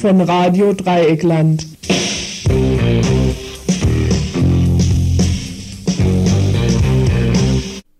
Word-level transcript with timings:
Von 0.00 0.22
Radio 0.22 0.72
Dreieckland. 0.72 1.66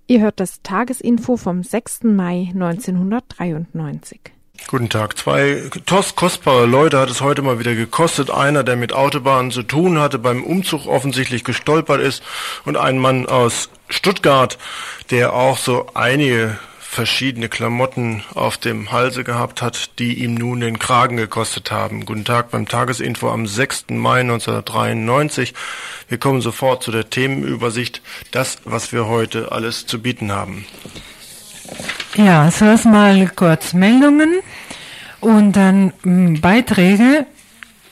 Ihr 0.07 0.21
hört 0.21 0.41
das 0.41 0.63
Tagesinfo 0.63 1.37
vom 1.37 1.63
6. 1.63 2.05
Mai 2.05 2.49
1993. 2.55 4.19
Guten 4.67 4.89
Tag. 4.89 5.19
Zwei 5.19 5.65
kostbare 6.17 6.65
Leute 6.65 6.99
hat 6.99 7.11
es 7.11 7.21
heute 7.21 7.43
mal 7.43 7.59
wieder 7.59 7.75
gekostet. 7.75 8.31
Einer, 8.31 8.65
der 8.65 8.77
mit 8.77 8.95
Autobahnen 8.95 9.51
zu 9.51 9.63
tun 9.63 9.99
hatte, 9.99 10.19
beim 10.19 10.43
Umzug 10.43 10.87
offensichtlich 10.87 11.45
gestolpert 11.45 12.01
ist 12.01 12.23
und 12.65 12.79
ein 12.79 12.99
Mann 12.99 13.27
aus 13.27 13.69
Stuttgart, 13.91 14.57
der 15.11 15.35
auch 15.35 15.59
so 15.59 15.87
einige 15.93 16.57
verschiedene 16.91 17.49
Klamotten 17.49 18.25
auf 18.35 18.59
dem 18.59 18.91
Halse 18.91 19.23
gehabt 19.23 19.63
hat, 19.63 19.99
die 20.01 20.25
ihm 20.25 20.35
nun 20.35 20.59
den 20.59 20.81
Kragen 20.81 21.17
gekostet 21.17 21.71
haben. 21.71 22.05
Guten 22.05 22.25
Tag 22.25 22.51
beim 22.51 22.67
Tagesinfo 22.67 23.31
am 23.31 23.47
6. 23.47 23.91
Mai 23.91 24.23
1993. 24.23 25.55
Wir 26.09 26.19
kommen 26.19 26.41
sofort 26.41 26.83
zu 26.83 26.91
der 26.91 27.09
Themenübersicht, 27.09 28.03
das, 28.33 28.59
was 28.65 28.93
wir 28.93 29.07
heute 29.07 29.53
alles 29.53 29.87
zu 29.87 30.03
bieten 30.03 30.33
haben. 30.33 30.67
Ja, 32.17 32.51
zuerst 32.51 32.87
mal 32.87 33.31
kurz 33.37 33.73
Meldungen 33.73 34.41
und 35.21 35.53
dann 35.53 35.93
hm, 36.03 36.41
Beiträge. 36.41 37.25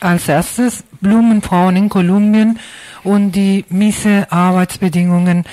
Als 0.00 0.28
erstes 0.28 0.84
Blumenfrauen 1.00 1.76
in 1.76 1.88
Kolumbien 1.88 2.58
und 3.04 3.32
die 3.32 3.64
miese 3.68 4.30
Arbeitsbedingungen, 4.30 5.44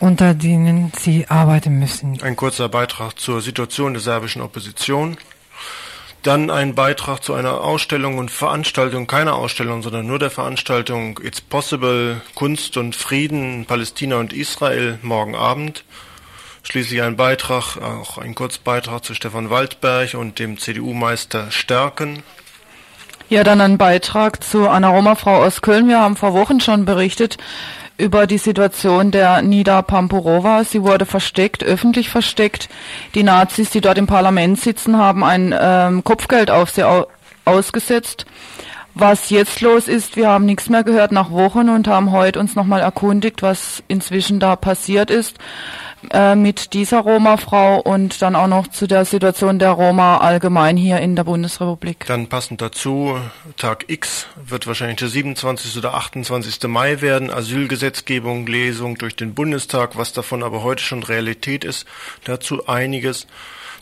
unter 0.00 0.34
denen 0.34 0.92
sie 0.98 1.26
arbeiten 1.28 1.78
müssen. 1.78 2.20
Ein 2.22 2.36
kurzer 2.36 2.68
Beitrag 2.68 3.18
zur 3.18 3.40
Situation 3.42 3.92
der 3.92 4.02
serbischen 4.02 4.42
Opposition. 4.42 5.18
Dann 6.22 6.50
ein 6.50 6.74
Beitrag 6.74 7.22
zu 7.22 7.32
einer 7.32 7.62
Ausstellung 7.62 8.18
und 8.18 8.30
Veranstaltung, 8.30 9.06
keine 9.06 9.34
Ausstellung, 9.34 9.82
sondern 9.82 10.06
nur 10.06 10.18
der 10.18 10.30
Veranstaltung 10.30 11.18
It's 11.22 11.40
Possible, 11.40 12.20
Kunst 12.34 12.76
und 12.76 12.94
Frieden, 12.94 13.64
Palästina 13.66 14.16
und 14.16 14.32
Israel 14.32 14.98
morgen 15.02 15.34
Abend. 15.34 15.84
Schließlich 16.62 17.00
ein 17.00 17.16
Beitrag, 17.16 17.78
auch 17.78 18.18
ein 18.18 18.34
Kurzbeitrag 18.34 19.02
zu 19.02 19.14
Stefan 19.14 19.48
Waldberg 19.48 20.14
und 20.14 20.38
dem 20.38 20.58
CDU-Meister 20.58 21.50
Stärken. 21.50 22.22
Ja, 23.30 23.44
dann 23.44 23.60
ein 23.62 23.78
Beitrag 23.78 24.42
zu 24.44 24.68
einer 24.68 24.88
Roma-Frau 24.88 25.42
aus 25.42 25.62
Köln. 25.62 25.88
Wir 25.88 26.00
haben 26.00 26.16
vor 26.16 26.34
Wochen 26.34 26.60
schon 26.60 26.84
berichtet 26.84 27.38
über 28.00 28.26
die 28.26 28.38
Situation 28.38 29.10
der 29.10 29.42
Nida 29.42 29.82
Pampurova. 29.82 30.64
Sie 30.64 30.82
wurde 30.82 31.06
versteckt, 31.06 31.62
öffentlich 31.62 32.08
versteckt. 32.08 32.68
Die 33.14 33.22
Nazis, 33.22 33.70
die 33.70 33.80
dort 33.80 33.98
im 33.98 34.06
Parlament 34.06 34.60
sitzen, 34.60 34.96
haben 34.96 35.22
ein 35.22 35.54
ähm, 35.58 36.02
Kopfgeld 36.02 36.50
auf 36.50 36.70
sie 36.70 36.84
au 36.84 37.06
ausgesetzt. 37.44 38.26
Was 38.94 39.30
jetzt 39.30 39.60
los 39.60 39.88
ist, 39.88 40.16
wir 40.16 40.28
haben 40.28 40.44
nichts 40.44 40.68
mehr 40.68 40.84
gehört 40.84 41.10
nach 41.10 41.30
Wochen 41.30 41.68
und 41.68 41.88
haben 41.88 42.10
heute 42.10 42.38
uns 42.38 42.54
nochmal 42.54 42.80
erkundigt, 42.80 43.42
was 43.42 43.82
inzwischen 43.88 44.40
da 44.40 44.56
passiert 44.56 45.10
ist 45.10 45.38
äh, 46.12 46.34
mit 46.34 46.72
dieser 46.72 47.00
Roma-Frau 47.00 47.80
und 47.80 48.22
dann 48.22 48.34
auch 48.34 48.46
noch 48.46 48.68
zu 48.68 48.86
der 48.86 49.04
Situation 49.04 49.58
der 49.58 49.70
Roma 49.70 50.16
allgemein 50.16 50.76
hier 50.76 50.98
in 50.98 51.14
der 51.14 51.24
Bundesrepublik. 51.24 52.06
Dann 52.06 52.28
passend 52.28 52.62
dazu, 52.62 53.18
Tag 53.58 53.84
X 53.88 54.26
wird 54.42 54.66
wahrscheinlich 54.66 54.96
der 54.96 55.08
27. 55.08 55.76
oder 55.76 55.94
28. 55.94 56.62
Mai 56.68 57.02
werden, 57.02 57.30
Asylgesetzgebung, 57.30 58.46
Lesung 58.46 58.96
durch 58.96 59.14
den 59.14 59.34
Bundestag, 59.34 59.98
was 59.98 60.14
davon 60.14 60.42
aber 60.42 60.62
heute 60.62 60.82
schon 60.82 61.02
Realität 61.02 61.64
ist, 61.64 61.86
dazu 62.24 62.66
einiges. 62.66 63.26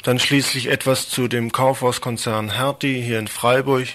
Dann 0.02 0.18
schließlich 0.18 0.70
etwas 0.70 1.08
zu 1.08 1.28
dem 1.28 1.52
Kaufhauskonzern 1.52 2.50
Hertie 2.50 3.00
hier 3.00 3.18
in 3.18 3.28
Freiburg. 3.28 3.86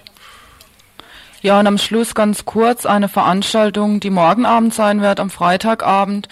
Ja, 1.41 1.59
und 1.59 1.67
am 1.67 1.78
Schluss 1.78 2.16
ganz 2.16 2.45
kurz 2.45 2.85
eine 2.85 3.09
Veranstaltung, 3.09 4.00
die 4.00 4.09
morgen 4.09 4.45
Abend 4.45 4.73
sein 4.73 5.01
wird, 5.01 5.19
am 5.19 5.29
Freitagabend 5.29 6.29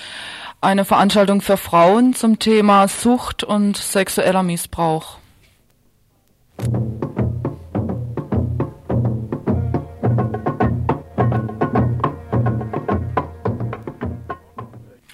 eine 0.61 0.85
Veranstaltung 0.85 1.41
für 1.41 1.57
Frauen 1.57 2.13
zum 2.13 2.37
Thema 2.37 2.87
Sucht 2.87 3.43
und 3.43 3.75
sexueller 3.77 4.43
Missbrauch. 4.43 5.17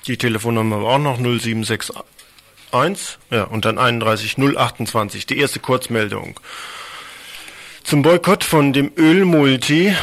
Die 0.05 0.17
Telefonnummer 0.17 0.83
war 0.83 0.95
auch 0.95 0.99
noch 0.99 1.17
0761 1.17 1.95
ja, 3.31 3.43
und 3.43 3.65
dann 3.65 3.77
31 3.77 4.37
028. 4.37 5.25
Die 5.25 5.37
erste 5.37 5.59
Kurzmeldung. 5.59 6.39
Zum 7.83 8.01
Boykott 8.01 8.43
von 8.43 8.73
dem 8.73 8.91
Ölmulti 8.97 9.95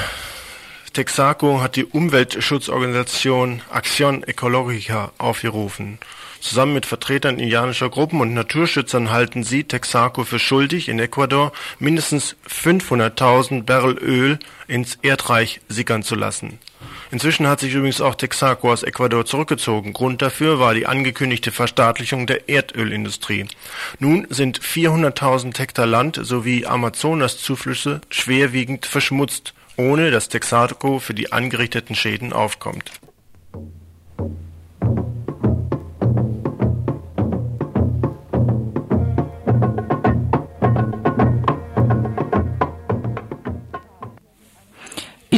Texaco 0.94 1.60
hat 1.60 1.74
die 1.74 1.86
Umweltschutzorganisation 1.86 3.62
Acción 3.68 4.22
Ecológica 4.22 5.10
aufgerufen. 5.18 5.98
Zusammen 6.40 6.74
mit 6.74 6.86
Vertretern 6.86 7.40
indianischer 7.40 7.90
Gruppen 7.90 8.20
und 8.20 8.32
Naturschützern 8.32 9.10
halten 9.10 9.42
sie 9.42 9.64
Texaco 9.64 10.22
für 10.22 10.38
schuldig, 10.38 10.88
in 10.88 11.00
Ecuador 11.00 11.50
mindestens 11.80 12.36
500.000 12.48 13.64
Barrel 13.64 13.98
Öl 13.98 14.38
ins 14.68 14.96
Erdreich 15.02 15.60
sickern 15.68 16.04
zu 16.04 16.14
lassen. 16.14 16.60
Inzwischen 17.10 17.48
hat 17.48 17.58
sich 17.58 17.74
übrigens 17.74 18.00
auch 18.00 18.14
Texaco 18.14 18.70
aus 18.70 18.84
Ecuador 18.84 19.26
zurückgezogen. 19.26 19.94
Grund 19.94 20.22
dafür 20.22 20.60
war 20.60 20.74
die 20.74 20.86
angekündigte 20.86 21.50
Verstaatlichung 21.50 22.28
der 22.28 22.48
Erdölindustrie. 22.48 23.46
Nun 23.98 24.28
sind 24.30 24.60
400.000 24.60 25.58
Hektar 25.58 25.86
Land 25.86 26.20
sowie 26.22 26.66
Amazonas-Zuflüsse 26.66 28.00
schwerwiegend 28.10 28.86
verschmutzt 28.86 29.54
ohne 29.76 30.10
dass 30.10 30.28
Texaco 30.28 30.98
für 30.98 31.14
die 31.14 31.32
angerichteten 31.32 31.94
Schäden 31.94 32.32
aufkommt. 32.32 32.90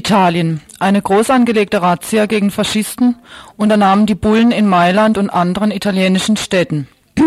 Italien. 0.07 0.61
Eine 0.79 1.03
groß 1.03 1.31
angelegte 1.31 1.83
Razzia 1.83 2.27
gegen 2.27 2.53
Faschisten 2.53 3.17
unternahmen 3.57 4.07
die 4.07 4.15
Bullen 4.15 4.53
in 4.53 4.69
Mailand 4.69 5.19
und 5.19 5.31
anderen 5.31 5.73
italienischen 5.73 6.37
Städten. 6.37 6.87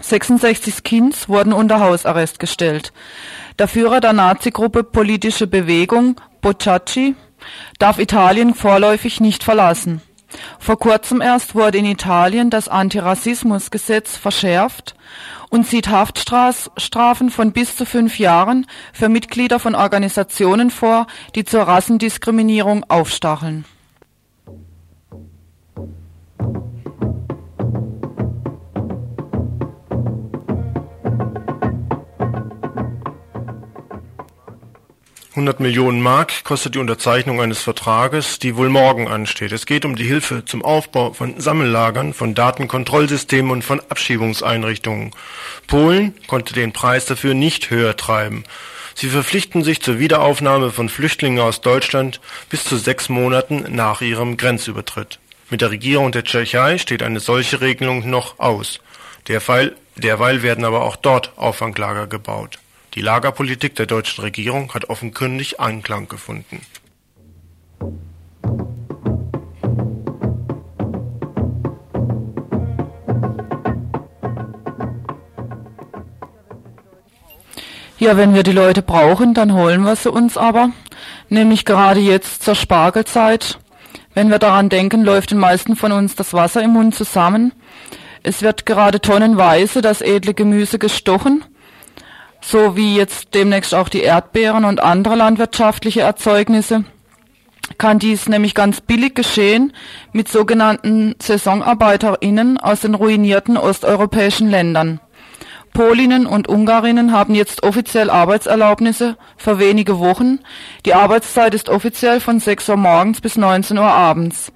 66 0.00 0.76
Skins 0.76 1.28
wurden 1.28 1.52
unter 1.52 1.80
Hausarrest 1.80 2.38
gestellt. 2.38 2.94
Der 3.58 3.68
Führer 3.68 4.00
der 4.00 4.14
Nazi-Gruppe 4.14 4.84
Politische 4.84 5.46
Bewegung, 5.46 6.18
Bocciacci, 6.40 7.14
darf 7.78 7.98
Italien 7.98 8.54
vorläufig 8.54 9.20
nicht 9.20 9.44
verlassen. 9.44 10.02
Vor 10.58 10.78
kurzem 10.78 11.20
erst 11.20 11.54
wurde 11.54 11.78
in 11.78 11.86
Italien 11.86 12.50
das 12.50 12.68
Antirassismusgesetz 12.68 14.16
verschärft 14.16 14.94
und 15.48 15.66
sieht 15.66 15.88
Haftstrafen 15.88 17.30
von 17.30 17.52
bis 17.52 17.76
zu 17.76 17.86
fünf 17.86 18.18
Jahren 18.18 18.66
für 18.92 19.08
Mitglieder 19.08 19.58
von 19.58 19.74
Organisationen 19.74 20.70
vor, 20.70 21.06
die 21.34 21.44
zur 21.44 21.62
Rassendiskriminierung 21.62 22.84
aufstacheln. 22.88 23.64
100 35.38 35.60
Millionen 35.60 36.02
Mark 36.02 36.42
kostet 36.42 36.74
die 36.74 36.80
Unterzeichnung 36.80 37.40
eines 37.40 37.60
Vertrages, 37.62 38.40
die 38.40 38.56
wohl 38.56 38.68
morgen 38.68 39.06
ansteht. 39.06 39.52
Es 39.52 39.66
geht 39.66 39.84
um 39.84 39.94
die 39.94 40.02
Hilfe 40.02 40.44
zum 40.44 40.64
Aufbau 40.64 41.12
von 41.12 41.38
Sammellagern, 41.38 42.12
von 42.12 42.34
Datenkontrollsystemen 42.34 43.52
und 43.52 43.62
von 43.62 43.78
Abschiebungseinrichtungen. 43.78 45.12
Polen 45.68 46.16
konnte 46.26 46.54
den 46.54 46.72
Preis 46.72 47.04
dafür 47.04 47.34
nicht 47.34 47.70
höher 47.70 47.96
treiben. 47.96 48.42
Sie 48.96 49.06
verpflichten 49.06 49.62
sich 49.62 49.80
zur 49.80 50.00
Wiederaufnahme 50.00 50.72
von 50.72 50.88
Flüchtlingen 50.88 51.38
aus 51.38 51.60
Deutschland 51.60 52.20
bis 52.50 52.64
zu 52.64 52.76
sechs 52.76 53.08
Monaten 53.08 53.64
nach 53.68 54.00
ihrem 54.00 54.38
Grenzübertritt. 54.38 55.20
Mit 55.50 55.60
der 55.60 55.70
Regierung 55.70 56.10
der 56.10 56.24
Tschechei 56.24 56.78
steht 56.78 57.04
eine 57.04 57.20
solche 57.20 57.60
Regelung 57.60 58.10
noch 58.10 58.40
aus. 58.40 58.80
Derweil, 59.28 59.76
derweil 59.94 60.42
werden 60.42 60.64
aber 60.64 60.82
auch 60.82 60.96
dort 60.96 61.38
Auffanglager 61.38 62.08
gebaut. 62.08 62.58
Die 62.98 63.04
Lagerpolitik 63.04 63.76
der 63.76 63.86
deutschen 63.86 64.22
Regierung 64.22 64.74
hat 64.74 64.90
offenkundig 64.90 65.60
Anklang 65.60 66.08
gefunden. 66.08 66.62
Ja, 78.00 78.16
wenn 78.16 78.34
wir 78.34 78.42
die 78.42 78.50
Leute 78.50 78.82
brauchen, 78.82 79.32
dann 79.32 79.52
holen 79.52 79.82
wir 79.82 79.94
sie 79.94 80.10
uns 80.10 80.36
aber. 80.36 80.70
Nämlich 81.28 81.64
gerade 81.64 82.00
jetzt 82.00 82.42
zur 82.42 82.56
Spargelzeit. 82.56 83.60
Wenn 84.12 84.28
wir 84.28 84.40
daran 84.40 84.70
denken, 84.70 85.04
läuft 85.04 85.30
den 85.30 85.38
meisten 85.38 85.76
von 85.76 85.92
uns 85.92 86.16
das 86.16 86.32
Wasser 86.32 86.64
im 86.64 86.72
Mund 86.72 86.96
zusammen. 86.96 87.52
Es 88.24 88.42
wird 88.42 88.66
gerade 88.66 89.00
tonnenweise 89.00 89.82
das 89.82 90.00
edle 90.00 90.34
Gemüse 90.34 90.80
gestochen 90.80 91.44
so 92.50 92.76
wie 92.76 92.96
jetzt 92.96 93.34
demnächst 93.34 93.74
auch 93.74 93.90
die 93.90 94.00
Erdbeeren 94.00 94.64
und 94.64 94.82
andere 94.82 95.16
landwirtschaftliche 95.16 96.00
Erzeugnisse, 96.00 96.84
kann 97.76 97.98
dies 97.98 98.26
nämlich 98.26 98.54
ganz 98.54 98.80
billig 98.80 99.14
geschehen 99.14 99.74
mit 100.12 100.28
sogenannten 100.28 101.14
SaisonarbeiterInnen 101.20 102.56
aus 102.56 102.80
den 102.80 102.94
ruinierten 102.94 103.58
osteuropäischen 103.58 104.48
Ländern. 104.48 104.98
Polinnen 105.74 106.24
und 106.24 106.48
Ungarinnen 106.48 107.12
haben 107.12 107.34
jetzt 107.34 107.64
offiziell 107.64 108.08
Arbeitserlaubnisse 108.08 109.18
für 109.36 109.58
wenige 109.58 109.98
Wochen. 109.98 110.38
Die 110.86 110.94
Arbeitszeit 110.94 111.52
ist 111.52 111.68
offiziell 111.68 112.18
von 112.18 112.40
6 112.40 112.70
Uhr 112.70 112.76
morgens 112.78 113.20
bis 113.20 113.36
19 113.36 113.76
Uhr 113.76 113.84
abends. 113.84 114.52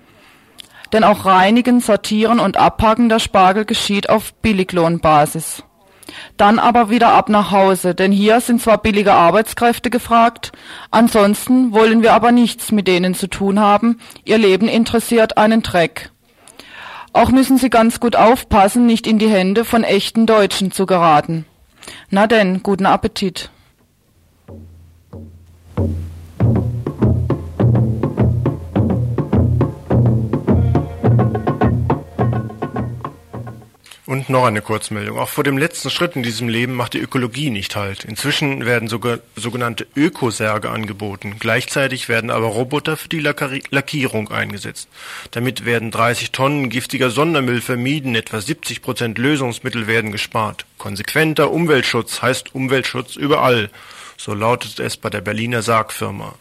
Denn 0.94 1.05
auch 1.05 1.27
Reinigen, 1.27 1.81
Sortieren 1.81 2.41
und 2.41 2.56
Abpacken 2.56 3.11
der 3.11 3.19
Spargel 3.19 3.67
geschieht 3.67 4.09
auf 4.09 4.33
Billiglohnbasis. 4.37 5.62
Dann 6.37 6.59
aber 6.59 6.91
wieder 6.91 7.12
ab 7.12 7.29
nach 7.29 7.50
Hause, 7.50 7.94
denn 7.94 8.12
hier 8.12 8.41
sind 8.41 8.61
zwar 8.61 8.79
billige 8.79 9.12
Arbeitskräfte 9.12 9.91
gefragt, 9.91 10.53
ansonsten 10.91 11.73
wollen 11.73 12.03
wir 12.03 12.12
aber 12.12 12.32
nichts 12.32 12.73
mit 12.73 12.88
denen 12.88 13.14
zu 13.14 13.29
tun 13.29 13.61
haben, 13.61 13.99
ihr 14.25 14.38
Leben 14.38 14.69
interessiert 14.69 15.37
einen 15.37 15.62
Dreck. 15.62 16.11
Auch 17.12 17.31
müssen 17.31 17.59
sie 17.59 17.70
ganz 17.70 18.00
gut 18.00 18.17
aufpassen, 18.17 18.87
nicht 18.87 19.06
in 19.06 19.19
die 19.19 19.29
Hände 19.29 19.64
von 19.64 19.85
echten 19.85 20.26
Deutschen 20.26 20.73
zu 20.73 20.87
geraten. 20.87 21.44
Na 22.09 22.26
denn, 22.26 22.62
guten 22.62 22.87
Appetit. 22.87 23.50
Und 34.12 34.29
noch 34.29 34.44
eine 34.44 34.61
Kurzmeldung. 34.61 35.19
Auch 35.19 35.31
vor 35.31 35.43
dem 35.43 35.56
letzten 35.56 35.88
Schritt 35.88 36.17
in 36.17 36.23
diesem 36.23 36.47
Leben 36.47 36.75
macht 36.75 36.93
die 36.93 36.99
Ökologie 36.99 37.49
nicht 37.49 37.76
halt. 37.76 38.05
Inzwischen 38.05 38.67
werden 38.67 38.87
sogenannte 38.87 39.87
Ökosärge 39.97 40.69
angeboten. 40.69 41.37
Gleichzeitig 41.41 42.11
werden 42.11 42.29
aber 42.29 42.49
Roboter 42.49 42.99
für 42.99 43.09
die 43.09 43.20
Lackierung 43.20 44.31
eingesetzt. 44.31 44.91
Damit 45.31 45.64
werden 45.64 45.91
30 45.91 46.31
Tonnen 46.31 46.69
giftiger 46.69 47.09
Sondermüll 47.09 47.62
vermieden, 47.62 48.14
etwa 48.14 48.38
70 48.38 48.82
Prozent 48.82 49.17
Lösungsmittel 49.17 49.87
werden 49.87 50.12
gespart. 50.12 50.67
Konsequenter 50.76 51.50
Umweltschutz 51.50 52.20
heißt 52.20 52.55
Umweltschutz 52.55 53.17
überall. 53.17 53.70
So 54.19 54.35
lautet 54.35 54.79
es 54.79 54.99
bei 54.99 55.08
der 55.08 55.23
Berliner 55.23 55.62
Sargfirma. 55.62 56.35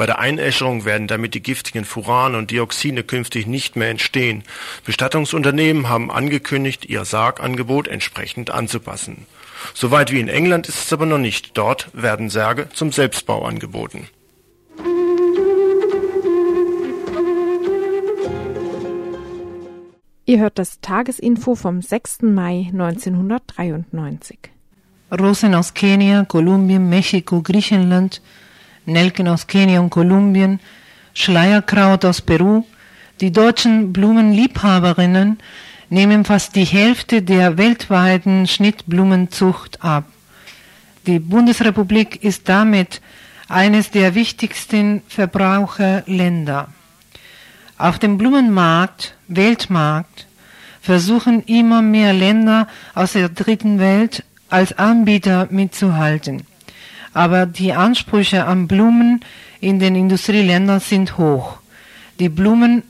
Bei 0.00 0.06
der 0.06 0.18
Einäscherung 0.18 0.86
werden 0.86 1.08
damit 1.08 1.34
die 1.34 1.42
giftigen 1.42 1.84
Furane 1.84 2.38
und 2.38 2.50
Dioxine 2.50 3.02
künftig 3.04 3.46
nicht 3.46 3.76
mehr 3.76 3.90
entstehen. 3.90 4.44
Bestattungsunternehmen 4.86 5.90
haben 5.90 6.10
angekündigt, 6.10 6.86
ihr 6.86 7.04
Sargangebot 7.04 7.86
entsprechend 7.86 8.48
anzupassen. 8.48 9.26
Soweit 9.74 10.10
wie 10.10 10.20
in 10.20 10.28
England 10.28 10.70
ist 10.70 10.86
es 10.86 10.92
aber 10.94 11.04
noch 11.04 11.18
nicht. 11.18 11.50
Dort 11.58 11.90
werden 11.92 12.30
Särge 12.30 12.70
zum 12.72 12.92
Selbstbau 12.92 13.44
angeboten. 13.44 14.08
Ihr 20.24 20.38
hört 20.38 20.58
das 20.58 20.80
Tagesinfo 20.80 21.56
vom 21.56 21.82
6. 21.82 22.22
Mai 22.22 22.70
1993. 22.72 24.38
Rosen 25.12 25.54
aus 25.54 25.74
Kenia, 25.74 26.24
Kolumbien, 26.24 26.88
Mexiko, 26.88 27.42
Griechenland, 27.42 28.22
Nelken 28.86 29.28
aus 29.28 29.46
Kenia 29.46 29.80
und 29.80 29.90
Kolumbien, 29.90 30.60
Schleierkraut 31.14 32.04
aus 32.04 32.20
Peru. 32.20 32.64
Die 33.20 33.32
deutschen 33.32 33.92
Blumenliebhaberinnen 33.92 35.38
nehmen 35.90 36.24
fast 36.24 36.56
die 36.56 36.64
Hälfte 36.64 37.22
der 37.22 37.58
weltweiten 37.58 38.46
Schnittblumenzucht 38.46 39.82
ab. 39.84 40.04
Die 41.06 41.18
Bundesrepublik 41.18 42.22
ist 42.22 42.48
damit 42.48 43.00
eines 43.48 43.90
der 43.90 44.14
wichtigsten 44.14 45.02
Verbraucherländer. 45.08 46.68
Auf 47.78 47.98
dem 47.98 48.18
Blumenmarkt, 48.18 49.14
Weltmarkt, 49.28 50.26
versuchen 50.80 51.42
immer 51.44 51.82
mehr 51.82 52.12
Länder 52.12 52.68
aus 52.94 53.12
der 53.12 53.28
dritten 53.28 53.78
Welt 53.78 54.24
als 54.48 54.78
Anbieter 54.78 55.48
mitzuhalten 55.50 56.46
aber 57.12 57.46
die 57.46 57.72
Ansprüche 57.72 58.44
an 58.44 58.68
Blumen 58.68 59.20
in 59.60 59.78
den 59.78 59.94
Industrieländern 59.94 60.80
sind 60.80 61.18
hoch. 61.18 61.58
Die 62.18 62.28
Blumen 62.28 62.82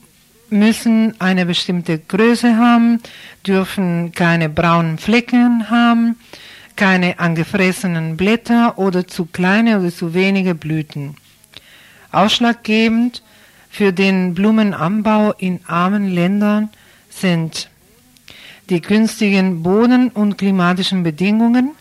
müssen 0.49 1.19
eine 1.19 1.45
bestimmte 1.45 1.97
Größe 1.99 2.57
haben, 2.57 2.99
dürfen 3.47 4.11
keine 4.11 4.49
braunen 4.49 4.97
Flecken 4.97 5.69
haben, 5.69 6.17
keine 6.75 7.19
angefressenen 7.19 8.17
Blätter 8.17 8.77
oder 8.77 9.07
zu 9.07 9.25
kleine 9.25 9.79
oder 9.79 9.91
zu 9.91 10.13
wenige 10.13 10.55
Blüten. 10.55 11.15
Ausschlaggebend 12.11 13.23
für 13.69 13.93
den 13.93 14.33
Blumenanbau 14.33 15.31
in 15.37 15.61
armen 15.65 16.09
Ländern 16.09 16.69
sind 17.09 17.69
die 18.69 18.81
günstigen 18.81 19.63
Boden- 19.63 20.09
und 20.09 20.37
klimatischen 20.37 21.03
Bedingungen, 21.03 21.71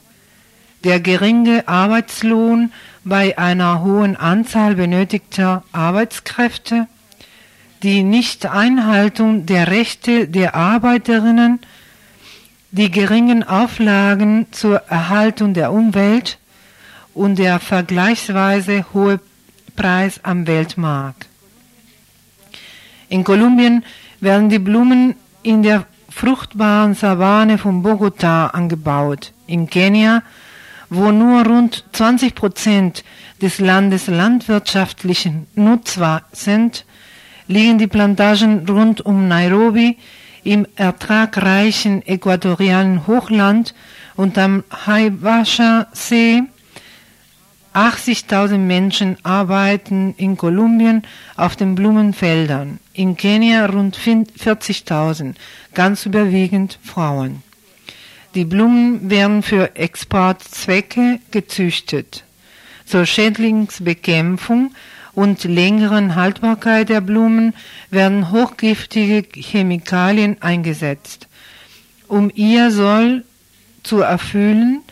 der 0.85 1.01
geringe 1.01 1.69
Arbeitslohn 1.69 2.73
bei 3.05 3.37
einer 3.39 3.83
hohen 3.83 4.17
Anzahl 4.17 4.75
benötigter 4.75 5.63
Arbeitskräfte, 5.73 6.87
die 7.83 8.03
Nichteinhaltung 8.03 9.47
der 9.47 9.69
Rechte 9.69 10.29
der 10.29 10.55
Arbeiterinnen, 10.55 11.61
die 12.73 12.91
geringen 12.91 13.43
Auflagen 13.43 14.47
zur 14.53 14.83
Erhaltung 14.89 15.55
der 15.55 15.73
Umwelt 15.73 16.39
und 17.15 17.39
der 17.39 17.59
vergleichsweise 17.59 18.85
hohe 18.93 19.21
Preis 19.77 20.21
am 20.23 20.47
Weltmarkt. 20.47 21.27
In 23.09 23.25
Kolumbien 23.25 23.85
werden 24.21 24.51
die 24.51 24.59
Blumen 24.59 25.17
in 25.43 25.63
der 25.63 25.87
fruchtbaren 26.11 26.95
Savanne 26.95 27.59
von 27.59 27.83
Bogotá 27.83 28.49
angebaut. 28.49 29.33
In 29.47 29.69
Kenia 29.69 30.23
wo 30.91 31.13
nur 31.13 31.47
rund 31.47 31.85
20 31.93 32.35
Prozent 32.35 33.05
des 33.41 33.59
Landes 33.59 34.09
landwirtschaftlichen 34.09 35.47
nutzbar 35.55 36.23
sind, 36.33 36.85
liegen 37.47 37.79
die 37.79 37.87
Plantagen 37.87 38.69
rund 38.69 39.01
um 39.01 39.29
Nairobi 39.29 39.97
im 40.45 40.67
ertragreichen 40.77 42.07
äquatorialen 42.07 43.07
Hochland 43.07 43.75
und 44.17 44.37
am 44.37 44.65
Haibasha-See. 44.87 46.43
80.000 47.73 48.59
Menschen 48.59 49.17
arbeiten 49.23 50.15
in 50.17 50.37
Kolumbien 50.37 51.03
auf 51.37 51.55
den 51.55 51.77
Blumenfeldern, 51.77 52.81
in 52.95 53.17
Kenia 53.17 53.67
rund 53.67 53.97
40.000, 53.97 55.35
ganz 55.73 56.05
überwiegend 56.05 56.81
Frauen. 56.83 57.45
Die 58.35 58.45
Blumen 58.45 59.11
werden 59.11 59.43
für 59.43 59.75
Exportzwecke 59.75 61.19
gezüchtet. 61.33 62.23
Zur 62.87 63.05
Schädlingsbekämpfung 63.05 64.73
und 65.15 65.43
längeren 65.43 66.15
Haltbarkeit 66.15 66.89
der 66.91 67.01
Blumen 67.01 67.55
werden 67.91 68.31
hochgiftige 68.31 69.27
Chemikalien 69.41 70.41
eingesetzt. 70.41 71.27
Um 72.07 72.31
ihr 72.35 72.71
Soll 72.71 73.25
zu 73.83 74.01
erfüllen, 74.01 74.83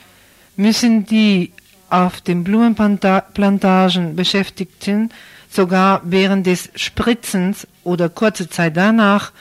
müssen 0.57 1.07
die 1.07 1.53
auf 1.91 2.21
den 2.21 2.43
Blumenplantagen 2.43 4.17
Beschäftigten 4.17 5.11
sogar 5.49 6.03
während 6.05 6.47
des 6.47 6.71
Spritzens 6.75 7.69
oder 7.85 8.09
kurze 8.09 8.51
Zeit 8.51 8.77
danach 8.77 9.33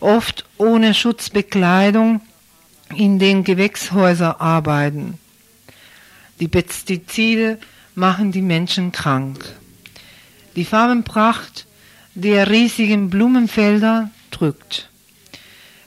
oft 0.00 0.44
ohne 0.58 0.92
Schutzbekleidung 0.92 2.20
in 2.94 3.18
den 3.18 3.44
Gewächshäusern 3.44 4.36
arbeiten. 4.38 5.18
Die 6.40 6.48
Pestizide 6.48 7.58
machen 7.94 8.32
die 8.32 8.42
Menschen 8.42 8.92
krank. 8.92 9.44
Die 10.56 10.64
Farbenpracht 10.64 11.66
der 12.14 12.50
riesigen 12.50 13.10
Blumenfelder 13.10 14.10
drückt. 14.30 14.88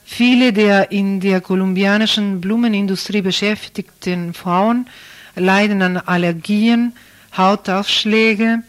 Viele 0.06 0.54
der 0.54 0.92
in 0.92 1.20
der 1.20 1.42
kolumbianischen 1.42 2.40
Blumenindustrie 2.40 3.22
beschäftigten 3.22 4.34
Frauen 4.34 4.88
leiden 5.36 5.82
an 5.82 5.98
Allergien, 5.98 6.94
Hautausschläge, 7.36 8.64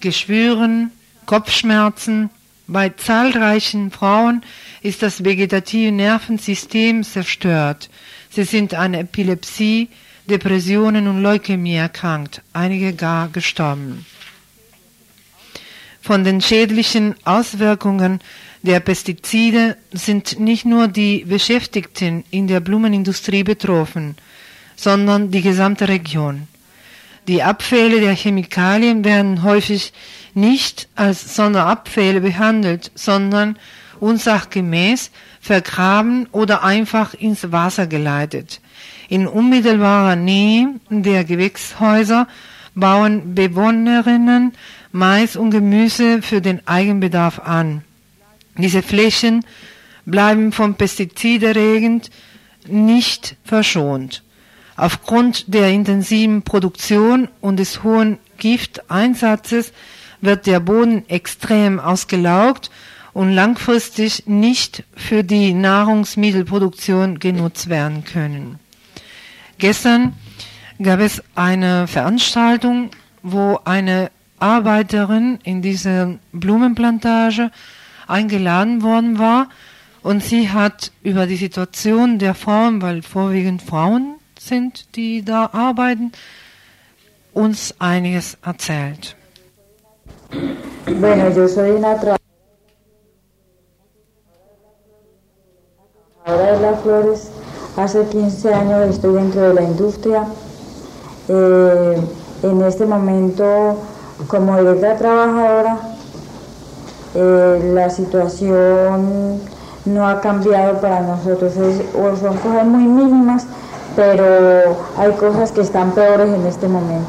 Geschwüren, 0.00 0.90
Kopfschmerzen. 1.26 2.30
Bei 2.66 2.88
zahlreichen 2.88 3.90
Frauen 3.90 4.42
ist 4.84 5.02
das 5.02 5.24
vegetative 5.24 5.90
Nervensystem 5.90 7.02
zerstört. 7.04 7.88
Sie 8.28 8.44
sind 8.44 8.74
an 8.74 8.92
Epilepsie, 8.92 9.88
Depressionen 10.28 11.08
und 11.08 11.22
Leukämie 11.22 11.76
erkrankt, 11.76 12.42
einige 12.52 12.92
gar 12.92 13.28
gestorben. 13.28 14.04
Von 16.02 16.22
den 16.22 16.42
schädlichen 16.42 17.14
Auswirkungen 17.24 18.20
der 18.60 18.80
Pestizide 18.80 19.78
sind 19.90 20.38
nicht 20.38 20.66
nur 20.66 20.86
die 20.86 21.24
Beschäftigten 21.24 22.22
in 22.30 22.46
der 22.46 22.60
Blumenindustrie 22.60 23.42
betroffen, 23.42 24.16
sondern 24.76 25.30
die 25.30 25.40
gesamte 25.40 25.88
Region. 25.88 26.46
Die 27.26 27.42
Abfälle 27.42 28.00
der 28.02 28.14
Chemikalien 28.14 29.02
werden 29.02 29.42
häufig 29.44 29.94
nicht 30.34 30.88
als 30.94 31.36
Sonderabfälle 31.36 32.20
behandelt, 32.20 32.92
sondern 32.94 33.56
unsachgemäß 34.00 35.10
vergraben 35.40 36.26
oder 36.32 36.62
einfach 36.62 37.14
ins 37.14 37.52
Wasser 37.52 37.86
geleitet. 37.86 38.60
In 39.08 39.26
unmittelbarer 39.26 40.16
Nähe 40.16 40.68
der 40.88 41.24
Gewächshäuser 41.24 42.26
bauen 42.74 43.34
Bewohnerinnen 43.34 44.52
Mais 44.92 45.36
und 45.36 45.50
Gemüse 45.50 46.22
für 46.22 46.40
den 46.40 46.66
Eigenbedarf 46.66 47.40
an. 47.40 47.82
Diese 48.56 48.82
Flächen 48.82 49.44
bleiben 50.06 50.52
vom 50.52 50.74
Pestiziderregend 50.74 52.10
nicht 52.66 53.36
verschont. 53.44 54.22
Aufgrund 54.76 55.52
der 55.54 55.70
intensiven 55.70 56.42
Produktion 56.42 57.28
und 57.40 57.58
des 57.58 57.82
hohen 57.82 58.18
Gifteinsatzes 58.38 59.72
wird 60.20 60.46
der 60.46 60.60
Boden 60.60 61.08
extrem 61.08 61.78
ausgelaugt 61.78 62.70
und 63.14 63.32
langfristig 63.32 64.24
nicht 64.26 64.84
für 64.96 65.22
die 65.22 65.54
Nahrungsmittelproduktion 65.54 67.20
genutzt 67.20 67.68
werden 67.68 68.04
können. 68.04 68.58
Gestern 69.58 70.14
gab 70.82 70.98
es 71.00 71.22
eine 71.36 71.86
Veranstaltung, 71.86 72.90
wo 73.22 73.60
eine 73.64 74.10
Arbeiterin 74.40 75.38
in 75.44 75.62
dieser 75.62 76.18
Blumenplantage 76.32 77.50
eingeladen 78.08 78.82
worden 78.82 79.18
war 79.18 79.48
und 80.02 80.22
sie 80.22 80.50
hat 80.50 80.90
über 81.02 81.26
die 81.26 81.36
Situation 81.36 82.18
der 82.18 82.34
Frauen, 82.34 82.82
weil 82.82 83.02
vorwiegend 83.02 83.62
Frauen 83.62 84.16
sind, 84.38 84.96
die 84.96 85.24
da 85.24 85.50
arbeiten, 85.52 86.12
uns 87.32 87.74
einiges 87.78 88.36
erzählt. 88.44 89.16
Bueno, 91.00 91.30
yo 91.30 91.46
soy 91.48 91.70
una 91.70 91.96
trabajadora 96.24 96.58
de 96.58 96.60
las 96.60 96.80
flores. 96.80 97.28
Hace 97.76 98.04
15 98.06 98.54
años 98.54 98.88
estoy 98.88 99.14
dentro 99.14 99.42
de 99.42 99.54
la 99.54 99.62
industria. 99.62 100.24
Eh, 101.28 102.00
en 102.42 102.62
este 102.62 102.86
momento, 102.86 103.76
como 104.28 104.56
directora 104.58 104.96
trabajadora, 104.96 105.78
eh, 107.14 107.72
la 107.74 107.90
situación 107.90 109.40
no 109.84 110.08
ha 110.08 110.20
cambiado 110.20 110.80
para 110.80 111.00
nosotros. 111.00 111.56
Es, 111.56 111.82
son 111.92 112.36
cosas 112.38 112.66
muy 112.66 112.84
mínimas, 112.84 113.46
pero 113.94 114.76
hay 114.96 115.12
cosas 115.12 115.52
que 115.52 115.60
están 115.60 115.92
peores 115.92 116.28
en 116.28 116.46
este 116.46 116.68
momento. 116.68 117.08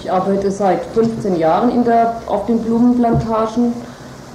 Ich 0.00 0.10
arbeite 0.10 0.50
seit 0.50 0.82
15 0.94 1.36
Jahren 1.36 1.70
in 1.70 1.84
der, 1.84 2.20
auf 2.26 2.46
den 2.46 2.58
Blumenplantagen. 2.58 3.72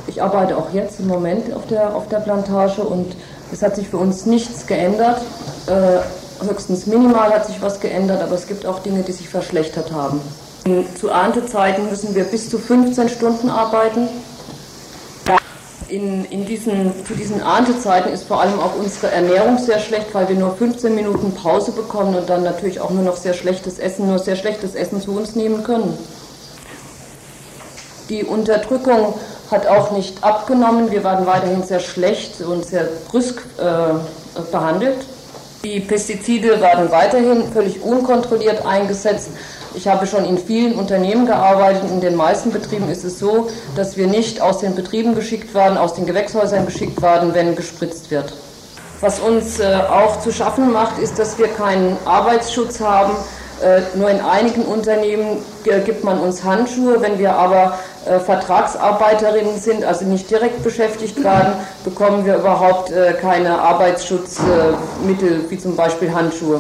Ich 0.08 0.24
arbeite 0.24 0.56
auch 0.56 0.70
jetzt 0.72 1.02
im 1.02 1.08
Moment 1.08 1.54
auf 1.54 1.66
der, 1.68 1.94
auf 1.94 2.08
der 2.08 2.20
Plantage 2.20 2.82
und 2.82 3.14
es 3.52 3.62
hat 3.62 3.76
sich 3.76 3.90
für 3.90 3.98
uns 3.98 4.26
nichts 4.26 4.68
geändert. 4.68 5.22
Äh, 5.68 6.46
höchstens 6.46 6.86
minimal 6.86 7.32
hat 7.34 7.48
sich 7.48 7.62
was 7.62 7.80
geändert, 7.80 8.22
aber 8.22 8.36
es 8.36 8.48
gibt 8.48 8.66
auch 8.66 8.80
Dinge, 8.80 9.04
die 9.04 9.12
sich 9.12 9.30
verschlechtert 9.30 9.92
haben. 9.92 10.22
Zu 11.00 11.08
Erntezeiten 11.08 11.90
müssen 11.90 12.14
wir 12.14 12.26
bis 12.26 12.50
zu 12.50 12.60
15 12.60 13.10
Stunden 13.10 13.50
arbeiten 13.50 14.10
in, 15.90 16.26
in 16.26 16.46
diesen, 16.46 17.06
zu 17.06 17.14
diesen 17.14 17.40
Erntezeiten 17.40 18.12
ist 18.12 18.24
vor 18.24 18.42
allem 18.42 18.60
auch 18.60 18.76
unsere 18.78 19.12
Ernährung 19.12 19.58
sehr 19.58 19.80
schlecht, 19.80 20.14
weil 20.14 20.28
wir 20.30 20.36
nur 20.36 20.56
15 20.56 20.94
Minuten 20.94 21.34
Pause 21.34 21.72
bekommen 21.72 22.16
und 22.16 22.30
dann 22.30 22.44
natürlich 22.44 22.80
auch 22.80 22.90
nur 22.90 23.04
noch 23.04 23.16
sehr 23.16 23.34
schlechtes 23.34 23.80
Essen, 23.80 24.08
nur 24.08 24.20
sehr 24.20 24.36
schlechtes 24.36 24.76
Essen 24.76 25.02
zu 25.02 25.12
uns 25.12 25.36
nehmen 25.36 25.64
können. 25.64 25.98
Die 28.10 28.24
Unterdrückung 28.24 29.14
hat 29.52 29.68
auch 29.68 29.92
nicht 29.92 30.24
abgenommen. 30.24 30.92
Wir 30.92 31.04
werden 31.04 31.26
weiterhin 31.26 31.64
sehr 31.64 31.80
schlecht 31.80 32.42
und 32.42 32.66
sehr 32.66 32.88
brüsk 33.10 33.42
äh, 33.58 34.42
behandelt. 34.52 34.98
Die 35.64 35.80
Pestizide 35.80 36.62
werden 36.62 36.92
weiterhin 36.92 37.52
völlig 37.52 37.82
unkontrolliert 37.82 38.66
eingesetzt. 38.66 39.30
Ich 39.74 39.88
habe 39.88 40.08
schon 40.08 40.26
in 40.26 40.38
vielen 40.38 40.76
Unternehmen 40.76 41.26
gearbeitet. 41.26 41.84
In 41.92 42.00
den 42.00 42.16
meisten 42.16 42.52
Betrieben 42.52 42.90
ist 42.90 43.04
es 43.04 43.20
so, 43.20 43.50
dass 43.76 43.98
wir 43.98 44.08
nicht 44.08 44.42
aus 44.42 44.60
den 44.60 44.76
Betrieben 44.76 45.14
geschickt 45.14 45.54
werden, 45.54 45.78
aus 45.78 45.94
den 45.94 46.06
Gewächshäusern 46.06 46.66
geschickt 46.66 47.02
werden, 47.02 47.34
wenn 47.34 47.56
gespritzt 47.56 48.10
wird. 48.10 48.34
Was 49.02 49.20
uns 49.20 49.60
äh, 49.60 49.76
auch 49.90 50.20
zu 50.22 50.32
schaffen 50.32 50.72
macht, 50.72 50.98
ist, 51.00 51.20
dass 51.20 51.38
wir 51.38 51.48
keinen 51.50 51.98
Arbeitsschutz 52.06 52.80
haben. 52.80 53.14
Äh, 53.62 53.82
nur 53.98 54.10
in 54.10 54.22
einigen 54.22 54.62
Unternehmen 54.64 55.44
gibt 55.64 56.04
man 56.04 56.20
uns 56.20 56.44
Handschuhe. 56.44 57.02
Wenn 57.02 57.18
wir 57.18 57.34
aber 57.34 57.80
äh, 58.06 58.20
Vertragsarbeiterinnen 58.20 59.58
sind, 59.58 59.84
also 59.84 60.06
nicht 60.06 60.30
direkt 60.30 60.64
beschäftigt 60.64 61.24
werden, 61.24 61.54
bekommen 61.84 62.26
wir 62.26 62.36
überhaupt 62.36 62.92
äh, 62.92 63.14
keine 63.14 63.60
Arbeitsschutzmittel, 63.60 65.46
wie 65.50 65.58
zum 65.58 65.76
Beispiel 65.76 66.14
Handschuhe. 66.14 66.60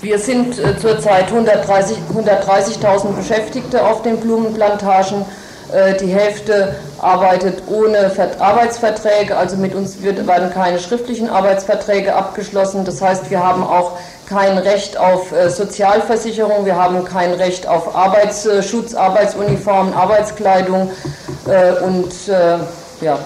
Wir 0.00 0.20
sind 0.20 0.54
zurzeit 0.80 1.26
130.000 1.32 1.96
130 2.10 2.78
Beschäftigte 3.16 3.84
auf 3.84 4.02
den 4.02 4.18
Blumenplantagen. 4.18 5.24
Äh, 5.72 5.96
die 5.96 6.06
Hälfte 6.06 6.74
arbeitet 6.98 7.62
ohne 7.66 8.10
Arbeitsverträge, 8.38 9.36
also 9.36 9.56
mit 9.56 9.74
uns 9.74 10.02
werden 10.02 10.50
keine 10.50 10.78
schriftlichen 10.78 11.28
Arbeitsverträge 11.28 12.14
abgeschlossen. 12.14 12.84
Das 12.84 13.02
heißt, 13.02 13.30
wir 13.30 13.42
haben 13.42 13.62
auch 13.62 13.98
kein 14.26 14.56
Recht 14.58 14.96
auf 14.96 15.32
äh, 15.32 15.50
Sozialversicherung, 15.50 16.64
wir 16.64 16.76
haben 16.76 17.04
kein 17.04 17.32
Recht 17.34 17.66
auf 17.66 17.94
Arbeitsschutz, 17.94 18.94
Arbeitsuniformen, 18.94 19.92
Arbeitskleidung 19.92 20.90
äh, 21.46 21.82
und 21.82 22.12
äh, 22.28 22.58
ja. 23.04 23.18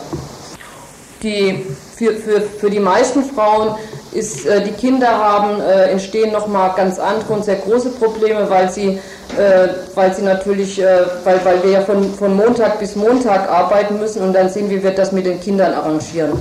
Die, 1.22 1.64
für, 1.96 2.16
für, 2.16 2.40
für 2.40 2.70
die 2.70 2.80
meisten 2.80 3.22
Frauen 3.24 3.76
ist, 4.12 4.46
äh, 4.46 4.62
die 4.62 4.72
Kinder 4.72 5.08
haben, 5.08 5.60
äh, 5.60 5.90
entstehen 5.90 6.32
nochmal 6.32 6.72
ganz 6.76 6.98
andere 6.98 7.32
und 7.32 7.44
sehr 7.44 7.56
große 7.56 7.90
Probleme, 7.90 8.48
weil 8.48 8.70
sie, 8.70 8.98
äh, 9.38 9.68
weil 9.94 10.14
sie 10.14 10.22
natürlich, 10.22 10.80
äh, 10.80 10.86
weil, 11.24 11.44
weil 11.44 11.62
wir 11.62 11.70
ja 11.70 11.80
von, 11.80 12.12
von 12.14 12.36
Montag 12.36 12.78
bis 12.78 12.96
Montag 12.96 13.50
arbeiten 13.50 13.98
müssen 13.98 14.22
und 14.22 14.32
dann 14.32 14.48
sehen, 14.48 14.68
wie 14.70 14.82
wir 14.82 14.90
das 14.90 15.12
mit 15.12 15.26
den 15.26 15.40
Kindern 15.40 15.72
arrangieren. 15.72 16.32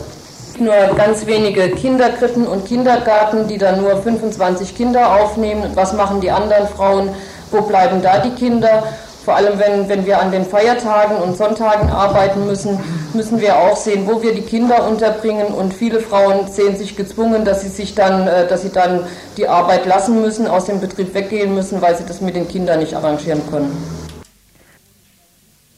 Nur 0.59 0.73
ganz 0.95 1.25
wenige 1.25 1.69
Kinderkrippen 1.69 2.45
und 2.45 2.65
Kindergarten, 2.65 3.47
die 3.47 3.57
dann 3.57 3.81
nur 3.81 4.01
25 4.01 4.75
Kinder 4.75 5.15
aufnehmen. 5.21 5.71
Was 5.75 5.93
machen 5.93 6.19
die 6.19 6.29
anderen 6.29 6.67
Frauen? 6.67 7.09
Wo 7.51 7.61
bleiben 7.61 8.01
da 8.01 8.19
die 8.19 8.31
Kinder? 8.31 8.83
Vor 9.23 9.35
allem, 9.35 9.59
wenn, 9.59 9.87
wenn 9.87 10.05
wir 10.07 10.19
an 10.19 10.31
den 10.31 10.45
Feiertagen 10.45 11.17
und 11.17 11.37
Sonntagen 11.37 11.89
arbeiten 11.89 12.47
müssen, 12.47 12.79
müssen 13.13 13.39
wir 13.39 13.55
auch 13.57 13.77
sehen, 13.77 14.07
wo 14.07 14.23
wir 14.23 14.33
die 14.33 14.41
Kinder 14.41 14.87
unterbringen. 14.87 15.47
Und 15.47 15.75
viele 15.75 15.99
Frauen 15.99 16.47
sehen 16.51 16.75
sich 16.75 16.95
gezwungen, 16.95 17.45
dass 17.45 17.61
sie 17.61 17.69
sich 17.69 17.93
dann, 17.93 18.27
äh, 18.27 18.47
dass 18.47 18.63
sie 18.63 18.71
dann 18.71 19.05
die 19.37 19.47
Arbeit 19.47 19.85
lassen 19.85 20.21
müssen, 20.21 20.47
aus 20.47 20.65
dem 20.65 20.79
Betrieb 20.79 21.13
weggehen 21.13 21.53
müssen, 21.53 21.81
weil 21.81 21.95
sie 21.95 22.03
das 22.05 22.19
mit 22.21 22.35
den 22.35 22.47
Kindern 22.47 22.79
nicht 22.79 22.95
arrangieren 22.95 23.41
können. 23.51 23.71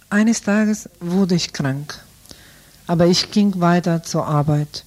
Eines 0.09 0.43
Tages 0.43 0.89
wurde 1.01 1.35
ich 1.35 1.51
krank, 1.51 2.00
aber 2.88 3.07
ich 3.07 3.31
ging 3.31 3.59
weiter 3.59 4.03
zur 4.03 4.27
Arbeit, 4.27 4.85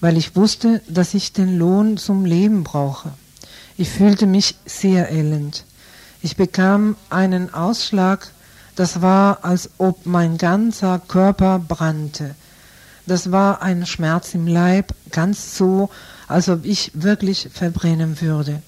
weil 0.00 0.16
ich 0.16 0.34
wusste, 0.34 0.80
dass 0.88 1.14
ich 1.14 1.34
den 1.34 1.58
Lohn 1.58 1.98
zum 1.98 2.24
Leben 2.24 2.64
brauche. 2.64 3.10
Ich 3.76 3.90
fühlte 3.90 4.26
mich 4.26 4.56
sehr 4.64 5.10
elend. 5.10 5.65
Ich 6.26 6.34
bekam 6.34 6.96
einen 7.08 7.54
Ausschlag, 7.54 8.32
das 8.74 9.00
war, 9.00 9.44
als 9.44 9.70
ob 9.78 10.06
mein 10.06 10.38
ganzer 10.38 10.98
Körper 10.98 11.60
brannte. 11.60 12.34
Das 13.06 13.30
war 13.30 13.62
ein 13.62 13.86
Schmerz 13.86 14.34
im 14.34 14.48
Leib, 14.48 14.92
ganz 15.12 15.56
so, 15.56 15.88
als 16.26 16.48
ob 16.48 16.64
ich 16.64 16.90
wirklich 16.94 17.50
verbrennen 17.52 18.20
würde. 18.20 18.60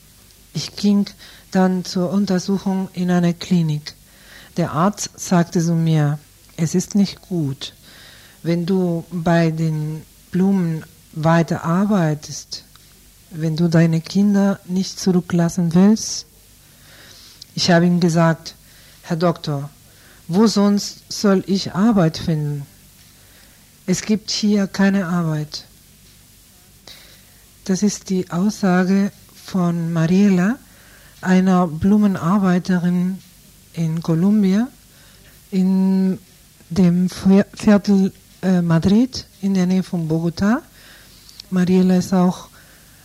Ich 0.54 0.76
ging 0.76 1.06
dann 1.50 1.84
zur 1.84 2.12
Untersuchung 2.12 2.90
in 2.92 3.10
eine 3.10 3.34
Klinik. 3.34 3.94
Der 4.56 4.70
Arzt 4.70 5.10
sagte 5.16 5.60
zu 5.60 5.74
mir, 5.74 6.20
es 6.56 6.76
ist 6.76 6.94
nicht 6.94 7.22
gut, 7.22 7.74
wenn 8.44 8.66
du 8.66 9.04
bei 9.10 9.50
den 9.50 10.04
Blumen 10.30 10.84
weiter 11.12 11.64
arbeitest, 11.64 12.62
wenn 13.32 13.56
du 13.56 13.66
deine 13.66 14.00
Kinder 14.00 14.60
nicht 14.68 15.00
zurücklassen 15.00 15.74
willst, 15.74 16.27
ich 17.58 17.72
habe 17.72 17.86
ihm 17.86 17.98
gesagt, 17.98 18.54
Herr 19.02 19.16
Doktor, 19.16 19.68
wo 20.28 20.46
sonst 20.46 21.02
soll 21.08 21.42
ich 21.48 21.72
Arbeit 21.72 22.16
finden? 22.16 22.64
Es 23.84 24.02
gibt 24.02 24.30
hier 24.30 24.68
keine 24.68 25.08
Arbeit. 25.08 25.64
Das 27.64 27.82
ist 27.82 28.10
die 28.10 28.30
Aussage 28.30 29.10
von 29.34 29.92
Mariela, 29.92 30.56
einer 31.20 31.66
Blumenarbeiterin 31.66 33.18
in 33.72 34.02
Kolumbien, 34.04 34.68
in 35.50 36.20
dem 36.70 37.08
Viertel 37.10 38.12
äh, 38.40 38.62
Madrid, 38.62 39.26
in 39.42 39.54
der 39.54 39.66
Nähe 39.66 39.82
von 39.82 40.06
Bogota. 40.06 40.62
Mariela 41.50 41.96
ist 41.96 42.14
auch 42.14 42.50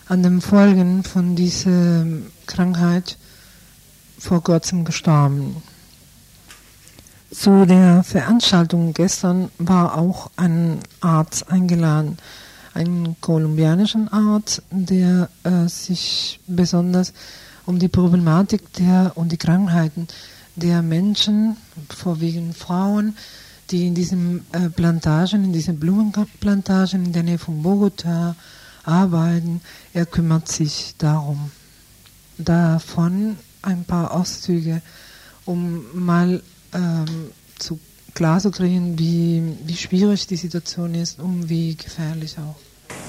an 0.06 0.22
den 0.22 0.40
Folgen 0.40 1.02
von 1.02 1.34
dieser 1.34 2.06
Krankheit 2.46 3.16
vor 4.18 4.42
kurzem 4.42 4.84
gestorben. 4.84 5.56
Zu 7.30 7.66
der 7.66 8.04
Veranstaltung 8.04 8.94
gestern 8.94 9.50
war 9.58 9.98
auch 9.98 10.30
ein 10.36 10.78
Arzt 11.00 11.50
eingeladen, 11.50 12.18
ein 12.74 13.16
kolumbianischen 13.20 14.08
Arzt, 14.08 14.62
der 14.70 15.28
äh, 15.42 15.68
sich 15.68 16.38
besonders 16.46 17.12
um 17.66 17.78
die 17.78 17.88
Problematik 17.88 18.72
der 18.74 19.12
und 19.16 19.32
die 19.32 19.36
Krankheiten 19.36 20.06
der 20.54 20.82
Menschen, 20.82 21.56
vorwiegend 21.88 22.56
Frauen, 22.56 23.16
die 23.70 23.86
in 23.86 23.94
diesen 23.94 24.46
äh, 24.52 24.68
Plantagen, 24.68 25.44
in 25.44 25.52
diesen 25.52 25.80
Blumenplantagen 25.80 27.06
in 27.06 27.12
der 27.12 27.22
Nähe 27.22 27.38
von 27.38 27.62
Bogota 27.62 28.36
arbeiten. 28.84 29.60
Er 29.92 30.06
kümmert 30.06 30.48
sich 30.48 30.94
darum. 30.98 31.50
Davon 32.38 33.36
ein 33.64 33.84
paar 33.84 34.12
Auszüge, 34.12 34.82
um 35.44 35.84
mal 35.94 36.42
ähm, 36.72 37.30
zu 37.58 37.78
klar 38.14 38.40
zu 38.40 38.50
kriegen, 38.50 38.98
wie, 38.98 39.42
wie 39.66 39.76
schwierig 39.76 40.26
die 40.26 40.36
Situation 40.36 40.94
ist 40.94 41.18
und 41.18 41.48
wie 41.48 41.76
gefährlich 41.76 42.36
auch. 42.38 42.56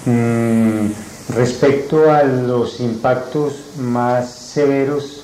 Mm, 0.09 0.91
respecto 1.35 2.09
a 2.09 2.23
los 2.23 2.79
impactos 2.79 3.53
más 3.77 4.53
severos 4.53 5.21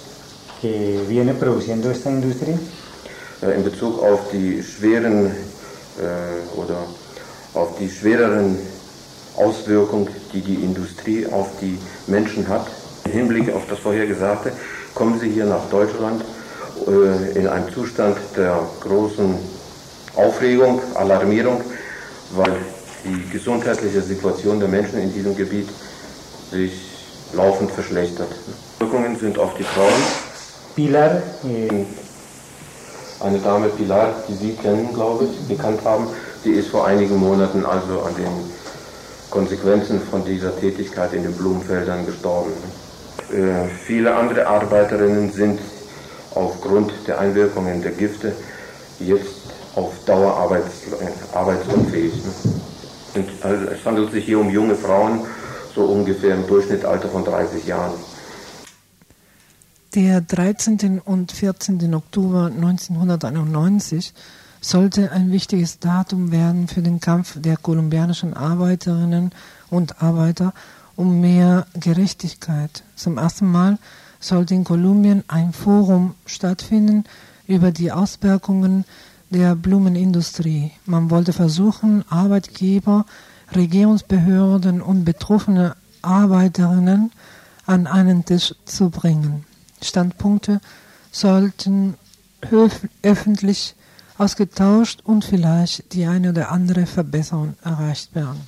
que 0.59 1.00
viene 1.07 1.33
produciendo 1.33 1.89
esta 1.89 2.09
industria? 2.09 2.57
Äh, 3.41 3.55
in 3.55 3.63
Bezug 3.63 4.01
auf 4.01 4.29
die 4.31 4.61
schweren 4.63 5.27
äh, 5.27 6.59
oder 6.59 6.85
auf 7.53 7.77
die 7.79 7.89
schwereren 7.89 8.57
Auswirkungen, 9.35 10.07
die 10.33 10.41
die 10.41 10.55
Industrie 10.55 11.25
auf 11.25 11.50
die 11.59 11.77
Menschen 12.07 12.47
hat. 12.47 12.67
Im 13.05 13.11
Hinblick 13.11 13.51
auf 13.51 13.63
das 13.67 13.79
vorhergesagte 13.79 14.51
kommen 14.95 15.19
Sie 15.19 15.29
hier 15.29 15.45
nach 15.45 15.69
Deutschland 15.69 16.24
äh, 16.88 17.38
in 17.38 17.48
einem 17.48 17.71
Zustand 17.74 18.17
der 18.36 18.60
großen 18.79 19.36
Aufregung, 20.15 20.81
Alarmierung, 20.95 21.62
weil 22.36 22.57
die 23.03 23.29
gesundheitliche 23.29 24.01
Situation 24.01 24.60
der 24.60 24.69
Menschen 24.69 25.00
in 25.00 25.13
diesem 25.13 25.36
Gebiet 25.36 25.69
sich 26.51 26.74
laufend 27.33 27.71
verschlechtert. 27.71 28.29
Wirkungen 28.79 29.17
sind 29.17 29.39
auf 29.39 29.55
die 29.55 29.63
Frauen. 29.63 30.01
Pilar, 30.75 31.21
eine 33.19 33.39
Dame 33.39 33.67
Pilar, 33.69 34.13
die 34.27 34.36
Sie 34.36 34.53
kennen, 34.53 34.93
glaube 34.93 35.25
ich, 35.25 35.48
bekannt 35.48 35.81
haben, 35.83 36.07
die 36.43 36.51
ist 36.51 36.69
vor 36.69 36.88
einigen 36.88 37.17
Monaten 37.17 37.65
also 37.65 38.01
an 38.01 38.15
den 38.15 38.51
Konsequenzen 39.29 40.01
von 40.01 40.25
dieser 40.25 40.57
Tätigkeit 40.60 41.13
in 41.13 41.24
den 41.24 41.33
Blumenfeldern 41.33 42.05
gestorben. 42.05 42.51
Äh, 43.33 43.67
viele 43.85 44.15
andere 44.15 44.45
Arbeiterinnen 44.45 45.31
sind 45.31 45.59
aufgrund 46.35 46.91
der 47.07 47.19
Einwirkungen 47.19 47.81
der 47.81 47.91
Gifte 47.91 48.33
jetzt 49.00 49.53
auf 49.75 49.93
Dauer 50.05 50.35
arbeits, 50.35 50.88
äh, 50.88 51.35
arbeitsunfähig. 51.35 52.13
Ne? 53.15 53.25
Also 53.41 53.65
es 53.65 53.85
handelt 53.85 54.11
sich 54.11 54.25
hier 54.25 54.39
um 54.39 54.50
junge 54.50 54.75
Frauen, 54.75 55.21
so 55.73 55.85
ungefähr 55.85 56.35
im 56.35 56.47
Durchschnittsalter 56.47 57.09
von 57.09 57.23
30 57.23 57.65
Jahren. 57.65 57.93
Der 59.95 60.21
13. 60.21 61.01
und 61.03 61.31
14. 61.31 61.94
Oktober 61.94 62.46
1991 62.46 64.13
sollte 64.61 65.11
ein 65.11 65.31
wichtiges 65.31 65.79
Datum 65.79 66.31
werden 66.31 66.67
für 66.67 66.81
den 66.81 67.00
Kampf 67.00 67.41
der 67.41 67.57
kolumbianischen 67.57 68.33
Arbeiterinnen 68.33 69.31
und 69.70 70.01
Arbeiter 70.01 70.53
um 70.95 71.21
mehr 71.21 71.67
Gerechtigkeit. 71.73 72.83
Zum 72.95 73.17
ersten 73.17 73.51
Mal 73.51 73.77
sollte 74.19 74.53
in 74.53 74.63
Kolumbien 74.63 75.23
ein 75.27 75.53
Forum 75.53 76.15
stattfinden 76.25 77.05
über 77.47 77.71
die 77.71 77.91
Auswirkungen 77.91 78.85
der 79.29 79.55
Blumenindustrie. 79.55 80.71
Man 80.85 81.09
wollte 81.09 81.33
versuchen, 81.33 82.03
Arbeitgeber, 82.09 83.05
Regierungsbehörden 83.55 84.81
und 84.81 85.05
betroffene 85.05 85.75
Arbeiterinnen 86.01 87.11
an 87.65 87.87
einen 87.87 88.25
Tisch 88.25 88.53
zu 88.65 88.89
bringen. 88.89 89.45
Standpunkte 89.81 90.61
sollten 91.11 91.95
öffentlich 93.01 93.75
ausgetauscht 94.17 95.01
und 95.03 95.25
vielleicht 95.25 95.93
die 95.93 96.05
eine 96.05 96.29
oder 96.29 96.51
andere 96.51 96.85
Verbesserung 96.85 97.55
erreicht 97.63 98.13
werden. 98.15 98.41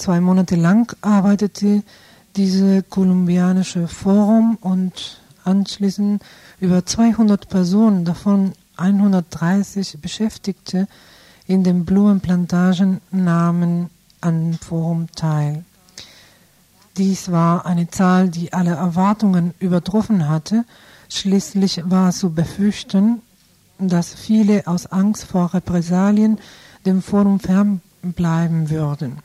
Zwei 0.00 0.22
Monate 0.22 0.56
lang 0.56 0.96
arbeitete 1.02 1.82
diese 2.34 2.82
kolumbianische 2.82 3.86
Forum 3.86 4.56
und 4.62 5.20
anschließend 5.44 6.22
über 6.58 6.86
200 6.86 7.50
Personen, 7.50 8.06
davon 8.06 8.52
130 8.78 9.98
Beschäftigte 10.00 10.88
in 11.46 11.64
den 11.64 11.84
Blumenplantagen 11.84 13.02
nahmen 13.10 13.90
an 14.22 14.54
Forum 14.54 15.08
teil. 15.14 15.66
Dies 16.96 17.30
war 17.30 17.66
eine 17.66 17.90
Zahl, 17.90 18.30
die 18.30 18.54
alle 18.54 18.76
Erwartungen 18.76 19.52
übertroffen 19.58 20.30
hatte. 20.30 20.64
Schließlich 21.10 21.82
war 21.84 22.10
zu 22.12 22.30
befürchten, 22.30 23.20
dass 23.78 24.14
viele 24.14 24.66
aus 24.66 24.86
Angst 24.86 25.24
vor 25.24 25.52
Repressalien 25.52 26.38
dem 26.86 27.02
Forum 27.02 27.38
fernbleiben 27.38 28.70
würden. 28.70 29.18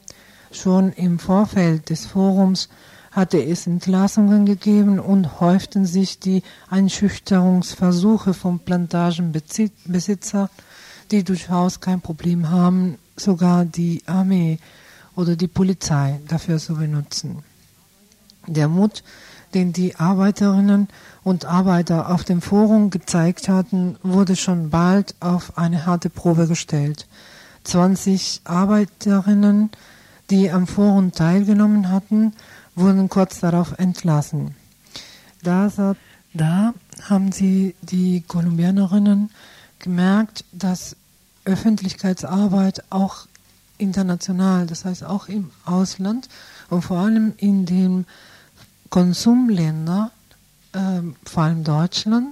Schon 0.56 0.94
im 0.94 1.20
Vorfeld 1.20 1.90
des 1.90 2.06
Forums 2.06 2.70
hatte 3.12 3.44
es 3.44 3.68
Entlassungen 3.68 4.46
gegeben 4.46 5.00
und 5.00 5.42
häuften 5.42 5.86
sich 5.86 6.20
die 6.20 6.44
Einschüchterungsversuche 6.70 8.34
von 8.34 8.60
Plantagenbesitzern, 8.60 10.50
die 11.12 11.24
durchaus 11.26 11.82
kein 11.82 12.00
Problem 12.00 12.50
haben, 12.50 12.98
sogar 13.18 13.66
die 13.66 14.02
Armee 14.06 14.60
oder 15.16 15.36
die 15.36 15.50
Polizei 15.50 16.22
dafür 16.28 16.58
zu 16.58 16.76
benutzen. 16.76 17.44
Der 18.48 18.70
Mut, 18.70 19.04
den 19.54 19.74
die 19.74 19.98
Arbeiterinnen 19.98 20.88
und 21.24 21.44
Arbeiter 21.44 22.10
auf 22.10 22.24
dem 22.24 22.42
Forum 22.42 22.92
gezeigt 22.92 23.50
hatten, 23.50 23.98
wurde 24.04 24.38
schon 24.38 24.70
bald 24.70 25.16
auf 25.20 25.58
eine 25.58 25.86
harte 25.86 26.10
Probe 26.10 26.48
gestellt. 26.48 27.08
20 27.66 28.42
Arbeiterinnen, 28.46 29.70
die 30.30 30.52
am 30.52 30.68
Forum 30.68 31.12
teilgenommen 31.12 31.90
hatten, 31.90 32.34
wurden 32.76 33.10
kurz 33.10 33.40
darauf 33.40 33.78
entlassen. 33.78 34.56
Da, 35.44 35.72
da 36.34 36.74
haben 37.04 37.32
sie 37.32 37.76
die 37.82 38.22
Kolumbianerinnen 38.28 39.30
gemerkt, 39.80 40.44
dass 40.52 40.96
Öffentlichkeitsarbeit 41.46 42.84
auch 42.90 43.28
international, 43.78 44.66
das 44.66 44.86
heißt 44.86 45.04
auch 45.04 45.28
im 45.28 45.52
Ausland 45.66 46.28
und 46.70 46.82
vor 46.82 46.98
allem 46.98 47.34
in 47.38 47.66
den 47.66 48.06
Konsumländern, 48.90 50.10
äh, 50.74 51.02
vor 51.26 51.44
allem 51.44 51.64
Deutschland, 51.64 52.30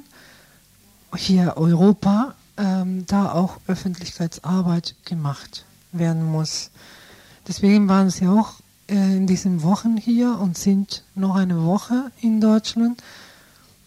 hier 1.15 1.57
Europa, 1.57 2.35
äh, 2.55 2.83
da 3.05 3.31
auch 3.31 3.59
Öffentlichkeitsarbeit 3.67 4.95
gemacht 5.05 5.65
werden 5.91 6.23
muss. 6.23 6.71
Deswegen 7.47 7.87
waren 7.87 8.09
sie 8.09 8.27
auch 8.27 8.53
äh, 8.87 9.17
in 9.17 9.27
diesen 9.27 9.63
Wochen 9.63 9.97
hier 9.97 10.39
und 10.39 10.57
sind 10.57 11.03
noch 11.15 11.35
eine 11.35 11.63
Woche 11.65 12.11
in 12.21 12.41
Deutschland 12.41 13.01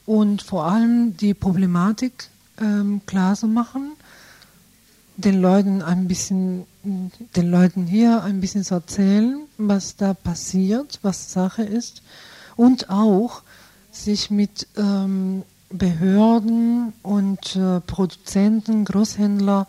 und 0.05 0.43
vor 0.43 0.67
allem 0.67 1.17
die 1.17 1.35
Problematik 1.35 2.29
ähm, 2.61 3.01
klar 3.07 3.35
zu 3.35 3.47
machen, 3.49 3.93
den 5.17 5.41
Leuten 5.41 5.83
ein 5.83 6.09
bisschen, 6.09 6.67
den 6.83 7.51
Leuten 7.51 7.87
hier 7.87 8.23
ein 8.23 8.41
bisschen 8.41 8.65
zu 8.65 8.75
erzählen, 8.75 9.41
was 9.57 9.97
da 9.97 10.15
passiert, 10.15 10.99
was 11.03 11.33
Sache 11.33 11.63
ist 11.63 12.03
und 12.57 12.91
auch 12.91 13.43
sich 13.91 14.31
mit 14.31 14.69
ähm, 14.77 15.43
Behörden 15.71 16.93
und 17.03 17.57
äh, 17.57 17.81
Produzenten, 17.81 18.85
Großhändler 18.85 19.67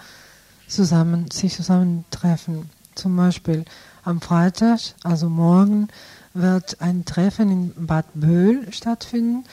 zusammen, 0.67 1.31
sich 1.31 1.55
zusammentreffen. 1.55 2.69
Zum 2.97 3.15
Beispiel 3.15 3.63
am 4.03 4.21
Freitag, 4.21 4.79
also 5.03 5.29
morgen, 5.29 5.87
wird 6.33 6.81
ein 6.81 7.05
Treffen 7.05 7.51
in 7.51 7.87
Bad 7.87 8.05
Böhl 8.15 8.71
stattfinden, 8.71 9.43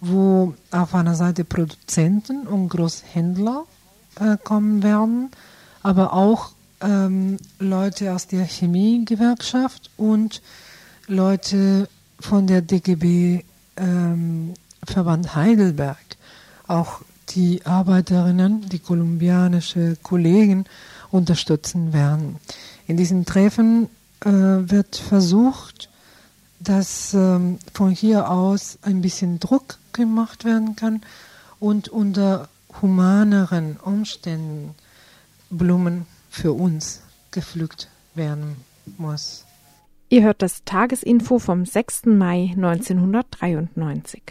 wo 0.00 0.54
auf 0.70 0.94
einer 0.94 1.16
Seite 1.16 1.44
Produzenten 1.44 2.46
und 2.46 2.68
Großhändler 2.68 3.64
äh, 4.20 4.36
kommen 4.42 4.82
werden, 4.82 5.30
aber 5.82 6.12
auch 6.12 6.52
ähm, 6.80 7.38
Leute 7.58 8.12
aus 8.12 8.28
der 8.28 8.44
Chemiegewerkschaft 8.44 9.90
und 9.96 10.40
Leute 11.08 11.88
von 12.20 12.46
der 12.46 12.62
DGB 12.62 13.42
ähm, 13.76 14.54
Verband 14.84 15.34
Heidelberg. 15.34 15.98
Auch 16.68 17.00
die 17.30 17.64
Arbeiterinnen, 17.66 18.68
die 18.68 18.78
kolumbianische 18.78 19.96
Kollegen 20.02 20.64
unterstützen 21.10 21.92
werden. 21.92 22.36
In 22.86 22.96
diesem 22.96 23.24
Treffen 23.24 23.88
äh, 24.20 24.30
wird 24.30 24.96
versucht, 24.96 25.88
dass 26.60 27.14
ähm, 27.14 27.58
von 27.72 27.90
hier 27.90 28.30
aus 28.30 28.78
ein 28.82 29.00
bisschen 29.00 29.40
Druck 29.40 29.78
gemacht 29.92 30.44
werden 30.44 30.76
kann 30.76 31.02
und 31.60 31.88
unter 31.88 32.48
humaneren 32.82 33.76
Umständen 33.76 34.74
Blumen 35.50 36.06
für 36.30 36.52
uns 36.52 37.02
gepflückt 37.30 37.88
werden 38.14 38.56
muss. 38.98 39.44
Ihr 40.08 40.22
hört 40.22 40.42
das 40.42 40.64
Tagesinfo 40.64 41.38
vom 41.38 41.64
6. 41.64 42.06
Mai 42.06 42.52
1993. 42.56 44.22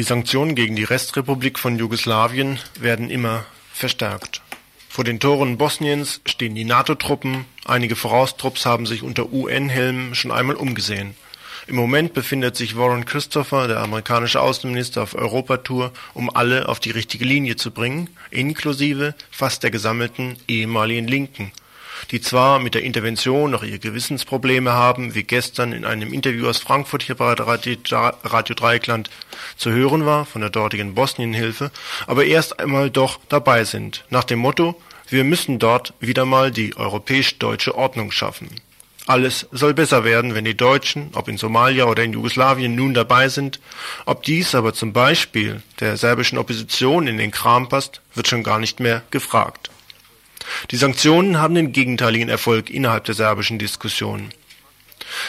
Die 0.00 0.06
Sanktionen 0.06 0.54
gegen 0.54 0.76
die 0.76 0.84
Restrepublik 0.84 1.58
von 1.58 1.78
Jugoslawien 1.78 2.58
werden 2.80 3.10
immer 3.10 3.44
verstärkt. 3.70 4.40
Vor 4.88 5.04
den 5.04 5.20
Toren 5.20 5.58
Bosniens 5.58 6.22
stehen 6.24 6.54
die 6.54 6.64
NATO-Truppen, 6.64 7.44
einige 7.66 7.96
Voraustrupps 7.96 8.64
haben 8.64 8.86
sich 8.86 9.02
unter 9.02 9.30
UN-Helmen 9.30 10.14
schon 10.14 10.30
einmal 10.30 10.56
umgesehen. 10.56 11.16
Im 11.66 11.76
Moment 11.76 12.14
befindet 12.14 12.56
sich 12.56 12.78
Warren 12.78 13.04
Christopher, 13.04 13.68
der 13.68 13.80
amerikanische 13.80 14.40
Außenminister, 14.40 15.02
auf 15.02 15.14
Europatour, 15.14 15.92
um 16.14 16.34
alle 16.34 16.70
auf 16.70 16.80
die 16.80 16.92
richtige 16.92 17.26
Linie 17.26 17.56
zu 17.56 17.70
bringen, 17.70 18.08
inklusive 18.30 19.14
fast 19.30 19.64
der 19.64 19.70
gesammelten 19.70 20.36
ehemaligen 20.48 21.08
Linken 21.08 21.52
die 22.10 22.20
zwar 22.20 22.58
mit 22.58 22.74
der 22.74 22.82
Intervention 22.82 23.50
noch 23.50 23.62
ihre 23.62 23.78
Gewissensprobleme 23.78 24.72
haben, 24.72 25.14
wie 25.14 25.22
gestern 25.22 25.72
in 25.72 25.84
einem 25.84 26.12
Interview 26.12 26.48
aus 26.48 26.58
Frankfurt 26.58 27.02
hier 27.02 27.14
bei 27.14 27.32
Radio, 27.32 28.54
Dreieckland 28.54 29.10
zu 29.56 29.70
hören 29.70 30.06
war 30.06 30.26
von 30.26 30.40
der 30.40 30.50
dortigen 30.50 30.94
Bosnienhilfe, 30.94 31.70
aber 32.06 32.24
erst 32.24 32.58
einmal 32.58 32.90
doch 32.90 33.20
dabei 33.28 33.64
sind, 33.64 34.04
nach 34.10 34.24
dem 34.24 34.40
Motto, 34.40 34.80
wir 35.08 35.24
müssen 35.24 35.58
dort 35.58 35.94
wieder 36.00 36.24
mal 36.24 36.50
die 36.50 36.76
europäisch-deutsche 36.76 37.74
Ordnung 37.74 38.12
schaffen. 38.12 38.48
Alles 39.06 39.48
soll 39.50 39.74
besser 39.74 40.04
werden, 40.04 40.34
wenn 40.34 40.44
die 40.44 40.56
Deutschen, 40.56 41.10
ob 41.14 41.26
in 41.26 41.36
Somalia 41.36 41.86
oder 41.86 42.04
in 42.04 42.12
Jugoslawien, 42.12 42.76
nun 42.76 42.94
dabei 42.94 43.28
sind. 43.28 43.58
Ob 44.06 44.22
dies 44.22 44.54
aber 44.54 44.72
zum 44.72 44.92
Beispiel 44.92 45.62
der 45.80 45.96
serbischen 45.96 46.38
Opposition 46.38 47.08
in 47.08 47.16
den 47.16 47.32
Kram 47.32 47.68
passt, 47.68 48.02
wird 48.14 48.28
schon 48.28 48.44
gar 48.44 48.60
nicht 48.60 48.78
mehr 48.78 49.02
gefragt. 49.10 49.70
Die 50.70 50.76
Sanktionen 50.76 51.38
haben 51.38 51.54
den 51.54 51.72
gegenteiligen 51.72 52.28
Erfolg 52.28 52.70
innerhalb 52.70 53.04
der 53.04 53.14
serbischen 53.14 53.58
Diskussion. 53.58 54.30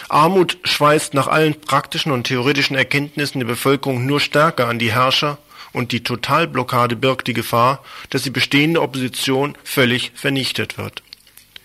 Armut 0.09 0.57
schweißt 0.63 1.13
nach 1.13 1.27
allen 1.27 1.59
praktischen 1.59 2.11
und 2.11 2.25
theoretischen 2.27 2.75
Erkenntnissen 2.75 3.39
der 3.39 3.47
Bevölkerung 3.47 4.05
nur 4.05 4.19
stärker 4.19 4.67
an 4.67 4.79
die 4.79 4.91
Herrscher 4.93 5.37
und 5.73 5.91
die 5.91 6.03
Totalblockade 6.03 6.95
birgt 6.95 7.27
die 7.27 7.33
Gefahr, 7.33 7.83
dass 8.09 8.23
die 8.23 8.29
bestehende 8.29 8.81
Opposition 8.81 9.57
völlig 9.63 10.11
vernichtet 10.15 10.77
wird. 10.77 11.03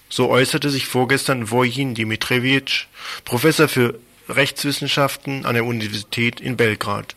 So 0.08 0.28
äußerte 0.30 0.70
sich 0.70 0.86
vorgestern 0.86 1.50
Vojin 1.50 1.94
Dimitrievich, 1.94 2.86
Professor 3.24 3.68
für 3.68 3.98
Rechtswissenschaften 4.28 5.44
an 5.44 5.54
der 5.54 5.64
Universität 5.64 6.40
in 6.40 6.56
Belgrad. 6.56 7.16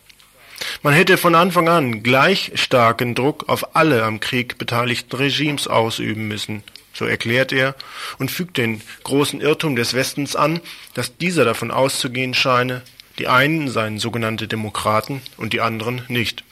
Man 0.82 0.94
hätte 0.94 1.16
von 1.16 1.34
Anfang 1.34 1.68
an 1.68 2.02
gleich 2.02 2.52
starken 2.54 3.14
Druck 3.14 3.48
auf 3.48 3.76
alle 3.76 4.02
am 4.04 4.20
Krieg 4.20 4.58
beteiligten 4.58 5.16
Regimes 5.16 5.68
ausüben 5.68 6.28
müssen, 6.28 6.62
so 6.92 7.04
erklärt 7.04 7.52
er 7.52 7.74
und 8.18 8.30
fügt 8.30 8.56
den 8.56 8.82
großen 9.04 9.40
Irrtum 9.40 9.76
des 9.76 9.94
Westens 9.94 10.36
an, 10.36 10.60
dass 10.94 11.16
dieser 11.16 11.44
davon 11.44 11.70
auszugehen 11.70 12.34
scheine, 12.34 12.82
die 13.18 13.28
einen 13.28 13.68
seien 13.68 13.98
sogenannte 13.98 14.48
Demokraten 14.48 15.22
und 15.36 15.52
die 15.52 15.60
anderen 15.60 16.02
nicht. 16.08 16.44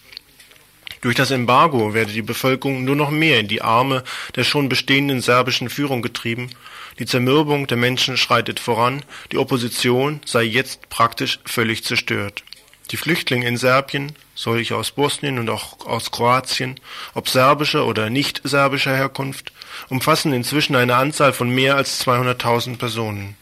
Durch 1.00 1.14
das 1.14 1.30
Embargo 1.30 1.94
werde 1.94 2.12
die 2.12 2.22
Bevölkerung 2.22 2.84
nur 2.84 2.96
noch 2.96 3.10
mehr 3.10 3.38
in 3.38 3.48
die 3.48 3.62
Arme 3.62 4.02
der 4.34 4.44
schon 4.44 4.68
bestehenden 4.68 5.20
serbischen 5.20 5.70
Führung 5.70 6.02
getrieben, 6.02 6.50
die 6.98 7.06
Zermürbung 7.06 7.68
der 7.68 7.76
Menschen 7.76 8.16
schreitet 8.16 8.58
voran, 8.58 9.04
die 9.30 9.38
Opposition 9.38 10.20
sei 10.24 10.42
jetzt 10.42 10.88
praktisch 10.88 11.38
völlig 11.44 11.84
zerstört. 11.84 12.42
Die 12.90 12.96
Flüchtlinge 12.96 13.46
in 13.46 13.58
Serbien, 13.58 14.14
solche 14.34 14.74
aus 14.76 14.92
Bosnien 14.92 15.38
und 15.38 15.50
auch 15.50 15.84
aus 15.86 16.10
Kroatien, 16.10 16.80
ob 17.12 17.28
serbischer 17.28 17.86
oder 17.86 18.08
nicht 18.08 18.40
serbischer 18.44 18.96
Herkunft, 18.96 19.52
umfassen 19.90 20.32
inzwischen 20.32 20.74
eine 20.74 20.96
Anzahl 20.96 21.34
von 21.34 21.50
mehr 21.50 21.76
als 21.76 22.06
200.000 22.06 22.78
Personen. 22.78 23.36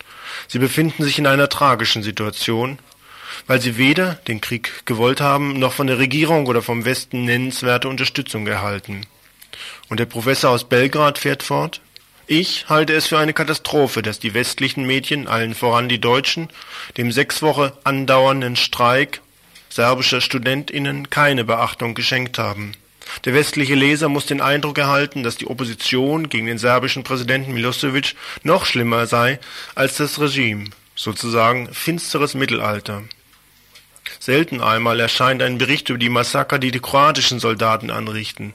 Sie 0.48 0.58
befinden 0.58 1.04
sich 1.04 1.18
in 1.18 1.28
einer 1.28 1.48
tragischen 1.48 2.02
Situation, 2.02 2.78
weil 3.46 3.60
sie 3.60 3.76
weder 3.76 4.14
den 4.26 4.40
Krieg 4.40 4.84
gewollt 4.84 5.20
haben, 5.20 5.58
noch 5.58 5.72
von 5.72 5.86
der 5.86 5.98
Regierung 5.98 6.46
oder 6.46 6.62
vom 6.62 6.84
Westen 6.84 7.24
nennenswerte 7.24 7.88
Unterstützung 7.88 8.46
erhalten. 8.48 9.06
Und 9.88 10.00
der 10.00 10.06
Professor 10.06 10.50
aus 10.50 10.64
Belgrad 10.64 11.18
fährt 11.18 11.44
fort, 11.44 11.80
ich 12.26 12.68
halte 12.68 12.92
es 12.92 13.06
für 13.06 13.18
eine 13.18 13.32
Katastrophe, 13.32 14.02
dass 14.02 14.18
die 14.18 14.34
westlichen 14.34 14.84
Medien, 14.84 15.28
allen 15.28 15.54
voran 15.54 15.88
die 15.88 16.00
Deutschen, 16.00 16.48
dem 16.96 17.12
sechs 17.12 17.40
Wochen 17.40 17.70
andauernden 17.84 18.56
Streik 18.56 19.20
serbischer 19.76 20.22
Studentinnen 20.22 21.10
keine 21.10 21.44
Beachtung 21.44 21.94
geschenkt 21.94 22.38
haben. 22.38 22.72
Der 23.26 23.34
westliche 23.34 23.74
Leser 23.74 24.08
muss 24.08 24.24
den 24.24 24.40
Eindruck 24.40 24.78
erhalten, 24.78 25.22
dass 25.22 25.36
die 25.36 25.46
Opposition 25.46 26.30
gegen 26.30 26.46
den 26.46 26.56
serbischen 26.56 27.04
Präsidenten 27.04 27.52
Milosevic 27.52 28.16
noch 28.42 28.64
schlimmer 28.64 29.06
sei 29.06 29.38
als 29.74 29.98
das 29.98 30.18
Regime, 30.18 30.70
sozusagen 30.94 31.72
finsteres 31.74 32.34
Mittelalter. 32.34 33.02
Selten 34.18 34.62
einmal 34.62 34.98
erscheint 34.98 35.42
ein 35.42 35.58
Bericht 35.58 35.90
über 35.90 35.98
die 35.98 36.08
Massaker, 36.08 36.58
die 36.58 36.70
die 36.70 36.80
kroatischen 36.80 37.38
Soldaten 37.38 37.90
anrichten. 37.90 38.54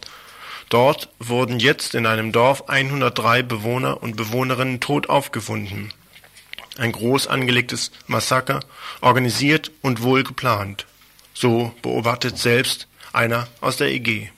Dort 0.69 1.09
wurden 1.19 1.59
jetzt 1.59 1.93
in 1.93 2.07
einem 2.07 2.31
Dorf 2.31 2.67
103 2.67 3.43
Bewohner 3.43 4.01
und 4.01 4.15
Bewohnerinnen 4.15 4.79
tot 4.79 5.07
aufgefunden. 5.07 5.93
Ein 6.79 6.93
groß 6.93 7.27
angelegtes 7.27 7.91
Massaker, 8.07 8.61
organisiert 9.01 9.71
und 9.81 10.01
wohl 10.01 10.23
geplant. 10.23 10.87
So 11.41 11.73
beobachtet 11.81 12.37
selbst 12.37 12.87
einer 13.13 13.47
aus 13.61 13.77
der 13.77 13.87
EG. 13.87 14.29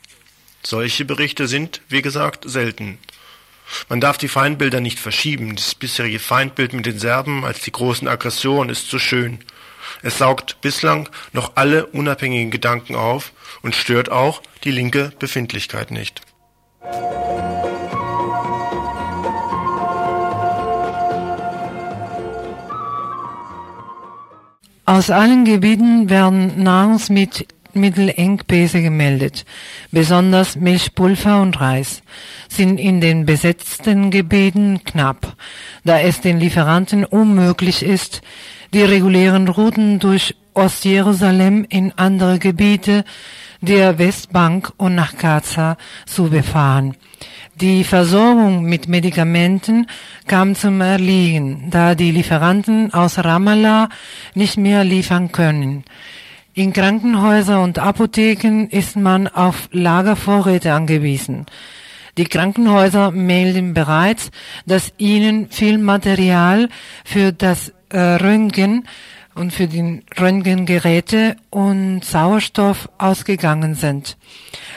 Solche 0.66 1.04
Berichte 1.04 1.50
sind, 1.50 1.82
wie 1.90 2.02
gesagt, 2.02 2.46
selten. 2.48 2.98
Man 3.90 4.00
darf 4.00 4.18
die 4.18 4.30
Feindbilder 4.30 4.80
nicht 4.80 5.02
verschieben. 5.02 5.58
Das 5.58 5.76
bisherige 5.76 6.20
Feindbild 6.20 6.72
mit 6.72 6.86
den 6.86 7.00
Serben 7.00 7.44
als 7.44 7.60
die 7.60 7.74
großen 7.74 8.08
Aggressoren 8.08 8.70
ist 8.70 8.90
zu 8.90 9.00
schön. 9.00 9.40
Es 10.02 10.20
saugt 10.20 10.62
bislang 10.62 11.10
noch 11.34 11.52
alle 11.56 11.88
unabhängigen 11.88 12.52
Gedanken 12.52 12.96
auf 12.96 13.34
und 13.64 13.76
stört 13.76 14.10
auch 14.10 14.42
die 14.64 14.72
linke 14.72 15.12
Befindlichkeit 15.20 15.92
nicht. 15.92 16.22
Aus 24.86 25.10
allen 25.10 25.46
Gebieten 25.46 26.10
werden 26.10 26.62
Nahrungsmittelengpässe 26.62 28.82
gemeldet. 28.82 29.46
Besonders 29.92 30.58
Milchpulver 30.58 31.42
und 31.42 31.62
Reis 31.62 32.04
sind 32.50 32.82
in 32.82 33.00
den 33.00 33.26
besetzten 33.26 34.12
Gebieten 34.12 34.82
knapp, 34.84 35.38
da 35.86 36.02
es 36.02 36.20
den 36.20 36.38
Lieferanten 36.38 37.06
unmöglich 37.06 37.82
ist, 37.82 38.24
die 38.74 38.82
regulären 38.82 39.48
Routen 39.48 40.00
durch 40.00 40.36
Ostjerusalem 40.54 41.66
in 41.70 41.94
andere 41.96 42.40
Gebiete 42.40 43.06
der 43.62 43.98
Westbank 44.00 44.74
und 44.76 44.96
nach 44.96 45.16
Gaza 45.16 45.78
zu 46.06 46.30
befahren. 46.30 46.98
Die 47.62 47.84
Versorgung 47.84 48.64
mit 48.64 48.88
Medikamenten 48.88 49.86
kam 50.26 50.56
zum 50.56 50.82
Erliegen, 50.82 51.68
da 51.70 51.94
die 51.94 52.10
Lieferanten 52.10 52.92
aus 52.92 53.20
Ramallah 53.20 53.90
nicht 54.34 54.58
mehr 54.58 54.84
liefern 54.84 55.32
können. 55.32 55.84
In 56.56 56.74
Krankenhäuser 56.74 57.62
und 57.62 57.78
Apotheken 57.78 58.68
ist 58.72 58.96
man 58.96 59.28
auf 59.28 59.70
Lagervorräte 59.72 60.74
angewiesen. 60.74 61.46
Die 62.18 62.26
Krankenhäuser 62.26 63.12
melden 63.12 63.76
bereits, 63.76 64.32
dass 64.66 64.92
ihnen 64.98 65.50
viel 65.50 65.78
Material 65.78 66.70
für 67.06 67.34
das 67.34 67.72
äh, 67.90 68.00
Röntgen 68.00 68.88
und 69.36 69.54
für 69.54 69.68
die 69.68 70.02
Röntgengeräte 70.20 71.36
und 71.50 72.04
Sauerstoff 72.04 72.90
ausgegangen 72.98 73.76
sind, 73.76 74.18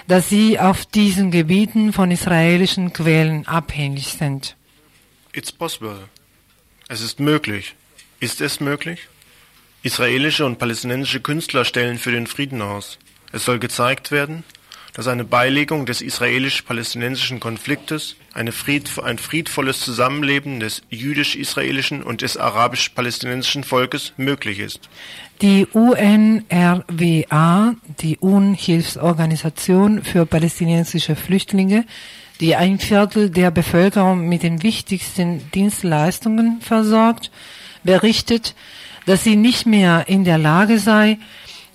dass 0.08 0.28
sie 0.28 0.58
auf 0.58 0.86
diesen 0.86 1.30
Gebieten 1.30 1.92
von 1.92 2.10
israelischen 2.10 2.92
Quellen 2.92 3.46
abhängig 3.46 4.14
sind. 4.18 4.56
It's 5.32 5.52
possible. 5.52 6.08
Es 6.88 7.00
ist 7.00 7.20
möglich. 7.20 7.74
Ist 8.20 8.40
es 8.40 8.60
möglich? 8.60 9.08
Israelische 9.82 10.46
und 10.46 10.58
palästinensische 10.58 11.20
Künstler 11.20 11.64
stellen 11.64 11.98
für 11.98 12.10
den 12.10 12.26
Frieden 12.26 12.62
aus. 12.62 12.98
Es 13.32 13.44
soll 13.44 13.58
gezeigt 13.58 14.10
werden, 14.10 14.44
dass 14.94 15.06
eine 15.08 15.24
Beilegung 15.24 15.84
des 15.84 16.00
israelisch-palästinensischen 16.00 17.38
Konfliktes, 17.38 18.16
Fried, 18.52 18.90
ein 19.02 19.18
friedvolles 19.18 19.80
Zusammenleben 19.80 20.60
des 20.60 20.82
jüdisch-israelischen 20.90 22.02
und 22.02 22.22
des 22.22 22.36
arabisch-palästinensischen 22.36 23.64
Volkes 23.64 24.12
möglich 24.16 24.58
ist. 24.58 24.88
Die 25.42 25.66
UNRWA, 25.66 27.74
die 28.00 28.18
UNHilfsorganisation 28.18 30.02
für 30.02 30.26
palästinensische 30.26 31.16
Flüchtlinge, 31.16 31.84
die 32.40 32.56
ein 32.56 32.78
Viertel 32.78 33.30
der 33.30 33.50
Bevölkerung 33.50 34.28
mit 34.28 34.42
den 34.42 34.62
wichtigsten 34.62 35.50
Dienstleistungen 35.52 36.60
versorgt, 36.60 37.30
berichtet, 37.84 38.54
dass 39.06 39.24
sie 39.24 39.36
nicht 39.36 39.66
mehr 39.66 40.04
in 40.08 40.24
der 40.24 40.38
Lage 40.38 40.78
sei, 40.78 41.18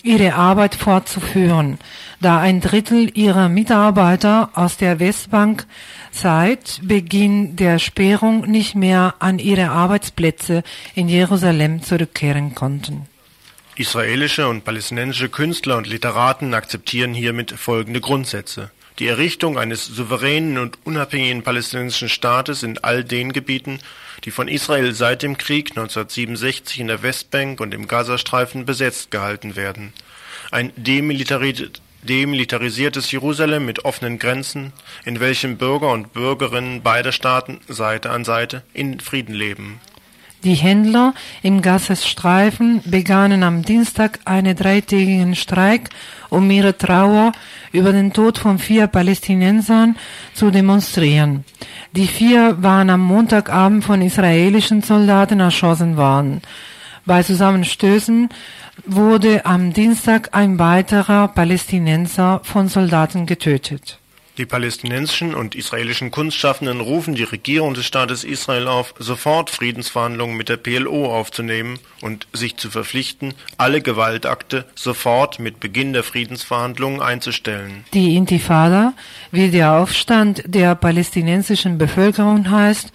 ihre 0.03 0.33
Arbeit 0.33 0.75
fortzuführen, 0.75 1.77
da 2.21 2.39
ein 2.39 2.61
Drittel 2.61 3.17
ihrer 3.17 3.49
Mitarbeiter 3.49 4.51
aus 4.53 4.77
der 4.77 4.99
Westbank 4.99 5.65
seit 6.11 6.79
Beginn 6.83 7.55
der 7.55 7.79
Sperrung 7.79 8.49
nicht 8.49 8.75
mehr 8.75 9.15
an 9.19 9.39
ihre 9.39 9.69
Arbeitsplätze 9.69 10.63
in 10.95 11.09
Jerusalem 11.09 11.81
zurückkehren 11.81 12.55
konnten. 12.55 13.07
Israelische 13.75 14.47
und 14.47 14.63
palästinensische 14.63 15.29
Künstler 15.29 15.77
und 15.77 15.87
Literaten 15.87 16.53
akzeptieren 16.53 17.13
hiermit 17.13 17.51
folgende 17.51 17.99
Grundsätze. 17.99 18.69
Die 18.99 19.07
Errichtung 19.07 19.57
eines 19.57 19.85
souveränen 19.85 20.59
und 20.59 20.77
unabhängigen 20.83 21.41
palästinensischen 21.41 22.09
Staates 22.09 22.61
in 22.61 22.77
all 22.77 23.03
den 23.03 23.33
Gebieten, 23.33 23.79
die 24.25 24.31
von 24.31 24.47
Israel 24.47 24.93
seit 24.93 25.23
dem 25.23 25.37
Krieg 25.37 25.71
1967 25.71 26.79
in 26.81 26.87
der 26.87 27.01
Westbank 27.01 27.59
und 27.59 27.73
im 27.73 27.87
Gazastreifen 27.87 28.65
besetzt 28.65 29.09
gehalten 29.09 29.55
werden. 29.55 29.93
Ein 30.51 30.71
demilitarisiertes 32.03 33.11
Jerusalem 33.11 33.65
mit 33.65 33.85
offenen 33.85 34.19
Grenzen, 34.19 34.73
in 35.05 35.19
welchem 35.19 35.57
Bürger 35.57 35.91
und 35.91 36.13
Bürgerinnen 36.13 36.81
beider 36.81 37.11
Staaten 37.11 37.59
Seite 37.67 38.09
an 38.09 38.23
Seite 38.23 38.63
in 38.73 38.99
Frieden 38.99 39.33
leben. 39.35 39.79
Die 40.43 40.55
Händler 40.55 41.13
im 41.43 41.61
Gazastreifen 41.61 42.81
begannen 42.83 43.43
am 43.43 43.61
Dienstag 43.61 44.19
einen 44.25 44.55
dreitägigen 44.55 45.35
Streik, 45.35 45.89
um 46.29 46.49
ihre 46.49 46.75
Trauer 46.75 47.31
über 47.71 47.91
den 47.91 48.11
Tod 48.11 48.39
von 48.39 48.57
vier 48.57 48.87
Palästinensern 48.87 49.95
zu 50.33 50.49
demonstrieren. 50.49 51.45
Die 51.91 52.07
vier 52.07 52.57
waren 52.63 52.89
am 52.89 53.01
Montagabend 53.01 53.83
von 53.83 54.01
israelischen 54.01 54.81
Soldaten 54.81 55.39
erschossen 55.39 55.95
worden. 55.95 56.41
Bei 57.05 57.21
Zusammenstößen 57.21 58.29
wurde 58.85 59.45
am 59.45 59.73
Dienstag 59.73 60.29
ein 60.33 60.59
weiterer 60.59 61.27
Palästinenser 61.27 62.41
von 62.43 62.67
Soldaten 62.67 63.25
getötet. 63.25 63.99
Die 64.37 64.45
palästinensischen 64.45 65.35
und 65.35 65.55
israelischen 65.55 66.09
Kunstschaffenden 66.09 66.79
rufen 66.79 67.15
die 67.15 67.23
Regierung 67.23 67.73
des 67.73 67.85
Staates 67.85 68.23
Israel 68.23 68.67
auf, 68.67 68.95
sofort 68.97 69.49
Friedensverhandlungen 69.49 70.37
mit 70.37 70.47
der 70.47 70.55
PLO 70.57 71.13
aufzunehmen 71.13 71.79
und 72.01 72.27
sich 72.31 72.55
zu 72.55 72.71
verpflichten, 72.71 73.33
alle 73.57 73.81
Gewaltakte 73.81 74.65
sofort 74.73 75.39
mit 75.39 75.59
Beginn 75.59 75.91
der 75.91 76.03
Friedensverhandlungen 76.03 77.01
einzustellen. 77.01 77.83
Die 77.93 78.15
Intifada, 78.15 78.93
wie 79.31 79.51
der 79.51 79.73
Aufstand 79.73 80.43
der 80.45 80.75
palästinensischen 80.75 81.77
Bevölkerung 81.77 82.49
heißt, 82.49 82.93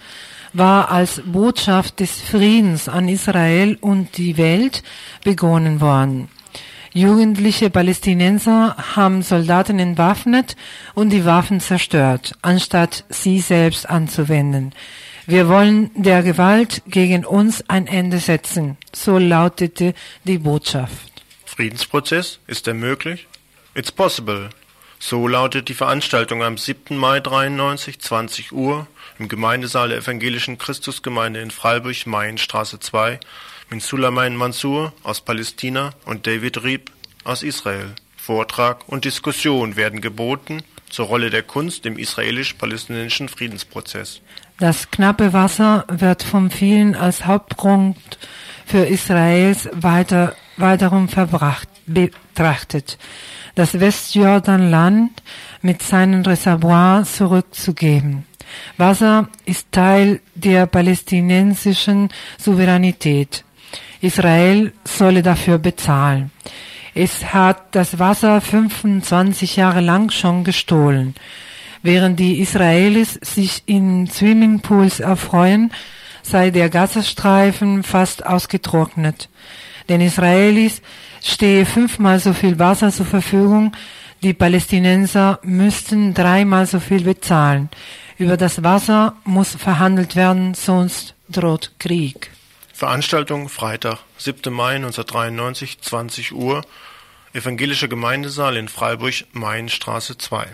war 0.57 0.91
als 0.91 1.21
Botschaft 1.25 1.99
des 1.99 2.21
Friedens 2.21 2.89
an 2.89 3.07
Israel 3.07 3.77
und 3.79 4.17
die 4.17 4.37
Welt 4.37 4.83
begonnen 5.23 5.81
worden. 5.81 6.29
Jugendliche 6.93 7.69
Palästinenser 7.69 8.75
haben 8.95 9.21
Soldaten 9.21 9.77
entwaffnet 9.77 10.55
und 10.95 11.09
die 11.11 11.25
Waffen 11.25 11.59
zerstört, 11.59 12.33
anstatt 12.41 13.05
sie 13.09 13.39
selbst 13.39 13.87
anzuwenden. 13.87 14.73
Wir 15.27 15.47
wollen 15.47 15.91
der 15.93 16.23
Gewalt 16.23 16.81
gegen 16.87 17.25
uns 17.25 17.69
ein 17.69 17.85
Ende 17.85 18.19
setzen, 18.19 18.77
so 18.93 19.17
lautete 19.17 19.93
die 20.23 20.39
Botschaft. 20.39 21.11
Friedensprozess, 21.45 22.39
ist 22.47 22.67
er 22.67 22.73
möglich? 22.73 23.27
It's 23.75 23.91
possible. 23.91 24.49
So 24.99 25.27
lautet 25.27 25.69
die 25.69 25.75
Veranstaltung 25.75 26.43
am 26.43 26.57
7. 26.57 26.97
Mai 26.97 27.19
93, 27.19 27.99
20 27.99 28.51
Uhr 28.53 28.87
im 29.19 29.27
Gemeindesaal 29.27 29.89
der 29.89 29.99
Evangelischen 29.99 30.57
Christusgemeinde 30.57 31.41
in 31.41 31.51
Freiburg, 31.51 32.05
Mainstraße 32.05 32.79
2 32.79 33.19
mit 33.69 33.81
Sulaiman 33.81 34.35
Mansur 34.35 34.93
aus 35.03 35.21
Palästina 35.21 35.91
und 36.05 36.27
David 36.27 36.63
Rieb 36.63 36.91
aus 37.23 37.43
Israel. 37.43 37.93
Vortrag 38.15 38.87
und 38.87 39.05
Diskussion 39.05 39.75
werden 39.75 40.01
geboten 40.01 40.61
zur 40.89 41.07
Rolle 41.07 41.29
der 41.29 41.43
Kunst 41.43 41.85
im 41.85 41.97
israelisch-palästinensischen 41.97 43.29
Friedensprozess. 43.29 44.21
Das 44.59 44.89
knappe 44.91 45.33
Wasser 45.33 45.85
wird 45.89 46.23
von 46.23 46.49
vielen 46.49 46.95
als 46.95 47.25
Hauptgrund 47.25 47.97
für 48.65 48.85
Israels 48.85 49.69
weiter, 49.73 50.35
weiterum 50.57 51.09
verbracht, 51.09 51.69
betrachtet, 51.85 52.97
das 53.55 53.79
Westjordanland 53.79 55.23
mit 55.61 55.81
seinen 55.81 56.25
Reservoirs 56.25 57.15
zurückzugeben. 57.15 58.26
Wasser 58.77 59.29
ist 59.45 59.71
Teil 59.71 60.21
der 60.35 60.65
palästinensischen 60.65 62.09
Souveränität. 62.37 63.43
Israel 64.01 64.73
solle 64.83 65.23
dafür 65.23 65.57
bezahlen. 65.57 66.31
Es 66.93 67.33
hat 67.33 67.75
das 67.75 67.99
Wasser 67.99 68.41
25 68.41 69.55
Jahre 69.55 69.81
lang 69.81 70.09
schon 70.11 70.43
gestohlen. 70.43 71.15
Während 71.83 72.19
die 72.19 72.39
Israelis 72.39 73.19
sich 73.21 73.63
in 73.65 74.07
Swimmingpools 74.07 74.99
erfreuen, 74.99 75.71
sei 76.23 76.49
der 76.49 76.69
Gazastreifen 76.69 77.83
fast 77.83 78.25
ausgetrocknet. 78.25 79.29
Den 79.89 80.01
Israelis 80.01 80.81
stehe 81.23 81.65
fünfmal 81.65 82.19
so 82.19 82.33
viel 82.33 82.59
Wasser 82.59 82.91
zur 82.91 83.05
Verfügung, 83.05 83.71
die 84.23 84.33
Palästinenser 84.33 85.39
müssten 85.43 86.13
dreimal 86.13 86.65
so 86.65 86.79
viel 86.79 87.01
bezahlen. 87.01 87.69
Über 88.19 88.35
das 88.35 88.63
Wasser 88.63 89.15
muss 89.25 89.55
verhandelt 89.55 90.15
werden, 90.15 90.55
sonst 90.55 91.13
droht 91.29 91.73
Krieg. 91.77 92.31
Veranstaltung 92.73 93.47
Freitag, 93.47 93.99
7. 94.17 94.51
Mai 94.51 94.75
1993, 94.75 95.79
20 95.81 96.33
Uhr, 96.33 96.63
Evangelischer 97.33 97.87
Gemeindesaal 97.87 98.57
in 98.57 98.69
Freiburg, 98.69 99.13
Mainstraße 99.33 100.17
2. 100.17 100.47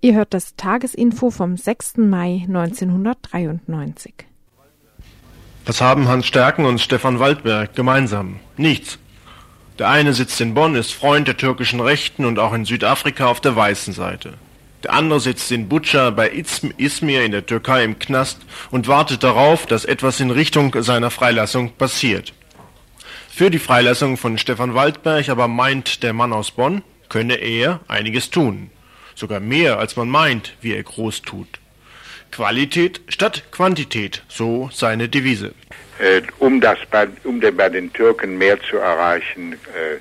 Ihr 0.00 0.14
hört 0.14 0.34
das 0.34 0.56
Tagesinfo 0.56 1.30
vom 1.30 1.56
6. 1.56 1.98
Mai 1.98 2.42
1993. 2.48 4.14
Was 5.64 5.80
haben 5.80 6.08
Hans 6.08 6.26
Stärken 6.26 6.64
und 6.64 6.80
Stefan 6.80 7.20
Waldberg 7.20 7.74
gemeinsam? 7.74 8.40
Nichts. 8.56 8.98
Der 9.78 9.88
eine 9.88 10.14
sitzt 10.14 10.40
in 10.40 10.54
Bonn, 10.54 10.76
ist 10.76 10.92
Freund 10.92 11.26
der 11.26 11.36
türkischen 11.36 11.80
Rechten 11.80 12.24
und 12.24 12.38
auch 12.38 12.52
in 12.52 12.64
Südafrika 12.64 13.26
auf 13.26 13.40
der 13.40 13.56
weißen 13.56 13.92
Seite. 13.92 14.34
Der 14.84 14.92
andere 14.92 15.18
sitzt 15.18 15.50
in 15.50 15.68
Butscha 15.68 16.10
bei 16.10 16.30
Izmir 16.30 17.24
in 17.24 17.32
der 17.32 17.46
Türkei 17.46 17.82
im 17.82 17.98
Knast 17.98 18.38
und 18.70 18.86
wartet 18.86 19.24
darauf, 19.24 19.66
dass 19.66 19.84
etwas 19.84 20.20
in 20.20 20.30
Richtung 20.30 20.80
seiner 20.82 21.10
Freilassung 21.10 21.72
passiert. 21.72 22.34
Für 23.28 23.50
die 23.50 23.58
Freilassung 23.58 24.16
von 24.16 24.38
Stefan 24.38 24.74
Waldberg 24.74 25.28
aber 25.28 25.48
meint 25.48 26.04
der 26.04 26.12
Mann 26.12 26.32
aus 26.32 26.52
Bonn, 26.52 26.82
könne 27.08 27.34
er 27.34 27.80
einiges 27.88 28.30
tun. 28.30 28.70
Sogar 29.16 29.40
mehr, 29.40 29.78
als 29.78 29.96
man 29.96 30.08
meint, 30.08 30.54
wie 30.60 30.74
er 30.74 30.82
groß 30.82 31.22
tut. 31.22 31.48
Qualität 32.34 33.00
statt 33.08 33.44
Quantität, 33.52 34.24
so 34.26 34.68
seine 34.72 35.08
Devise. 35.08 35.54
Äh, 36.00 36.22
um, 36.40 36.60
das 36.60 36.78
bei, 36.90 37.06
um 37.22 37.38
bei 37.38 37.68
den 37.68 37.92
Türken 37.92 38.36
mehr 38.38 38.60
zu 38.60 38.76
erreichen, 38.78 39.52
äh, 39.52 39.98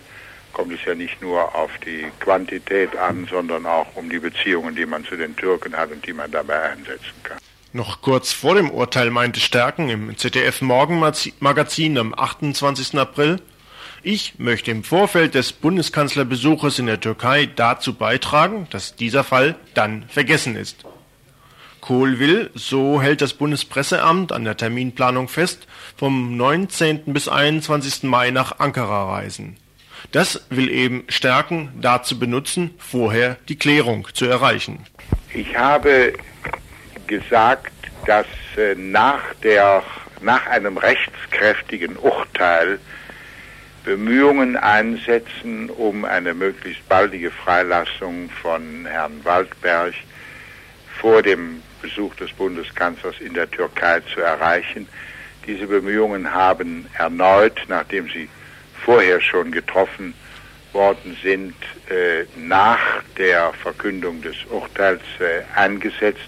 kommt 0.51 0.73
es 0.73 0.79
ja 0.83 0.95
nicht 0.95 1.21
nur 1.21 1.53
auf 1.53 1.69
die 1.85 2.07
Quantität 2.19 2.97
an, 2.97 3.27
sondern 3.29 3.67
auch 3.67 3.85
um 3.95 4.09
die 4.09 4.17
Beziehungen, 4.17 4.75
die 4.75 4.87
man 4.87 5.05
zu 5.05 5.15
den 5.15 5.35
Türken 5.35 5.77
hat 5.77 5.91
und 5.91 6.03
die 6.07 6.13
man 6.13 6.31
dabei 6.31 6.59
einsetzen 6.71 7.13
kann. 7.21 7.37
Noch 7.71 8.01
kurz 8.01 8.31
vor 8.31 8.55
dem 8.55 8.71
Urteil 8.71 9.11
meinte 9.11 9.39
Stärken 9.39 9.89
im 9.89 10.17
ZDF 10.17 10.61
Morgenmagazin 10.61 11.99
am 11.99 12.15
28. 12.15 12.97
April, 12.97 13.39
ich 14.01 14.39
möchte 14.39 14.71
im 14.71 14.83
Vorfeld 14.83 15.35
des 15.35 15.51
Bundeskanzlerbesuches 15.53 16.79
in 16.79 16.87
der 16.87 16.99
Türkei 16.99 17.47
dazu 17.55 17.93
beitragen, 17.93 18.65
dass 18.71 18.95
dieser 18.95 19.23
Fall 19.23 19.55
dann 19.75 20.05
vergessen 20.09 20.55
ist. 20.55 20.83
Kohl 21.83 22.17
will, 22.17 22.49
so 22.55 23.01
hält 23.01 23.19
das 23.19 23.33
Bundespresseamt 23.33 24.31
an 24.31 24.45
der 24.45 24.55
Terminplanung 24.55 25.27
fest, 25.27 25.67
vom 25.97 26.37
19. 26.37 27.01
bis 27.07 27.27
21. 27.27 28.03
Mai 28.03 28.31
nach 28.31 28.59
Ankara 28.59 29.13
reisen. 29.13 29.57
Das 30.13 30.45
will 30.49 30.69
eben 30.69 31.03
Stärken 31.09 31.73
dazu 31.81 32.17
benutzen, 32.17 32.73
vorher 32.77 33.35
die 33.49 33.57
Klärung 33.57 34.07
zu 34.13 34.23
erreichen. 34.23 34.85
Ich 35.33 35.57
habe 35.57 36.13
gesagt, 37.07 37.73
dass 38.05 38.27
äh, 38.55 38.75
nach, 38.75 39.33
der, 39.43 39.83
nach 40.21 40.47
einem 40.47 40.77
rechtskräftigen 40.77 41.97
Urteil 41.97 42.79
Bemühungen 43.83 44.55
einsetzen, 44.55 45.69
um 45.69 46.05
eine 46.05 46.33
möglichst 46.33 46.87
baldige 46.87 47.29
Freilassung 47.29 48.29
von 48.41 48.85
Herrn 48.85 49.19
Waldberg 49.25 49.93
vor 51.01 51.21
dem 51.21 51.61
Besuch 51.83 52.15
des 52.15 52.31
Bundeskanzlers 52.31 53.19
in 53.19 53.35
der 53.35 53.51
Türkei 53.51 53.99
zu 54.13 54.21
erreichen. 54.21 54.87
Diese 55.45 55.67
Bemühungen 55.67 56.33
haben 56.33 56.87
erneut, 56.97 57.59
nachdem 57.67 58.09
sie 58.09 58.27
vorher 58.83 59.21
schon 59.21 59.51
getroffen 59.51 60.15
worden 60.71 61.15
sind, 61.21 61.55
äh, 61.89 62.25
nach 62.35 62.79
der 63.17 63.53
Verkündung 63.53 64.21
des 64.23 64.35
Urteils 64.49 65.03
äh, 65.19 65.43
eingesetzt. 65.55 66.27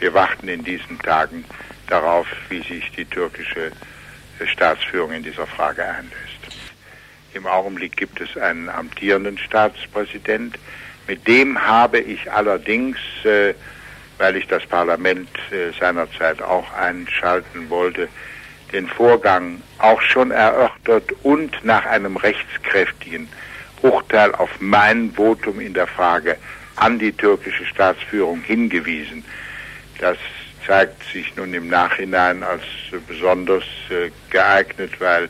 Wir 0.00 0.12
warten 0.12 0.48
in 0.48 0.62
diesen 0.62 0.98
Tagen 0.98 1.44
darauf, 1.86 2.26
wie 2.50 2.62
sich 2.62 2.90
die 2.92 3.04
türkische 3.04 3.72
äh, 4.40 4.46
Staatsführung 4.46 5.12
in 5.12 5.22
dieser 5.22 5.46
Frage 5.46 5.84
einlöst. 5.84 6.42
Im 7.34 7.46
Augenblick 7.46 7.96
gibt 7.96 8.20
es 8.20 8.36
einen 8.36 8.68
amtierenden 8.68 9.38
Staatspräsident. 9.38 10.58
Mit 11.06 11.26
dem 11.26 11.60
habe 11.66 11.98
ich 11.98 12.30
allerdings, 12.30 12.98
äh, 13.24 13.54
weil 14.22 14.36
ich 14.36 14.46
das 14.46 14.64
Parlament 14.64 15.28
äh, 15.50 15.76
seinerzeit 15.80 16.40
auch 16.40 16.72
einschalten 16.74 17.68
wollte, 17.68 18.08
den 18.72 18.86
Vorgang 18.86 19.60
auch 19.78 20.00
schon 20.00 20.30
erörtert 20.30 21.10
und 21.24 21.52
nach 21.64 21.84
einem 21.86 22.16
rechtskräftigen 22.16 23.28
Urteil 23.82 24.32
auf 24.36 24.48
mein 24.60 25.10
Votum 25.12 25.58
in 25.58 25.74
der 25.74 25.88
Frage 25.88 26.36
an 26.76 27.00
die 27.00 27.10
türkische 27.10 27.66
Staatsführung 27.66 28.40
hingewiesen. 28.42 29.24
Das 29.98 30.18
zeigt 30.68 31.02
sich 31.12 31.34
nun 31.34 31.52
im 31.52 31.66
Nachhinein 31.66 32.44
als 32.44 32.62
besonders 33.08 33.64
äh, 33.90 34.12
geeignet, 34.30 34.92
weil 35.00 35.24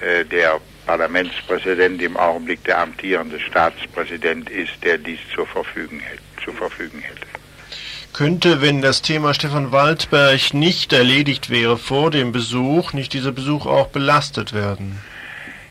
äh, 0.00 0.24
der 0.24 0.60
Parlamentspräsident 0.86 2.00
im 2.00 2.16
Augenblick 2.16 2.62
der 2.62 2.78
amtierende 2.78 3.40
Staatspräsident 3.40 4.48
ist, 4.48 4.74
der 4.84 4.98
dies 4.98 5.18
zur 5.34 5.48
Verfügung, 5.48 6.00
zu 6.44 6.52
verfügen 6.52 7.00
hätte. 7.00 7.31
Könnte, 8.12 8.60
wenn 8.60 8.82
das 8.82 9.00
Thema 9.00 9.32
Stefan 9.32 9.72
Waldberg 9.72 10.52
nicht 10.52 10.92
erledigt 10.92 11.48
wäre 11.48 11.78
vor 11.78 12.10
dem 12.10 12.32
Besuch, 12.32 12.92
nicht 12.92 13.14
dieser 13.14 13.32
Besuch 13.32 13.64
auch 13.64 13.88
belastet 13.88 14.52
werden? 14.52 14.98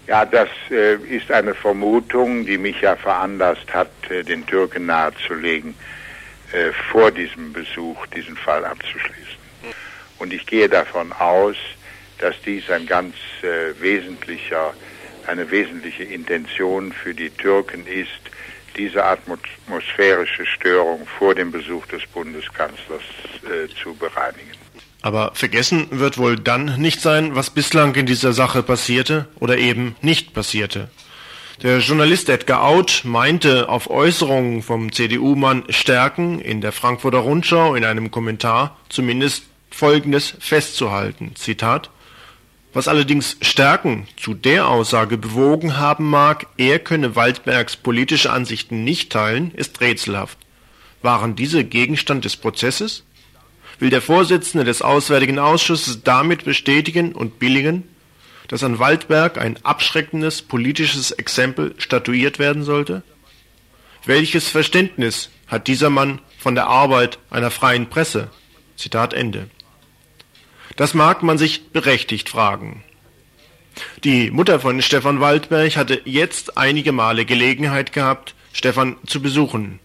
Ja, 0.08 0.26
das 0.26 0.50
äh, 0.72 0.96
ist 0.96 1.32
eine 1.32 1.54
Vermutung, 1.54 2.46
die 2.46 2.58
mich 2.58 2.82
ja 2.82 2.96
veranlasst 2.96 3.72
hat, 3.74 3.92
äh, 4.10 4.24
den 4.24 4.46
Türken 4.48 4.88
nahezulegen, 4.88 5.76
äh, 6.52 6.72
vor 6.92 7.12
diesem 7.12 7.54
Besuch 7.54 8.08
diesen 8.08 8.36
Fall 8.36 8.66
abzuschließen. 8.66 9.40
Und 10.18 10.34
ich 10.34 10.46
gehe 10.48 10.68
davon 10.68 11.12
aus, 11.14 11.56
dass 12.18 12.36
dies 12.46 12.70
ein 12.72 12.88
ganz 12.88 13.16
äh, 13.44 13.80
wesentlicher 13.82 14.74
eine 15.28 15.50
wesentliche 15.52 16.04
Intention 16.04 16.92
für 16.92 17.14
die 17.14 17.30
Türken 17.30 17.86
ist, 17.86 18.10
diese 18.78 19.04
atmosphärische 19.04 20.46
Störung 20.46 21.06
vor 21.18 21.36
dem 21.36 21.52
Besuch 21.52 21.86
des 21.88 22.06
Bundeskanzlers 22.08 23.02
äh, 23.44 23.68
zu 23.82 23.94
bereinigen. 23.96 24.52
Aber 25.02 25.32
vergessen 25.34 25.88
wird 25.92 26.18
wohl 26.18 26.38
dann 26.38 26.80
nicht 26.80 27.02
sein, 27.02 27.36
was 27.36 27.50
bislang 27.50 27.96
in 27.96 28.06
dieser 28.06 28.34
Sache 28.34 28.62
passierte 28.62 29.28
oder 29.40 29.58
eben 29.58 29.96
nicht 30.02 30.34
passierte. 30.34 30.90
Der 31.64 31.80
Journalist 31.80 32.30
Edgar 32.30 32.64
Out 32.64 33.02
meinte 33.04 33.70
auf 33.70 33.90
Äußerungen 33.90 34.64
vom 34.64 34.92
CDU-Mann 34.92 35.66
Stärken 35.70 36.40
in 36.40 36.62
der 36.62 36.72
Frankfurter 36.72 37.20
Rundschau 37.20 37.76
in 37.76 37.86
einem 37.86 38.10
Kommentar 38.10 38.78
zumindest 38.90 39.44
Folgendes 39.70 40.36
festzuhalten. 40.40 41.36
Zitat 41.36 41.90
was 42.74 42.88
allerdings 42.88 43.38
Stärken 43.42 44.08
zu 44.18 44.34
der 44.34 44.68
Aussage 44.68 45.18
bewogen 45.18 45.78
haben 45.78 46.10
mag, 46.10 46.48
er 46.58 46.80
könne 46.80 47.16
Waldbergs 47.16 47.76
politische 47.76 48.32
Ansichten 48.32 48.84
nicht 48.84 49.12
teilen, 49.12 49.52
ist 49.52 49.82
rätselhaft. 49.82 50.38
Waren 51.02 51.36
diese 51.36 51.64
Gegenstand 51.64 52.24
des 52.26 52.38
Prozesses? 52.38 53.04
Will 53.80 53.90
der 53.90 54.02
Vorsitzende 54.02 54.64
des 54.64 54.82
Auswärtigen 54.82 55.40
Ausschusses 55.40 56.04
damit 56.04 56.46
bestätigen 56.46 57.14
und 57.14 57.40
billigen, 57.40 57.84
dass 58.48 58.64
an 58.64 58.80
Waldberg 58.80 59.38
ein 59.38 59.58
abschreckendes 59.64 60.42
politisches 60.42 61.12
Exempel 61.12 61.74
statuiert 61.78 62.38
werden 62.38 62.64
sollte? 62.64 63.02
Welches 64.06 64.48
Verständnis 64.48 65.30
hat 65.48 65.68
dieser 65.68 65.90
Mann 65.90 66.22
von 66.38 66.56
der 66.56 66.68
Arbeit 66.68 67.20
einer 67.30 67.52
freien 67.52 67.90
Presse? 67.90 68.30
Zitat 68.78 69.14
Ende. 69.14 69.50
Das 70.82 70.96
mag 70.96 71.22
man 71.22 71.38
sich 71.38 71.68
berechtigt 71.68 72.28
fragen. 72.28 72.84
Die 74.04 74.32
Mutter 74.32 74.60
von 74.60 74.82
Stefan 74.82 75.20
Waldberg 75.20 75.78
hatte 75.78 76.02
jetzt 76.06 76.58
einige 76.58 76.92
Male 76.92 77.24
Gelegenheit 77.24 77.94
gehabt, 77.94 78.34
Stefan 78.52 78.96
zu 79.06 79.22
besuchen. 79.22 79.80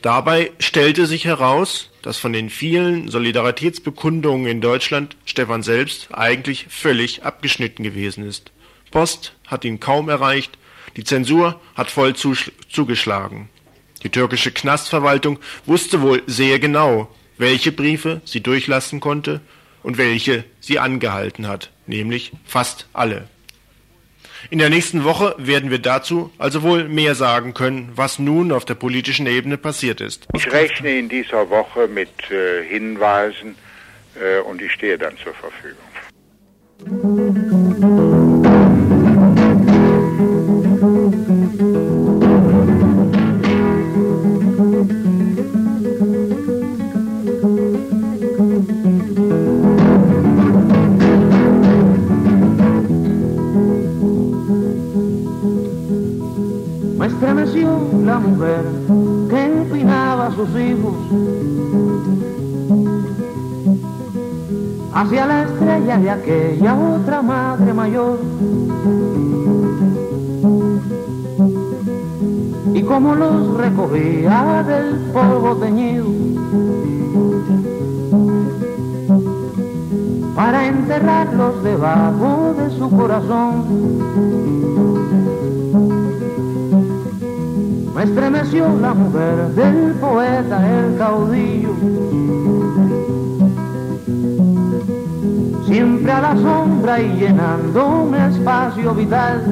Dabei 0.00 0.50
stellte 0.60 1.04
sich 1.04 1.26
heraus, 1.26 1.90
dass 2.00 2.16
von 2.16 2.32
den 2.32 2.48
vielen 2.48 3.08
Solidaritätsbekundungen 3.08 4.46
in 4.46 4.62
Deutschland 4.62 5.14
Stefan 5.26 5.62
selbst 5.62 6.08
eigentlich 6.14 6.68
völlig 6.70 7.24
abgeschnitten 7.24 7.82
gewesen 7.82 8.26
ist. 8.26 8.50
Post 8.90 9.34
hat 9.46 9.66
ihn 9.66 9.78
kaum 9.78 10.08
erreicht, 10.08 10.56
die 10.96 11.04
Zensur 11.04 11.60
hat 11.74 11.90
voll 11.90 12.14
zugeschlagen. 12.16 13.50
Die 14.02 14.08
türkische 14.08 14.52
Knastverwaltung 14.52 15.38
wusste 15.66 16.00
wohl 16.00 16.22
sehr 16.26 16.58
genau, 16.60 17.14
welche 17.36 17.72
Briefe 17.72 18.22
sie 18.24 18.40
durchlassen 18.40 19.00
konnte 19.00 19.42
und 19.84 19.98
welche 19.98 20.44
sie 20.58 20.80
angehalten 20.80 21.46
hat, 21.46 21.70
nämlich 21.86 22.32
fast 22.44 22.88
alle. 22.92 23.28
In 24.50 24.58
der 24.58 24.68
nächsten 24.68 25.04
Woche 25.04 25.34
werden 25.38 25.70
wir 25.70 25.78
dazu 25.78 26.32
also 26.38 26.62
wohl 26.62 26.88
mehr 26.88 27.14
sagen 27.14 27.54
können, 27.54 27.92
was 27.94 28.18
nun 28.18 28.50
auf 28.52 28.64
der 28.64 28.74
politischen 28.74 29.26
Ebene 29.26 29.56
passiert 29.56 30.00
ist. 30.00 30.26
Ich 30.34 30.50
rechne 30.52 30.98
in 30.98 31.08
dieser 31.08 31.48
Woche 31.48 31.86
mit 31.88 32.10
äh, 32.30 32.62
Hinweisen 32.64 33.54
äh, 34.20 34.40
und 34.40 34.60
ich 34.60 34.72
stehe 34.72 34.98
dann 34.98 35.14
zur 35.16 35.32
Verfügung. 35.34 35.78
Aquella 66.24 66.74
otra 66.74 67.20
madre 67.20 67.74
mayor. 67.74 68.18
Y 72.72 72.82
como 72.82 73.14
los 73.14 73.56
recogía 73.58 74.64
del 74.66 75.00
polvo 75.12 75.56
teñido 75.56 76.06
para 80.34 80.66
enterrarlos 80.66 81.62
debajo 81.62 82.54
de 82.58 82.70
su 82.70 82.90
corazón 82.90 83.64
me 87.94 88.02
estremeció 88.02 88.68
la 88.80 88.94
mujer 88.94 89.48
del 89.54 89.92
poeta, 90.00 90.78
el 90.78 90.96
caudillo. 90.96 91.93
Siempre 95.74 96.12
a 96.12 96.20
la 96.20 96.36
sombra 96.36 97.00
y 97.00 97.16
llenando 97.18 98.04
un 98.04 98.14
espacio 98.14 98.94
vital. 98.94 99.44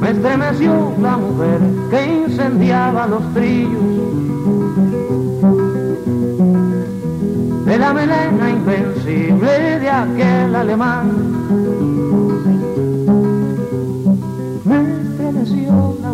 Me 0.00 0.10
estremeció 0.12 0.94
la 0.98 1.18
mujer 1.18 1.60
que 1.90 2.06
incendiaba 2.06 3.06
los 3.06 3.34
trillos. 3.34 3.82
De 7.66 7.78
la 7.78 7.92
melena 7.92 8.48
invencible 8.48 9.80
de 9.80 9.90
aquel 9.90 10.54
alemán 10.54 11.28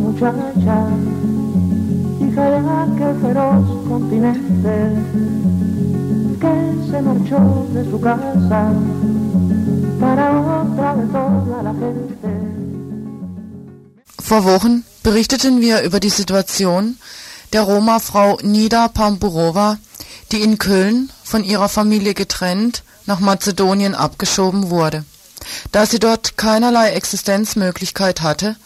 muchacha 0.00 0.88
y 2.18 2.24
hija 2.24 2.44
de 2.50 2.56
aquel 2.56 3.20
feroz 3.22 3.88
continente 3.88 5.33
que 6.44 6.90
se 6.90 7.00
marchó 7.00 7.40
de 7.74 7.82
su 7.90 7.98
casa 8.00 8.60
para 10.00 10.24
otra 10.60 10.88
de 11.00 11.06
toda 11.16 11.62
la 11.62 11.72
gente. 11.82 12.30
Vor 14.20 14.44
Wochen 14.44 14.84
berichteten 15.02 15.60
wir 15.60 15.82
über 15.82 16.00
die 16.00 16.10
Situation 16.20 16.98
der 17.52 17.62
Roma-Frau 17.62 18.38
Nida 18.42 18.88
Pamburova, 18.88 19.78
die 20.32 20.42
in 20.42 20.58
Köln 20.58 21.10
von 21.22 21.44
ihrer 21.44 21.68
Familie 21.68 22.14
getrennt 22.14 22.82
nach 23.06 23.20
Mazedonien 23.20 23.94
abgeschoben 23.94 24.70
wurde. 24.70 25.04
Da 25.72 25.86
sie 25.86 25.98
dort 25.98 26.36
keinerlei 26.36 26.90
Existenzmöglichkeit 26.90 28.22
hatte, 28.22 28.56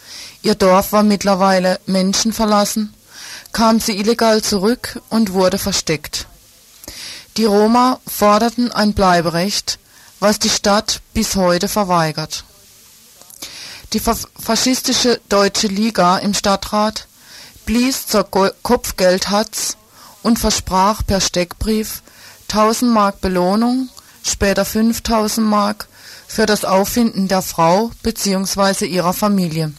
ihr 0.42 0.54
Dorf 0.54 0.92
war 0.92 1.02
mittlerweile 1.02 1.80
menschenverlassen, 1.86 2.94
kam 3.52 3.80
sie 3.80 3.98
illegal 3.98 4.42
zurück 4.42 5.00
und 5.10 5.32
wurde 5.32 5.58
versteckt. 5.58 6.26
Die 7.38 7.44
Roma 7.44 8.00
forderten 8.04 8.72
ein 8.72 8.94
Bleiberecht, 8.94 9.78
was 10.18 10.40
die 10.40 10.50
Stadt 10.50 11.00
bis 11.14 11.36
heute 11.36 11.68
verweigert. 11.68 12.42
Die 13.92 14.00
fa 14.00 14.16
faschistische 14.42 15.20
Deutsche 15.28 15.68
Liga 15.68 16.18
im 16.18 16.34
Stadtrat 16.34 17.06
blies 17.64 18.08
zur 18.08 18.24
Kopfgeldhatz 18.28 19.76
und 20.24 20.40
versprach 20.40 21.06
per 21.06 21.20
Steckbrief 21.20 22.02
1000 22.48 22.90
Mark 22.90 23.20
Belohnung, 23.20 23.88
später 24.24 24.64
5000 24.64 25.46
Mark 25.46 25.86
für 26.26 26.44
das 26.44 26.64
Auffinden 26.64 27.28
der 27.28 27.42
Frau 27.42 27.92
bzw. 28.02 28.86
ihrer 28.86 29.12
Familie. 29.12 29.72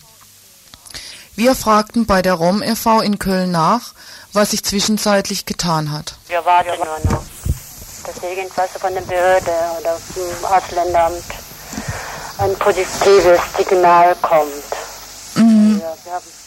Wir 1.35 1.55
fragten 1.55 2.05
bei 2.05 2.21
der 2.21 2.35
ROM 2.35 2.63
e.V. 2.63 3.01
in 3.01 3.19
Köln 3.19 3.51
nach, 3.51 3.93
was 4.31 4.51
sich 4.51 4.63
zwischenzeitlich 4.63 5.45
getan 5.45 5.91
hat. 5.91 6.15
Wir 6.27 6.45
warten 6.45 6.77
nur 6.77 7.11
noch, 7.11 7.25
dass 8.13 8.23
irgendwas 8.23 8.69
von 8.79 8.93
der 8.93 9.01
Behörde 9.01 9.51
oder 9.79 9.97
vom 10.13 10.45
Ausländeramt 10.45 11.23
ein 12.39 12.55
positives 12.55 13.39
Signal 13.57 14.15
kommt. 14.21 14.51
Mhm. 15.35 15.81
Ja, 15.81 16.13
haben 16.13 16.39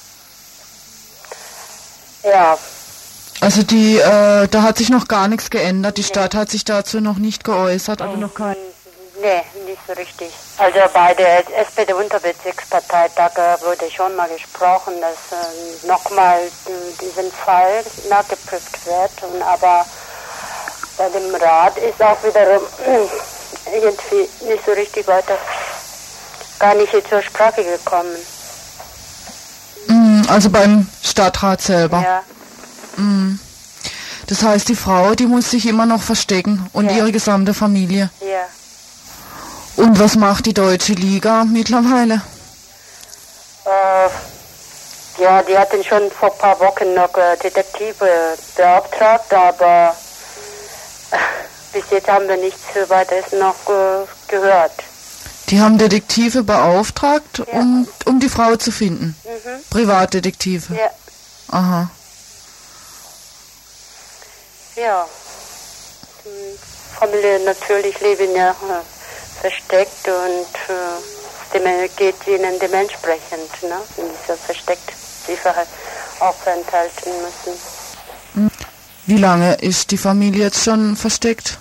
ja, 2.24 2.58
Also 3.40 3.62
die, 3.62 3.98
äh, 3.98 4.48
da 4.48 4.62
hat 4.62 4.78
sich 4.78 4.88
noch 4.88 5.08
gar 5.08 5.28
nichts 5.28 5.50
geändert. 5.50 5.98
Die 5.98 6.04
Stadt 6.04 6.34
hat 6.34 6.50
sich 6.50 6.64
dazu 6.64 7.00
noch 7.00 7.16
nicht 7.16 7.42
geäußert, 7.44 8.00
aber 8.00 8.16
noch 8.16 8.34
kein. 8.34 8.56
nee, 9.20 9.42
nicht 9.66 9.80
so 9.86 9.92
richtig. 9.94 10.32
Also 10.58 10.78
bei 10.94 11.14
der 11.14 11.44
SPD-Unterbezirksparteitag 11.58 13.32
äh, 13.36 13.60
wurde 13.62 13.90
schon 13.90 14.14
mal 14.14 14.28
gesprochen, 14.28 14.94
dass 15.00 15.38
äh, 15.38 15.86
nochmal 15.88 16.40
diesen 17.00 17.32
Fall 17.32 17.82
nachgeprüft 18.08 18.86
wird. 18.86 19.32
Und 19.32 19.42
aber 19.42 19.84
bei 20.96 21.08
dem 21.08 21.34
Rat 21.34 21.76
ist 21.78 22.00
auch 22.02 22.22
wiederum 22.22 22.62
irgendwie 23.72 24.28
nicht 24.46 24.64
so 24.64 24.72
richtig 24.72 25.06
weiter, 25.06 25.36
gar 26.58 26.74
nicht 26.74 26.92
zur 27.08 27.22
Sprache 27.22 27.64
gekommen. 27.64 28.16
Mhm, 29.88 30.26
Also 30.28 30.50
beim 30.50 30.88
Stadtrat 31.02 31.60
selber. 31.60 32.02
Ja. 32.02 32.22
Mhm. 32.96 33.38
Das 34.28 34.42
heißt, 34.42 34.68
die 34.68 34.76
Frau, 34.76 35.14
die 35.14 35.26
muss 35.26 35.50
sich 35.50 35.66
immer 35.66 35.84
noch 35.84 36.02
verstecken 36.02 36.68
und 36.72 36.90
ihre 36.90 37.12
gesamte 37.12 37.52
Familie. 37.54 38.10
Ja. 38.20 38.46
Und 39.76 39.98
was 39.98 40.16
macht 40.16 40.46
die 40.46 40.54
Deutsche 40.54 40.92
Liga 40.92 41.44
mittlerweile? 41.44 42.22
Äh, 43.64 45.22
ja, 45.22 45.42
die 45.42 45.56
hatten 45.58 45.82
schon 45.84 46.10
vor 46.10 46.32
ein 46.32 46.38
paar 46.38 46.58
Wochen 46.60 46.94
noch 46.94 47.14
äh, 47.16 47.36
Detektive 47.42 48.36
beauftragt, 48.56 49.32
aber 49.32 49.94
bis 51.72 51.84
jetzt 51.90 52.08
haben 52.08 52.28
wir 52.28 52.36
nichts 52.36 52.60
weiteres 52.88 53.32
noch 53.32 53.56
äh, 53.68 54.06
gehört. 54.28 54.72
Die 55.48 55.60
haben 55.60 55.76
Detektive 55.76 56.42
beauftragt, 56.44 57.40
um, 57.40 57.86
um 58.06 58.20
die 58.20 58.28
Frau 58.28 58.56
zu 58.56 58.70
finden. 58.72 59.16
Mhm. 59.24 59.62
Privatdetektive. 59.70 60.74
Ja, 60.74 60.90
Aha. 61.50 61.90
ja. 64.76 65.06
Die 66.24 66.58
Familie 66.98 67.40
natürlich 67.44 68.00
leben 68.00 68.34
ja 68.34 68.50
äh, 68.50 69.40
versteckt 69.40 70.06
und 70.06 70.74
äh, 70.74 71.58
dem 71.58 71.90
geht 71.96 72.26
ihnen 72.26 72.58
dementsprechend, 72.58 73.62
ne? 73.62 73.76
In 73.98 74.04
dieser 74.08 74.36
versteckt 74.36 74.90
Sicherheit 75.26 75.68
aufenthalten 76.20 77.12
müssen. 77.20 77.60
Mhm. 78.34 78.50
Wie 79.06 79.18
lange 79.18 79.54
ist 79.54 79.90
die 79.90 79.98
Familie 79.98 80.44
jetzt 80.44 80.62
schon 80.64 80.96
versteckt? 80.96 81.58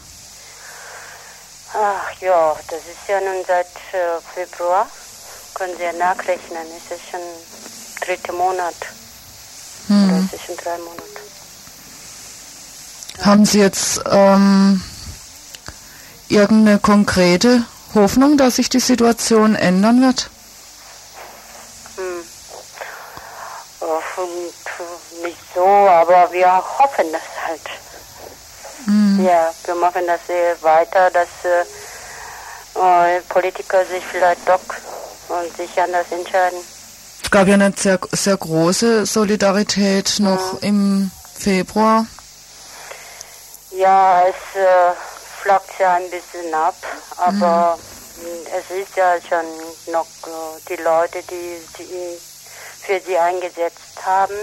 Ach 1.74 2.12
ja, 2.22 2.56
das 2.68 2.80
ist 2.80 3.08
ja 3.08 3.20
nun 3.20 3.44
seit 3.48 3.66
äh, 3.66 4.22
Februar. 4.36 4.88
Können 5.56 5.74
Sie 5.78 5.84
ja 5.84 5.94
nachrechnen. 5.94 6.66
Es 6.78 6.96
ist 6.98 7.10
schon 7.10 7.20
dritter 8.06 8.34
Monat. 8.34 8.76
Oder 9.90 9.98
Hm. 9.98 10.28
es 10.32 10.34
ist 10.34 10.46
schon 10.46 10.58
drei 10.58 10.78
Monate. 10.78 11.02
Haben 13.26 13.46
Sie 13.46 13.60
jetzt 13.60 14.02
ähm, 14.10 14.82
irgendeine 16.30 16.80
konkrete 16.80 17.64
Hoffnung, 17.94 18.38
dass 18.38 18.56
sich 18.58 18.70
die 18.70 18.80
Situation 18.80 19.56
ändern 19.56 20.02
wird? 20.02 20.30
Hm. 21.96 22.04
Oh, 22.54 22.62
und, 23.82 25.24
nicht 25.24 25.40
so, 25.54 25.66
aber 25.66 26.32
wir 26.32 26.48
hoffen 26.80 27.06
das 27.12 27.22
halt. 27.46 27.62
Mhm. 28.86 29.26
Ja, 29.26 29.54
wir 29.66 29.76
machen 29.76 30.04
das 30.08 30.22
äh, 30.30 30.56
weiter, 30.62 31.10
dass 31.12 31.28
äh, 31.44 33.18
äh, 33.18 33.22
Politiker 33.30 33.86
sich 33.86 34.04
vielleicht 34.06 34.48
doch 34.48 34.60
und 35.30 35.56
sich 35.58 35.80
anders 35.82 36.06
entscheiden. 36.12 36.60
Es 37.24 37.30
gab 37.30 37.48
ja 37.48 37.54
eine 37.54 37.74
sehr, 37.76 38.00
sehr 38.12 38.38
große 38.38 39.06
Solidarität 39.06 40.16
noch 40.20 40.62
im 40.62 41.12
Februar. 41.38 42.06
Ja, 43.72 44.24
es 44.28 44.60
äh, 44.60 44.94
flackt 45.42 45.80
ja 45.80 45.96
ein 45.96 46.10
bisschen 46.10 46.54
ab, 46.54 46.76
aber 47.18 47.78
mh, 48.18 48.50
es 48.58 48.78
ist 48.78 48.96
ja 48.96 49.14
schon 49.22 49.94
noch 49.94 50.06
äh, 50.06 50.60
die 50.70 50.82
Leute, 50.82 51.20
die 51.30 51.58
sie 51.78 52.18
für 52.92 53.00
sie 53.08 53.18
eingesetzt 53.18 54.06
haben, 54.06 54.36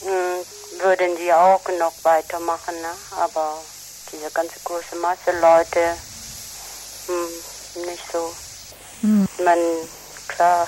mh, 0.00 0.82
würden 0.82 1.16
die 1.16 1.32
auch 1.32 1.60
noch 1.78 1.92
weitermachen, 2.02 2.74
ne? 2.82 2.88
aber 3.20 3.58
diese 4.10 4.28
ganze 4.32 4.58
große 4.64 4.96
Masse 4.96 5.30
Leute 5.40 5.94
mh, 7.06 7.86
nicht 7.86 8.02
so. 8.12 8.32
Hm. 9.02 9.28
Ich 9.38 9.44
meine, 9.44 9.62
klar, 10.26 10.66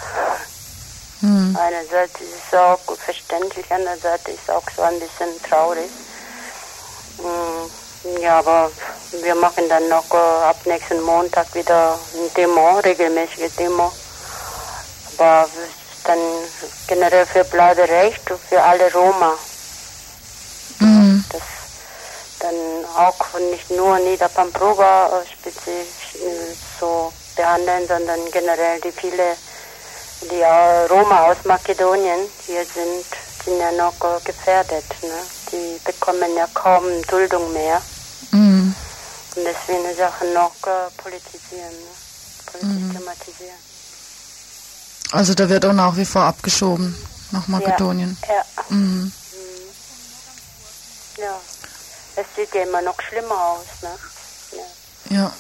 Hm. 1.20 1.56
einerseits 1.60 2.20
ist 2.20 2.28
es 2.46 2.56
auch 2.56 2.78
gut 2.86 3.00
verständlich, 3.00 3.66
andererseits 3.70 4.28
ist 4.28 4.38
es 4.44 4.54
auch 4.54 4.62
so 4.76 4.82
ein 4.82 5.00
bisschen 5.00 5.42
traurig. 5.50 5.90
Mm, 7.18 8.20
Ja, 8.22 8.38
aber 8.38 8.70
wir 9.20 9.34
machen 9.34 9.68
dann 9.68 9.88
noch 9.88 10.08
äh, 10.12 10.16
ab 10.16 10.56
nächsten 10.64 11.00
Montag 11.02 11.52
wieder 11.56 11.98
ein 12.14 12.32
Demo, 12.34 12.78
regelmäßige 12.78 13.50
Demo. 13.58 13.90
Aber 15.18 15.48
dann 16.08 16.18
generell 16.86 17.26
für 17.26 17.44
Bleiberecht 17.44 18.30
und 18.30 18.40
für 18.40 18.62
alle 18.62 18.92
Roma. 18.92 19.34
Mhm. 20.78 21.24
Das 21.30 21.42
dann 22.40 22.54
auch 22.96 23.38
nicht 23.50 23.70
nur 23.70 23.98
Niederpamproba 23.98 25.08
äh, 25.08 25.26
spezifisch 25.26 26.14
äh, 26.14 26.54
so 26.80 27.12
behandeln, 27.36 27.86
sondern 27.86 28.20
generell 28.30 28.80
die 28.80 28.92
viele, 28.92 29.36
die 30.30 30.40
äh, 30.40 30.86
Roma 30.86 31.26
aus 31.26 31.38
Makedonien 31.44 32.20
hier 32.46 32.64
sind, 32.64 33.04
sind 33.44 33.58
ja 33.58 33.72
noch 33.72 33.94
äh, 34.02 34.20
gefährdet. 34.24 34.84
Ne? 35.02 35.20
Die 35.52 35.80
bekommen 35.84 36.34
ja 36.36 36.46
kaum 36.54 36.84
Duldung 37.08 37.52
mehr. 37.52 37.82
Mhm. 38.30 38.74
Und 39.36 39.44
deswegen 39.44 39.96
Sachen 39.96 40.32
noch 40.32 40.52
politisieren, 40.96 41.70
ne? 41.70 42.52
politisch 42.52 42.92
Mhm. 42.92 42.98
Also 45.12 45.34
da 45.34 45.48
wird 45.48 45.64
auch 45.64 45.72
nach 45.72 45.96
wie 45.96 46.04
vor 46.04 46.22
abgeschoben 46.22 46.94
nach 47.30 47.46
Makedonien. 47.48 48.16
Ja, 48.26 48.34
ja. 48.34 48.44
Mhm. 48.68 49.12
ja. 51.18 51.40
Es 52.16 52.26
sieht 52.36 52.54
ja 52.54 52.62
immer 52.62 52.82
noch 52.82 53.00
schlimmer 53.00 53.40
aus. 53.40 53.66
Ne? 53.82 53.90
Ja. 55.10 55.16
Ja. 55.16 55.32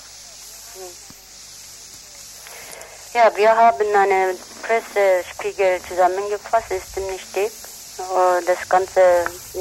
Ja, 3.14 3.36
wir 3.36 3.56
haben 3.56 3.86
einen 3.96 4.38
Pressespiegel 4.62 5.80
zusammengefasst, 5.88 6.70
ist 6.70 6.94
ziemlich 6.94 7.22
dick. 7.34 7.52
Das 8.46 8.68
ganze 8.68 9.00
mh, 9.54 9.60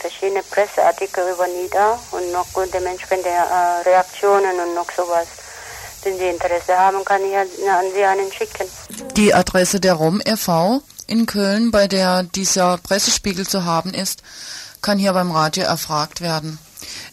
verschiedene 0.00 0.42
Presseartikel 0.42 1.32
über 1.32 1.46
Nida 1.46 1.98
und 2.10 2.32
noch 2.32 2.46
dementsprechende 2.72 3.28
äh, 3.28 3.88
Reaktionen 3.88 4.58
und 4.58 4.74
noch 4.74 4.90
sowas. 4.96 5.28
Wenn 6.04 6.18
Sie 6.18 6.28
Interesse 6.28 6.76
haben, 6.76 7.04
kann 7.04 7.20
ich 7.22 7.36
an 7.36 7.46
Sie 7.94 8.04
einen 8.04 8.32
schicken. 8.32 8.66
Die 9.16 9.32
Adresse 9.34 9.78
der 9.78 9.94
ROM 9.94 10.20
e.V. 10.24 10.82
in 11.06 11.26
Köln, 11.26 11.70
bei 11.70 11.86
der 11.86 12.24
dieser 12.24 12.78
Pressespiegel 12.78 13.46
zu 13.46 13.64
haben 13.64 13.94
ist, 13.94 14.22
kann 14.80 14.98
hier 14.98 15.12
beim 15.12 15.30
Radio 15.30 15.64
erfragt 15.64 16.20
werden. 16.20 16.58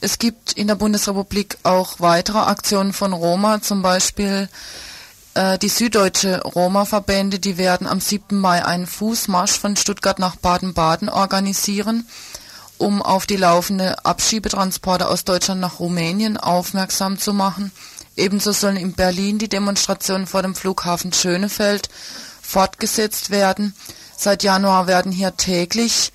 Es 0.02 0.18
gibt 0.18 0.54
in 0.54 0.68
der 0.68 0.76
Bundesrepublik 0.76 1.58
auch 1.64 2.00
weitere 2.00 2.40
Aktionen 2.40 2.94
von 2.94 3.14
Roma, 3.14 3.62
zum 3.62 3.82
Beispiel 3.82 4.50
äh, 5.36 5.58
die 5.60 5.70
süddeutsche 5.70 6.42
Roma-Verbände, 6.42 7.40
die 7.40 7.58
werden 7.58 7.86
am 7.86 8.00
7. 8.00 8.40
Mai 8.40 8.66
einen 8.66 8.88
Fußmarsch 8.88 9.60
von 9.60 9.76
Stuttgart 9.76 10.18
nach 10.18 10.36
Baden-Baden 10.36 11.10
organisieren, 11.10 12.08
um 12.78 13.02
auf 13.02 13.26
die 13.26 13.36
laufende 13.36 14.04
Abschiebetransporte 14.06 15.08
aus 15.08 15.26
Deutschland 15.26 15.62
nach 15.62 15.80
Rumänien 15.80 16.38
aufmerksam 16.38 17.20
zu 17.20 17.34
machen. 17.34 17.72
Ebenso 18.20 18.52
sollen 18.52 18.76
in 18.76 18.94
Berlin 18.94 19.40
die 19.40 19.48
Demonstrationen 19.48 20.28
vor 20.28 20.42
dem 20.42 20.54
Flughafen 20.54 21.14
Schönefeld 21.14 21.90
fortgesetzt 22.42 23.30
werden. 23.30 23.74
Seit 24.18 24.44
Januar 24.44 24.88
werden 24.88 25.12
hier 25.12 25.38
täglich 25.38 26.12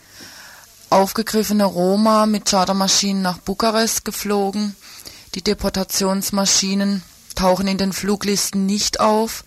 aufgegriffene 0.90 1.64
Roma 1.64 2.26
mit 2.26 2.44
Chartermaschinen 2.44 3.22
nach 3.22 3.38
Bukarest 3.38 4.05
geflogen. 4.05 4.76
Die 5.34 5.42
Deportationsmaschinen 5.42 7.02
tauchen 7.34 7.66
in 7.66 7.78
den 7.78 7.94
Fluglisten 7.94 8.66
nicht 8.66 9.00
auf, 9.00 9.42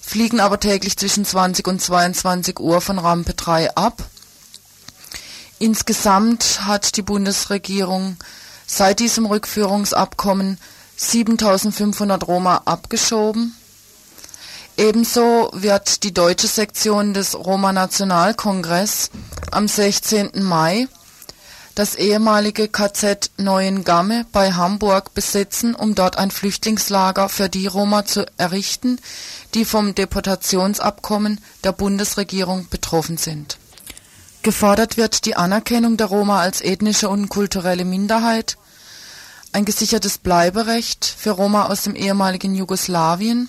fliegen 0.00 0.40
aber 0.40 0.58
täglich 0.58 0.96
zwischen 0.96 1.26
20 1.26 1.68
und 1.68 1.82
22 1.82 2.58
Uhr 2.58 2.80
von 2.80 2.98
Rampe 2.98 3.34
3 3.34 3.76
ab. 3.76 4.02
Insgesamt 5.58 6.64
hat 6.64 6.96
die 6.96 7.02
Bundesregierung 7.02 8.16
seit 8.66 8.98
diesem 9.00 9.26
Rückführungsabkommen 9.26 10.58
7500 10.98 12.26
Roma 12.26 12.62
abgeschoben. 12.64 13.54
Ebenso 14.76 15.50
wird 15.52 16.02
die 16.02 16.12
deutsche 16.12 16.48
Sektion 16.48 17.14
des 17.14 17.34
Roma 17.34 17.72
Nationalkongress 17.72 19.10
am 19.50 19.66
16. 19.66 20.42
Mai 20.42 20.88
das 21.78 21.94
ehemalige 21.94 22.66
KZ 22.66 23.30
Neuengamme 23.36 24.26
bei 24.32 24.52
Hamburg 24.52 25.14
besetzen, 25.14 25.76
um 25.76 25.94
dort 25.94 26.18
ein 26.18 26.32
Flüchtlingslager 26.32 27.28
für 27.28 27.48
die 27.48 27.68
Roma 27.68 28.04
zu 28.04 28.26
errichten, 28.36 28.98
die 29.54 29.64
vom 29.64 29.94
Deportationsabkommen 29.94 31.40
der 31.62 31.70
Bundesregierung 31.70 32.66
betroffen 32.68 33.16
sind. 33.16 33.58
Gefordert 34.42 34.96
wird 34.96 35.24
die 35.24 35.36
Anerkennung 35.36 35.96
der 35.96 36.08
Roma 36.08 36.40
als 36.40 36.60
ethnische 36.62 37.08
und 37.08 37.28
kulturelle 37.28 37.84
Minderheit, 37.84 38.56
ein 39.52 39.64
gesichertes 39.64 40.18
Bleiberecht 40.18 41.04
für 41.04 41.30
Roma 41.30 41.66
aus 41.66 41.82
dem 41.82 41.94
ehemaligen 41.94 42.54
Jugoslawien, 42.54 43.48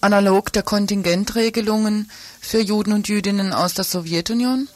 analog 0.00 0.52
der 0.52 0.62
Kontingentregelungen 0.62 2.10
für 2.40 2.60
Juden 2.60 2.92
und 2.92 3.08
Jüdinnen 3.08 3.52
aus 3.52 3.74
der 3.74 3.84
Sowjetunion, 3.84 4.68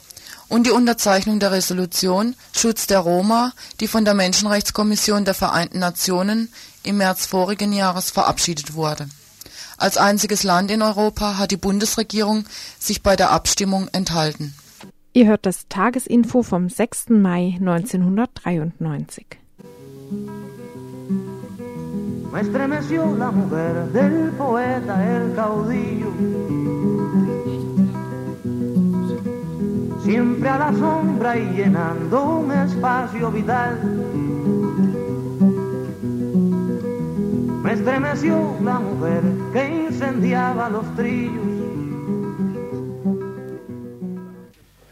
und 0.49 0.67
die 0.67 0.71
Unterzeichnung 0.71 1.39
der 1.39 1.51
Resolution 1.51 2.35
Schutz 2.55 2.85
der 2.85 2.99
Roma, 2.99 3.53
die 3.79 3.87
von 3.87 4.05
der 4.05 4.13
Menschenrechtskommission 4.13 5.25
der 5.25 5.33
Vereinten 5.33 5.79
Nationen 5.79 6.49
im 6.83 6.97
März 6.97 7.25
vorigen 7.25 7.73
Jahres 7.73 8.11
verabschiedet 8.11 8.75
wurde. 8.75 9.09
Als 9.77 9.97
einziges 9.97 10.43
Land 10.43 10.69
in 10.69 10.81
Europa 10.81 11.37
hat 11.37 11.51
die 11.51 11.57
Bundesregierung 11.57 12.45
sich 12.77 13.01
bei 13.01 13.15
der 13.15 13.31
Abstimmung 13.31 13.87
enthalten. 13.93 14.53
Ihr 15.13 15.25
hört 15.25 15.45
das 15.45 15.67
Tagesinfo 15.69 16.43
vom 16.43 16.69
6. 16.69 17.09
Mai 17.09 17.57
1993. 17.59 19.25
Me 22.33 22.41
estremeció 22.41 23.15
la 23.15 23.31
mujer 23.31 23.85
del 23.93 24.31
poeta, 24.31 24.95
el 25.15 25.35
caudillo 25.35 26.11
siempre 30.03 30.49
a 30.49 30.57
la 30.57 30.73
sombra 30.73 31.37
y 31.37 31.45
llenando 31.55 32.23
un 32.23 32.51
espacio 32.51 33.31
vital. 33.31 33.79
Me 37.63 37.73
estremeció 37.73 38.57
la 38.61 38.79
mujer 38.79 39.21
que 39.53 39.87
incendiaba 39.87 40.69
los 40.69 40.85
trillos. 40.95 41.43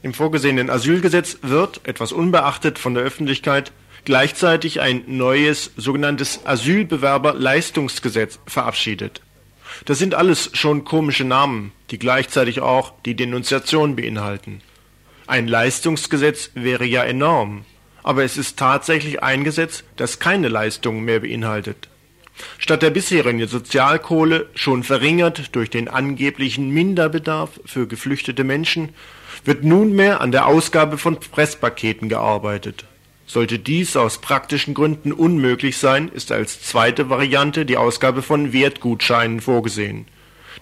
Im 0.03 0.13
vorgesehenen 0.13 0.69
Asylgesetz 0.71 1.37
wird, 1.43 1.81
etwas 1.83 2.11
unbeachtet 2.11 2.79
von 2.79 2.95
der 2.95 3.03
Öffentlichkeit, 3.03 3.71
gleichzeitig 4.05 4.81
ein 4.81 5.03
neues 5.07 5.71
sogenanntes 5.77 6.45
Asylbewerberleistungsgesetz 6.45 8.39
verabschiedet. 8.45 9.21
Das 9.85 9.99
sind 9.99 10.15
alles 10.15 10.49
schon 10.53 10.83
komische 10.83 11.23
Namen, 11.23 11.71
die 11.89 11.99
gleichzeitig 11.99 12.61
auch 12.61 12.93
die 13.05 13.15
Denunziation 13.15 13.95
beinhalten. 13.95 14.61
Ein 15.27 15.47
Leistungsgesetz 15.47 16.51
wäre 16.55 16.85
ja 16.85 17.03
enorm, 17.03 17.65
aber 18.03 18.23
es 18.23 18.37
ist 18.37 18.57
tatsächlich 18.57 19.23
ein 19.23 19.43
Gesetz, 19.43 19.83
das 19.95 20.19
keine 20.19 20.49
Leistungen 20.49 21.03
mehr 21.03 21.21
beinhaltet. 21.21 21.87
Statt 22.57 22.81
der 22.81 22.89
bisherigen 22.89 23.47
Sozialkohle, 23.47 24.49
schon 24.55 24.83
verringert 24.83 25.55
durch 25.55 25.69
den 25.69 25.87
angeblichen 25.87 26.69
Minderbedarf 26.69 27.59
für 27.65 27.87
geflüchtete 27.87 28.43
Menschen, 28.43 28.89
wird 29.45 29.63
nunmehr 29.63 30.21
an 30.21 30.31
der 30.31 30.47
Ausgabe 30.47 30.97
von 30.97 31.19
Presspaketen 31.19 32.09
gearbeitet. 32.09 32.85
Sollte 33.31 33.59
dies 33.59 33.95
aus 33.95 34.17
praktischen 34.17 34.73
Gründen 34.73 35.13
unmöglich 35.13 35.77
sein, 35.77 36.09
ist 36.09 36.33
als 36.33 36.61
zweite 36.63 37.09
Variante 37.09 37.65
die 37.65 37.77
Ausgabe 37.77 38.23
von 38.23 38.51
Wertgutscheinen 38.51 39.39
vorgesehen. 39.39 40.05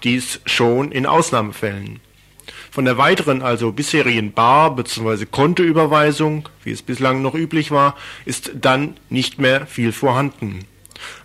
Dies 0.03 0.39
schon 0.45 0.91
in 0.91 1.07
Ausnahmefällen. 1.07 1.99
Von 2.69 2.85
der 2.85 2.99
weiteren, 2.99 3.41
also 3.41 3.71
bisherigen 3.71 4.33
Bar- 4.33 4.75
bzw. 4.75 5.25
Kontoüberweisung, 5.25 6.47
wie 6.63 6.69
es 6.69 6.83
bislang 6.83 7.23
noch 7.23 7.33
üblich 7.33 7.71
war, 7.71 7.95
ist 8.25 8.51
dann 8.53 8.97
nicht 9.09 9.39
mehr 9.39 9.65
viel 9.65 9.91
vorhanden. 9.91 10.59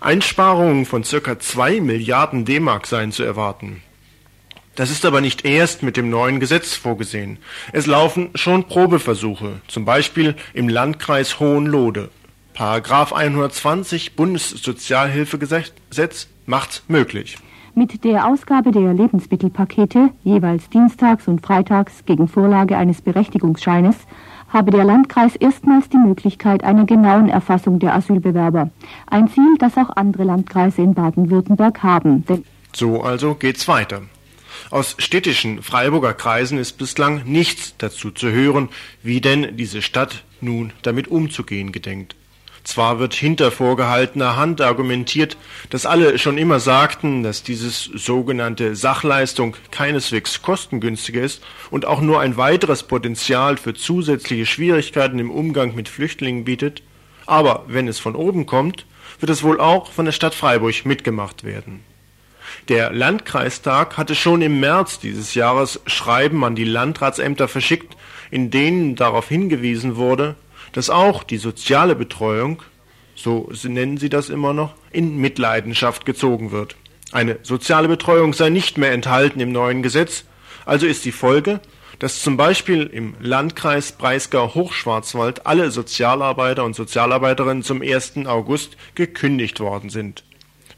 Einsparungen 0.00 0.86
von 0.86 1.02
ca. 1.02 1.38
2 1.38 1.82
Milliarden 1.82 2.46
D-Mark 2.46 2.86
seien 2.86 3.12
zu 3.12 3.22
erwarten. 3.22 3.82
Das 4.76 4.90
ist 4.90 5.04
aber 5.04 5.20
nicht 5.20 5.44
erst 5.44 5.82
mit 5.82 5.96
dem 5.96 6.10
neuen 6.10 6.40
Gesetz 6.40 6.74
vorgesehen. 6.74 7.38
Es 7.72 7.86
laufen 7.86 8.30
schon 8.34 8.64
Probeversuche, 8.64 9.60
zum 9.68 9.84
Beispiel 9.84 10.34
im 10.52 10.68
Landkreis 10.68 11.38
Hohenlode. 11.38 12.10
Paragraph 12.54 13.12
120 13.12 14.16
Bundessozialhilfegesetz 14.16 16.28
macht's 16.46 16.82
möglich. 16.88 17.38
Mit 17.76 18.04
der 18.04 18.28
Ausgabe 18.28 18.70
der 18.70 18.94
Lebensmittelpakete, 18.94 20.10
jeweils 20.22 20.70
dienstags 20.70 21.26
und 21.26 21.44
freitags 21.44 22.04
gegen 22.06 22.28
Vorlage 22.28 22.76
eines 22.76 23.02
Berechtigungsscheines, 23.02 23.96
habe 24.48 24.70
der 24.70 24.84
Landkreis 24.84 25.34
erstmals 25.34 25.88
die 25.88 25.98
Möglichkeit 25.98 26.62
einer 26.62 26.84
genauen 26.84 27.28
Erfassung 27.28 27.80
der 27.80 27.94
Asylbewerber. 27.94 28.70
Ein 29.08 29.28
Ziel, 29.28 29.56
das 29.58 29.76
auch 29.76 29.90
andere 29.96 30.22
Landkreise 30.22 30.82
in 30.82 30.94
Baden-Württemberg 30.94 31.82
haben. 31.82 32.24
So 32.72 33.02
also 33.02 33.34
geht's 33.34 33.66
weiter. 33.66 34.02
Aus 34.74 34.96
städtischen 34.98 35.62
Freiburger 35.62 36.14
Kreisen 36.14 36.58
ist 36.58 36.78
bislang 36.78 37.22
nichts 37.26 37.76
dazu 37.78 38.10
zu 38.10 38.32
hören, 38.32 38.70
wie 39.04 39.20
denn 39.20 39.56
diese 39.56 39.82
Stadt 39.82 40.24
nun 40.40 40.72
damit 40.82 41.06
umzugehen 41.06 41.70
gedenkt. 41.70 42.16
Zwar 42.64 42.98
wird 42.98 43.14
hinter 43.14 43.52
vorgehaltener 43.52 44.34
Hand 44.34 44.60
argumentiert, 44.60 45.36
dass 45.70 45.86
alle 45.86 46.18
schon 46.18 46.38
immer 46.38 46.58
sagten, 46.58 47.22
dass 47.22 47.44
dieses 47.44 47.84
sogenannte 47.84 48.74
Sachleistung 48.74 49.56
keineswegs 49.70 50.42
kostengünstiger 50.42 51.22
ist 51.22 51.44
und 51.70 51.86
auch 51.86 52.00
nur 52.00 52.18
ein 52.18 52.36
weiteres 52.36 52.82
Potenzial 52.82 53.58
für 53.58 53.74
zusätzliche 53.74 54.44
Schwierigkeiten 54.44 55.20
im 55.20 55.30
Umgang 55.30 55.76
mit 55.76 55.88
Flüchtlingen 55.88 56.42
bietet, 56.44 56.82
aber 57.26 57.64
wenn 57.68 57.86
es 57.86 58.00
von 58.00 58.16
oben 58.16 58.44
kommt, 58.44 58.86
wird 59.20 59.30
es 59.30 59.44
wohl 59.44 59.60
auch 59.60 59.92
von 59.92 60.04
der 60.04 60.10
Stadt 60.10 60.34
Freiburg 60.34 60.84
mitgemacht 60.84 61.44
werden. 61.44 61.93
Der 62.68 62.92
Landkreistag 62.92 63.98
hatte 63.98 64.14
schon 64.14 64.40
im 64.40 64.58
März 64.58 64.98
dieses 64.98 65.34
Jahres 65.34 65.80
Schreiben 65.84 66.44
an 66.44 66.54
die 66.54 66.64
Landratsämter 66.64 67.46
verschickt, 67.46 67.94
in 68.30 68.50
denen 68.50 68.96
darauf 68.96 69.28
hingewiesen 69.28 69.96
wurde, 69.96 70.34
dass 70.72 70.88
auch 70.88 71.24
die 71.24 71.36
soziale 71.36 71.94
Betreuung, 71.94 72.62
so 73.14 73.50
nennen 73.64 73.98
sie 73.98 74.08
das 74.08 74.30
immer 74.30 74.54
noch, 74.54 74.74
in 74.92 75.18
Mitleidenschaft 75.18 76.06
gezogen 76.06 76.52
wird. 76.52 76.76
Eine 77.12 77.38
soziale 77.42 77.86
Betreuung 77.86 78.32
sei 78.32 78.48
nicht 78.48 78.78
mehr 78.78 78.92
enthalten 78.92 79.40
im 79.40 79.52
neuen 79.52 79.82
Gesetz, 79.82 80.24
also 80.64 80.86
ist 80.86 81.04
die 81.04 81.12
Folge, 81.12 81.60
dass 81.98 82.22
zum 82.22 82.38
Beispiel 82.38 82.86
im 82.86 83.14
Landkreis 83.20 83.92
Breisgau-Hochschwarzwald 83.92 85.46
alle 85.46 85.70
Sozialarbeiter 85.70 86.64
und 86.64 86.74
Sozialarbeiterinnen 86.74 87.62
zum 87.62 87.82
1. 87.82 88.24
August 88.24 88.78
gekündigt 88.94 89.60
worden 89.60 89.90
sind. 89.90 90.24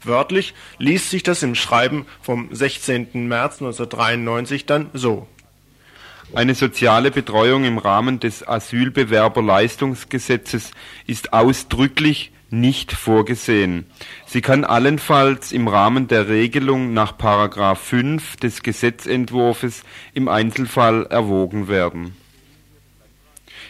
Wörtlich 0.03 0.53
liest 0.77 1.09
sich 1.09 1.23
das 1.23 1.41
im 1.43 1.55
Schreiben 1.55 2.05
vom 2.21 2.53
16. 2.53 3.27
März 3.27 3.61
1993 3.61 4.65
dann 4.65 4.89
so. 4.93 5.27
Eine 6.33 6.55
soziale 6.55 7.11
Betreuung 7.11 7.63
im 7.63 7.77
Rahmen 7.77 8.19
des 8.19 8.45
Asylbewerberleistungsgesetzes 8.47 10.71
ist 11.05 11.31
ausdrücklich 11.31 12.33
nicht 12.49 12.93
vorgesehen. 12.93 13.85
Sie 14.25 14.41
kann 14.41 14.63
allenfalls 14.63 15.51
im 15.51 15.67
Rahmen 15.67 16.07
der 16.07 16.29
Regelung 16.29 16.93
nach 16.93 17.17
Paragraph 17.17 17.81
5 17.81 18.37
des 18.37 18.63
Gesetzentwurfs 18.63 19.83
im 20.13 20.27
Einzelfall 20.27 21.05
erwogen 21.07 21.67
werden. 21.67 22.15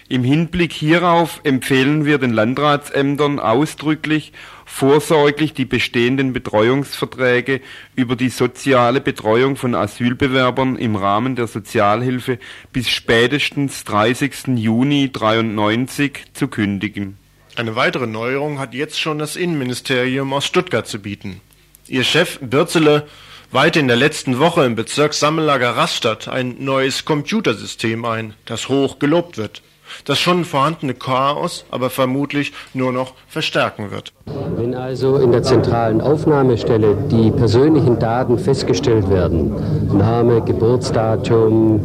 Im 0.10 0.24
Hinblick 0.24 0.72
hierauf 0.72 1.42
empfehlen 1.44 2.06
wir 2.06 2.18
den 2.18 2.32
Landratsämtern 2.32 3.40
ausdrücklich, 3.40 4.32
vorsorglich 4.66 5.54
die 5.54 5.66
bestehenden 5.66 6.32
Betreuungsverträge 6.32 7.60
über 7.94 8.16
die 8.16 8.30
soziale 8.30 9.02
Betreuung 9.02 9.58
von 9.58 9.76
Asylbewerbern 9.76 10.78
im 10.78 10.96
Rahmen 10.96 11.36
der 11.36 11.48
Sozialhilfe 11.48 12.40
bis 12.72 12.90
spätestens 12.90 13.84
30. 13.84 14.56
Juni 14.56 15.12
93 15.12 16.24
zu 16.34 16.48
kündigen. 16.48 17.18
Eine 17.58 17.76
weitere 17.76 18.08
Neuerung 18.08 18.60
hat 18.60 18.74
jetzt 18.74 19.02
schon 19.02 19.20
das 19.20 19.36
Innenministerium 19.36 20.32
aus 20.32 20.46
Stuttgart 20.46 20.88
zu 20.88 21.00
bieten. 21.00 21.42
Ihr 21.90 22.06
Chef 22.06 22.40
Birzele 22.40 23.08
weihte 23.52 23.82
in 23.82 23.90
der 23.90 23.98
letzten 23.98 24.40
Woche 24.40 24.64
im 24.64 24.76
Bezirkssammellager 24.76 25.72
Rastatt 25.72 26.30
ein 26.30 26.56
neues 26.60 27.04
Computersystem 27.04 28.06
ein, 28.06 28.36
das 28.46 28.70
hoch 28.70 29.00
gelobt 29.00 29.38
wird 29.38 29.62
das 30.06 30.20
schon 30.20 30.46
vorhandene 30.46 30.94
Chaos 30.94 31.66
aber 31.72 31.90
vermutlich 31.90 32.54
nur 32.74 32.92
noch 32.92 33.14
verstärken 33.28 33.92
wird. 33.92 34.14
Wenn 34.58 34.76
also 34.76 35.18
in 35.18 35.32
der 35.32 35.44
zentralen 35.44 36.02
Aufnahmestelle 36.02 36.96
die 37.12 37.32
persönlichen 37.32 38.00
Daten 38.00 38.38
festgestellt 38.38 39.10
werden, 39.10 39.54
Name, 39.96 40.42
Geburtsdatum, 40.42 41.80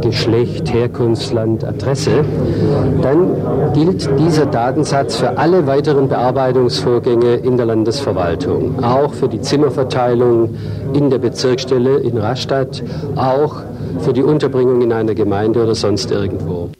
Geschlecht, 0.00 0.72
Herkunftsland, 0.72 1.64
Adresse, 1.64 2.24
dann 3.02 3.72
gilt 3.74 4.08
dieser 4.18 4.46
Datensatz 4.46 5.16
für 5.16 5.36
alle 5.36 5.66
weiteren 5.66 6.08
Bearbeitungsvorgänge 6.08 7.34
in 7.36 7.56
der 7.56 7.66
Landesverwaltung, 7.66 8.82
auch 8.84 9.12
für 9.14 9.28
die 9.28 9.40
Zimmerverteilung 9.40 10.56
in 10.94 11.10
der 11.10 11.18
Bezirksstelle 11.18 11.98
in 11.98 12.18
Rastatt, 12.18 12.82
auch 13.16 13.62
für 14.00 14.12
die 14.12 14.22
Unterbringung 14.22 14.80
in 14.82 14.92
einer 14.92 15.14
Gemeinde 15.14 15.62
oder 15.62 15.74
sonst 15.74 16.10
irgendwo. 16.10 16.70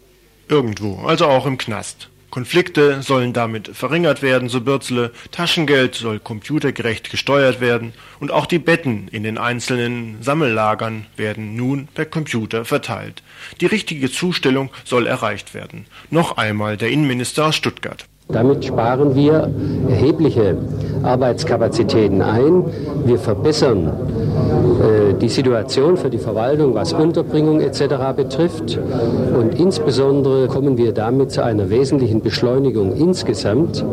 Irgendwo, 0.49 1.07
also 1.07 1.27
auch 1.27 1.47
im 1.47 1.59
Knast. 1.59 2.09
Konflikte 2.33 3.03
sollen 3.03 3.35
damit 3.35 3.69
verringert 3.77 4.23
werden, 4.23 4.49
so 4.49 4.63
Bürzle, 4.63 5.13
Taschengeld 5.33 5.95
soll 5.95 6.19
computergerecht 6.19 7.11
gesteuert 7.11 7.61
werden 7.61 7.93
und 8.21 8.31
auch 8.31 8.47
die 8.47 8.59
Betten 8.59 9.09
in 9.09 9.23
den 9.23 9.37
einzelnen 9.37 10.23
Sammellagern 10.23 11.07
werden 11.17 11.57
nun 11.57 11.89
per 11.89 12.07
Computer 12.07 12.65
verteilt. 12.65 13.23
Die 13.61 13.67
richtige 13.67 14.11
Zustellung 14.11 14.71
soll 14.83 15.07
erreicht 15.07 15.53
werden. 15.53 15.85
Noch 16.09 16.39
einmal 16.39 16.79
der 16.79 16.89
Innenminister 16.89 17.47
aus 17.47 17.57
Stuttgart. 17.57 18.07
Damit 18.33 18.65
sparen 18.65 19.15
wir 19.15 19.51
erhebliche 19.89 20.57
Arbeitskapazitäten 21.03 22.23
ein. 22.23 22.65
Wir 23.05 23.19
verbessern 23.19 23.89
äh, 23.89 25.15
die 25.15 25.29
Situation 25.29 25.97
für 25.97 26.11
die 26.11 26.19
Verwaltung, 26.19 26.75
was 26.75 26.93
Unterbringung 26.93 27.61
etc. 27.61 27.83
betrifft. 28.17 28.79
Und 29.39 29.59
insbesondere 29.59 30.47
kommen 30.49 30.77
wir 30.79 30.93
damit 30.93 31.33
zu 31.33 31.45
einer 31.45 31.71
wesentlichen 31.71 32.21
Beschleunigung 32.21 32.97
insgesamt, 32.97 33.85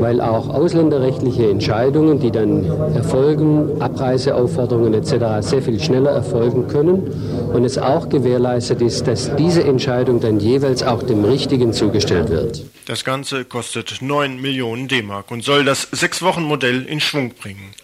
weil 0.00 0.20
auch 0.20 0.48
ausländerrechtliche 0.48 1.50
Entscheidungen, 1.50 2.20
die 2.20 2.30
dann 2.30 2.64
erfolgen, 2.94 3.80
Abreiseaufforderungen 3.80 4.94
etc. 4.94 5.14
sehr 5.40 5.62
viel 5.62 5.80
schneller 5.80 6.10
erfolgen 6.10 6.66
können 6.68 7.10
und 7.52 7.64
es 7.64 7.78
auch 7.78 8.08
gewährleistet 8.08 8.82
ist, 8.82 9.06
dass 9.06 9.34
diese 9.36 9.64
Entscheidung 9.64 10.20
dann 10.20 10.38
jeweils 10.38 10.82
auch 10.82 11.02
dem 11.02 11.24
Richtigen 11.24 11.72
zugestellt 11.72 12.30
wird. 12.30 12.64
Das 12.86 13.04
Ganze 13.04 13.44
kostet 13.44 14.00
9 14.00 14.40
Millionen 14.40 14.86
D-Mark 14.86 15.32
und 15.32 15.42
soll 15.42 15.64
das 15.64 15.88
Sechs-Wochen-Modell 15.90 16.84
in 16.84 17.00
Schwung 17.00 17.34
bringen. 17.34 17.74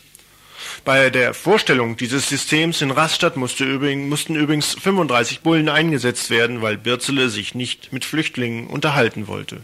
Bei 0.85 1.11
der 1.11 1.35
Vorstellung 1.35 1.97
dieses 1.97 2.29
Systems 2.29 2.83
in 2.83 2.93
Rastatt 2.93 3.37
musste 3.37 3.65
übrigens, 3.65 4.09
mussten 4.09 4.37
übrigens 4.37 4.75
35 4.75 5.41
Bullen 5.41 5.69
eingesetzt 5.69 6.31
werden, 6.31 6.63
weil 6.63 6.79
Birzele 6.79 7.31
sich 7.31 7.57
nicht 7.57 7.93
mit 7.93 8.05
Flüchtlingen 8.05 8.69
unterhalten 8.69 9.27
wollte. 9.27 9.63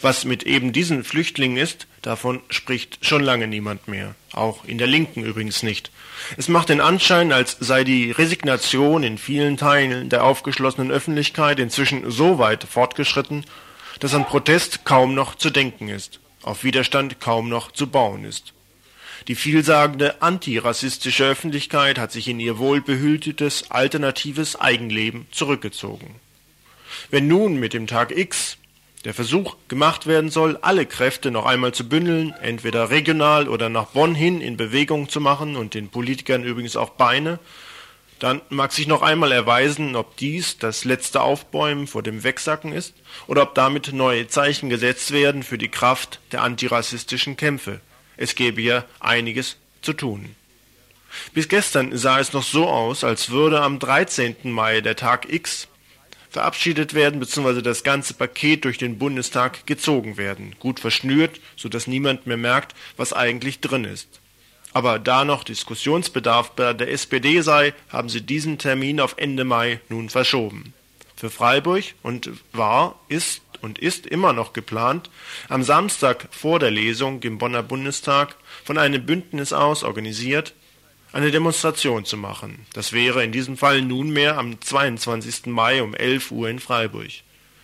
Was 0.00 0.24
mit 0.24 0.42
eben 0.42 0.72
diesen 0.72 1.04
Flüchtlingen 1.04 1.56
ist, 1.56 1.86
davon 2.02 2.40
spricht 2.48 3.06
schon 3.06 3.22
lange 3.22 3.46
niemand 3.46 3.86
mehr. 3.86 4.16
Auch 4.32 4.64
in 4.64 4.78
der 4.78 4.88
Linken 4.88 5.22
übrigens 5.22 5.62
nicht. 5.62 5.92
Es 6.36 6.48
macht 6.48 6.70
den 6.70 6.80
Anschein, 6.80 7.30
als 7.30 7.56
sei 7.60 7.84
die 7.84 8.10
Resignation 8.10 9.04
in 9.04 9.16
vielen 9.16 9.56
Teilen 9.56 10.08
der 10.08 10.24
aufgeschlossenen 10.24 10.90
Öffentlichkeit 10.90 11.60
inzwischen 11.60 12.10
so 12.10 12.40
weit 12.40 12.64
fortgeschritten, 12.64 13.44
dass 14.00 14.14
an 14.14 14.26
Protest 14.26 14.84
kaum 14.84 15.14
noch 15.14 15.34
zu 15.34 15.50
denken 15.50 15.88
ist, 15.88 16.20
auf 16.42 16.64
Widerstand 16.64 17.20
kaum 17.20 17.48
noch 17.48 17.70
zu 17.70 17.86
bauen 17.86 18.24
ist. 18.24 18.54
Die 19.28 19.34
vielsagende 19.34 20.22
antirassistische 20.22 21.24
Öffentlichkeit 21.24 21.98
hat 21.98 22.10
sich 22.10 22.26
in 22.26 22.40
ihr 22.40 22.58
wohlbehütetes, 22.58 23.70
alternatives 23.70 24.58
Eigenleben 24.58 25.26
zurückgezogen. 25.30 26.14
Wenn 27.10 27.28
nun 27.28 27.56
mit 27.56 27.74
dem 27.74 27.86
Tag 27.86 28.16
X 28.16 28.56
der 29.04 29.14
Versuch 29.14 29.56
gemacht 29.68 30.06
werden 30.06 30.30
soll, 30.30 30.58
alle 30.60 30.86
Kräfte 30.86 31.30
noch 31.30 31.46
einmal 31.46 31.72
zu 31.72 31.88
bündeln, 31.88 32.32
entweder 32.42 32.90
regional 32.90 33.48
oder 33.48 33.68
nach 33.68 33.86
Bonn 33.86 34.14
hin 34.14 34.40
in 34.40 34.56
Bewegung 34.56 35.08
zu 35.08 35.20
machen 35.20 35.56
und 35.56 35.74
den 35.74 35.88
Politikern 35.88 36.44
übrigens 36.44 36.76
auch 36.76 36.90
Beine, 36.90 37.38
dann 38.20 38.42
mag 38.50 38.72
sich 38.72 38.86
noch 38.86 39.02
einmal 39.02 39.32
erweisen, 39.32 39.96
ob 39.96 40.16
dies 40.18 40.58
das 40.58 40.84
letzte 40.84 41.22
Aufbäumen 41.22 41.86
vor 41.86 42.02
dem 42.02 42.22
Wegsacken 42.22 42.72
ist 42.72 42.94
oder 43.26 43.42
ob 43.42 43.54
damit 43.54 43.92
neue 43.92 44.28
Zeichen 44.28 44.68
gesetzt 44.68 45.10
werden 45.10 45.42
für 45.42 45.58
die 45.58 45.70
Kraft 45.70 46.20
der 46.30 46.42
antirassistischen 46.42 47.36
Kämpfe, 47.36 47.80
es 48.16 48.34
gäbe 48.34 48.60
ja 48.60 48.84
einiges 49.00 49.56
zu 49.80 49.94
tun. 49.94 50.36
Bis 51.32 51.48
gestern 51.48 51.96
sah 51.96 52.20
es 52.20 52.32
noch 52.32 52.44
so 52.44 52.68
aus, 52.68 53.02
als 53.02 53.30
würde 53.30 53.62
am 53.62 53.78
13. 53.78 54.36
Mai 54.44 54.80
der 54.82 54.96
Tag 54.96 55.32
X 55.32 55.66
verabschiedet 56.28 56.94
werden 56.94 57.18
bzw. 57.18 57.62
das 57.62 57.82
ganze 57.82 58.14
Paket 58.14 58.64
durch 58.64 58.78
den 58.78 58.98
Bundestag 58.98 59.66
gezogen 59.66 60.16
werden, 60.16 60.54
gut 60.60 60.78
verschnürt, 60.78 61.40
so 61.56 61.68
dass 61.68 61.86
niemand 61.86 62.26
mehr 62.26 62.36
merkt, 62.36 62.74
was 62.96 63.12
eigentlich 63.12 63.60
drin 63.60 63.84
ist. 63.84 64.19
Aber 64.72 64.98
da 64.98 65.24
noch 65.24 65.44
Diskussionsbedarf 65.44 66.52
bei 66.52 66.72
der 66.72 66.90
SPD 66.92 67.40
sei, 67.40 67.74
haben 67.88 68.08
sie 68.08 68.20
diesen 68.20 68.58
Termin 68.58 69.00
auf 69.00 69.14
Ende 69.16 69.44
Mai 69.44 69.80
nun 69.88 70.08
verschoben. 70.08 70.74
Für 71.16 71.30
Freiburg 71.30 71.84
und 72.02 72.30
war, 72.52 72.98
ist 73.08 73.42
und 73.60 73.78
ist 73.78 74.06
immer 74.06 74.32
noch 74.32 74.52
geplant, 74.52 75.10
am 75.48 75.62
Samstag 75.62 76.28
vor 76.30 76.58
der 76.58 76.70
Lesung 76.70 77.22
im 77.22 77.38
Bonner 77.38 77.62
Bundestag 77.62 78.36
von 78.64 78.78
einem 78.78 79.04
Bündnis 79.04 79.52
aus 79.52 79.82
organisiert, 79.82 80.54
eine 81.12 81.30
Demonstration 81.30 82.04
zu 82.04 82.16
machen. 82.16 82.66
Das 82.72 82.92
wäre 82.92 83.24
in 83.24 83.32
diesem 83.32 83.56
Fall 83.56 83.82
nunmehr 83.82 84.38
am 84.38 84.60
22. 84.60 85.46
Mai 85.46 85.82
um 85.82 85.94
11 85.94 86.30
Uhr 86.30 86.48
in 86.48 86.60
Freiburg. 86.60 87.10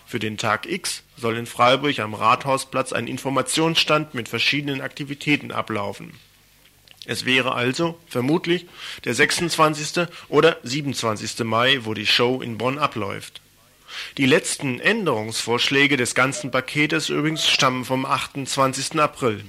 Für 0.05 0.19
den 0.19 0.37
Tag 0.37 0.67
X 0.67 1.03
soll 1.17 1.37
in 1.37 1.47
Freiburg 1.47 1.99
am 1.99 2.15
Rathausplatz 2.15 2.93
ein 2.93 3.07
Informationsstand 3.07 4.15
mit 4.15 4.29
verschiedenen 4.29 4.81
Aktivitäten 4.81 5.51
ablaufen. 5.51 6.13
Es 7.07 7.25
wäre 7.25 7.55
also 7.55 7.99
vermutlich 8.09 8.67
der 9.05 9.15
26. 9.15 10.07
oder 10.29 10.57
27. 10.65 11.45
Mai, 11.45 11.79
wo 11.83 11.95
die 11.95 12.07
Show 12.07 12.43
in 12.43 12.59
Bonn 12.59 12.79
abläuft. 12.79 13.41
Die 14.19 14.27
letzten 14.27 14.81
Änderungsvorschläge 14.81 15.97
des 15.97 16.15
ganzen 16.15 16.51
Paketes 16.51 17.09
übrigens 17.09 17.49
stammen 17.49 17.85
vom 17.85 18.05
28. 18.05 18.99
April. 19.01 19.45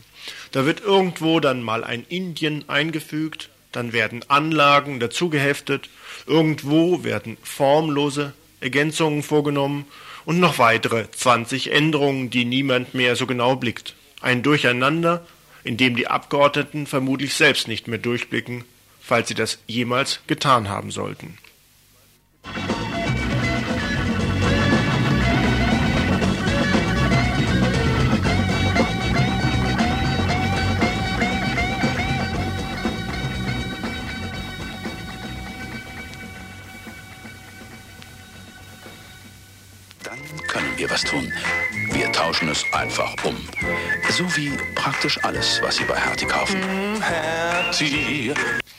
Da 0.52 0.66
wird 0.66 0.82
irgendwo 0.82 1.40
dann 1.40 1.64
mal 1.64 1.84
ein 1.84 2.06
Indien 2.08 2.68
eingefügt, 2.70 3.50
dann 3.72 3.94
werden 3.94 4.24
Anlagen 4.30 5.00
dazugeheftet, 5.00 5.90
irgendwo 6.26 7.04
werden 7.04 7.38
formlose 7.44 8.34
Ergänzungen 8.60 9.24
vorgenommen 9.24 9.86
und 10.26 10.40
noch 10.40 10.58
weitere 10.58 11.10
20 11.10 11.72
Änderungen, 11.72 12.30
die 12.30 12.46
niemand 12.46 12.94
mehr 12.94 13.16
so 13.16 13.26
genau 13.28 13.56
blickt. 13.56 13.96
Ein 14.22 14.44
Durcheinander, 14.44 15.26
in 15.68 15.76
dem 15.76 15.98
die 15.98 16.08
Abgeordneten 16.08 16.88
vermutlich 16.88 17.34
selbst 17.34 17.68
nicht 17.68 17.88
mehr 17.90 18.00
durchblicken, 18.00 18.64
falls 19.02 19.28
sie 19.28 19.36
das 19.36 19.60
jemals 19.68 20.22
getan 20.26 20.70
haben 20.70 20.92
sollten. 20.92 21.38
wir 40.78 40.92
was 40.92 41.04
tun. 41.04 41.34
Tauschen 42.18 42.50
es 42.50 42.66
einfach 42.74 43.14
um. 43.24 43.38
So 44.10 44.24
wie 44.36 44.52
praktisch 44.74 45.24
alles, 45.24 45.62
was 45.62 45.76
Sie 45.76 45.84
bei 45.84 45.96
Hertie 45.96 46.26
kaufen. 46.26 46.60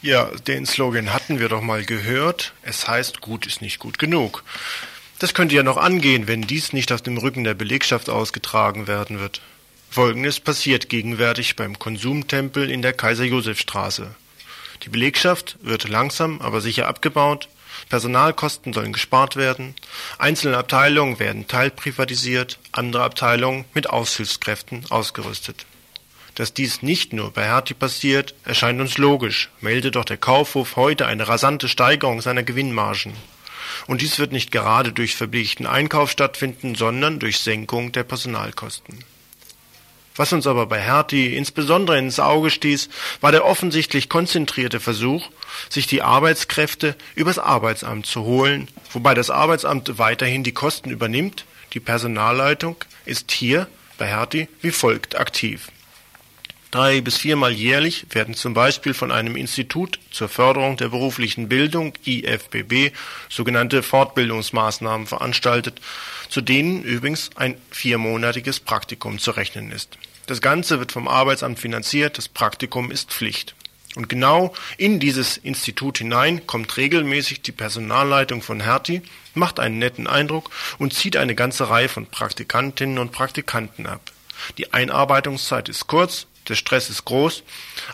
Ja, 0.03 0.25
den 0.49 0.67
Slogan 0.67 1.13
hatten 1.13 1.39
wir 1.39 1.49
doch 1.49 1.63
mal 1.63 1.85
gehört. 1.85 2.53
Es 2.63 2.89
heißt, 2.89 3.21
gut 3.21 3.47
ist 3.47 3.63
nicht 3.63 3.79
gut 3.79 4.01
genug. 4.01 4.43
Das 5.21 5.35
könnte 5.35 5.55
ja 5.55 5.63
noch 5.63 5.77
angehen, 5.77 6.27
wenn 6.27 6.43
dies 6.43 6.73
nicht 6.73 6.91
auf 6.91 7.01
dem 7.01 7.17
Rücken 7.17 7.45
der 7.45 7.55
Belegschaft 7.55 8.11
ausgetragen 8.11 8.89
werden 8.89 9.21
wird. 9.21 9.41
Folgendes 9.89 10.41
passiert 10.41 10.89
gegenwärtig 10.89 11.55
beim 11.55 11.79
Konsumtempel 11.79 12.69
in 12.69 12.83
der 12.83 12.93
Kaiser-Josef-Straße. 12.93 14.17
Die 14.83 14.89
Belegschaft 14.89 15.59
wird 15.63 15.89
langsam, 15.89 16.41
aber 16.41 16.61
sicher 16.61 16.89
abgebaut, 16.89 17.49
Personalkosten 17.89 18.73
sollen 18.73 18.93
gespart 18.93 19.37
werden, 19.37 19.75
einzelne 20.19 20.59
Abteilungen 20.59 21.19
werden 21.19 21.49
teilprivatisiert, 21.49 22.59
andere 22.73 23.03
Abteilungen 23.03 23.65
mit 23.75 23.89
Aushilfskräften 23.91 24.85
ausgerüstet. 24.91 25.67
Dass 26.35 26.55
dies 26.55 26.83
nicht 26.83 27.13
nur 27.13 27.33
bei 27.33 27.45
Hertie 27.45 27.75
passiert, 27.75 28.35
erscheint 28.45 28.81
uns 28.81 28.97
logisch, 28.97 29.51
meldet 29.61 29.97
doch 29.97 30.05
der 30.05 30.19
Kaufhof 30.19 30.77
heute 30.77 31.07
eine 31.07 31.27
rasante 31.27 31.69
Steigerung 31.69 32.21
seiner 32.21 32.45
Gewinnmargen. 32.45 33.13
Und 33.87 34.03
dies 34.03 34.19
wird 34.19 34.33
nicht 34.33 34.53
gerade 34.53 34.93
durch 34.93 35.17
verbilligten 35.17 35.67
Einkauf 35.67 36.11
stattfinden, 36.11 36.75
sondern 36.75 37.19
durch 37.19 37.41
Senkung 37.41 37.91
der 37.93 38.05
Personalkosten. 38.05 39.05
Was 40.19 40.33
uns 40.33 40.49
aber 40.49 40.67
bei 40.67 40.81
Hertie 40.81 41.37
insbesondere 41.37 41.97
ins 41.97 42.19
Auge 42.19 42.51
stieß, 42.51 42.89
war 43.21 43.31
der 43.31 43.45
offensichtlich 43.45 44.09
konzentrierte 44.09 44.81
Versuch, 44.81 45.31
sich 45.71 45.87
die 45.87 46.03
Arbeitskräfte 46.03 46.97
übers 47.15 47.39
Arbeitsamt 47.39 48.05
zu 48.05 48.25
holen, 48.25 48.67
wobei 48.93 49.15
das 49.15 49.31
Arbeitsamt 49.31 49.97
weiterhin 49.99 50.43
die 50.43 50.53
Kosten 50.53 50.91
übernimmt. 50.91 51.45
Die 51.73 51.81
Personalleitung 51.81 52.77
ist 53.05 53.31
hier 53.31 53.69
bei 53.97 54.09
Hertie 54.09 54.49
wie 54.61 54.73
folgt 54.73 55.17
aktiv. 55.17 55.69
Drei 56.71 57.01
bis 57.01 57.17
viermal 57.17 57.53
jährlich 57.53 58.07
werden 58.11 58.35
zum 58.35 58.53
Beispiel 58.53 58.93
von 58.93 59.11
einem 59.11 59.37
Institut 59.37 59.99
zur 60.11 60.29
Förderung 60.29 60.77
der 60.77 60.89
beruflichen 60.89 61.49
Bildung 61.49 61.95
IFBB 62.05 62.95
sogenannte 63.31 63.83
Fortbildungsmaßnahmen 63.83 65.07
veranstaltet, 65.07 65.81
zu 66.29 66.43
denen 66.43 66.83
übrigens 66.83 67.31
ein 67.37 67.57
viermonatiges 67.71 68.61
Praktikum 68.61 69.19
zu 69.19 69.31
rechnen 69.31 69.73
ist. 69.73 69.97
Das 70.27 70.43
Ganze 70.43 70.79
wird 70.79 70.93
vom 70.93 71.09
Arbeitsamt 71.09 71.59
finanziert, 71.59 72.19
das 72.19 72.29
Praktikum 72.29 72.91
ist 72.91 73.11
Pflicht. 73.13 73.55
Und 73.95 74.11
genau 74.11 74.55
in 74.77 75.01
dieses 75.01 75.39
Institut 75.39 75.99
hinein 75.99 76.47
kommt 76.47 76.77
regelmäßig 76.77 77.41
die 77.41 77.53
Personalleitung 77.53 78.43
von 78.43 78.61
Hertie, 78.61 79.01
macht 79.35 79.59
einen 79.59 79.79
netten 79.79 80.07
Eindruck 80.07 80.51
und 80.79 80.93
zieht 80.93 81.17
eine 81.17 81.35
ganze 81.35 81.71
Reihe 81.71 81.89
von 81.89 82.05
Praktikantinnen 82.05 82.99
und 82.99 83.11
Praktikanten 83.11 83.87
ab. 83.87 84.13
Die 84.57 84.73
Einarbeitungszeit 84.73 85.69
ist 85.69 85.89
kurz, 85.89 86.28
der 86.49 86.55
Stress 86.55 86.91
ist 86.91 87.05
groß, 87.05 87.43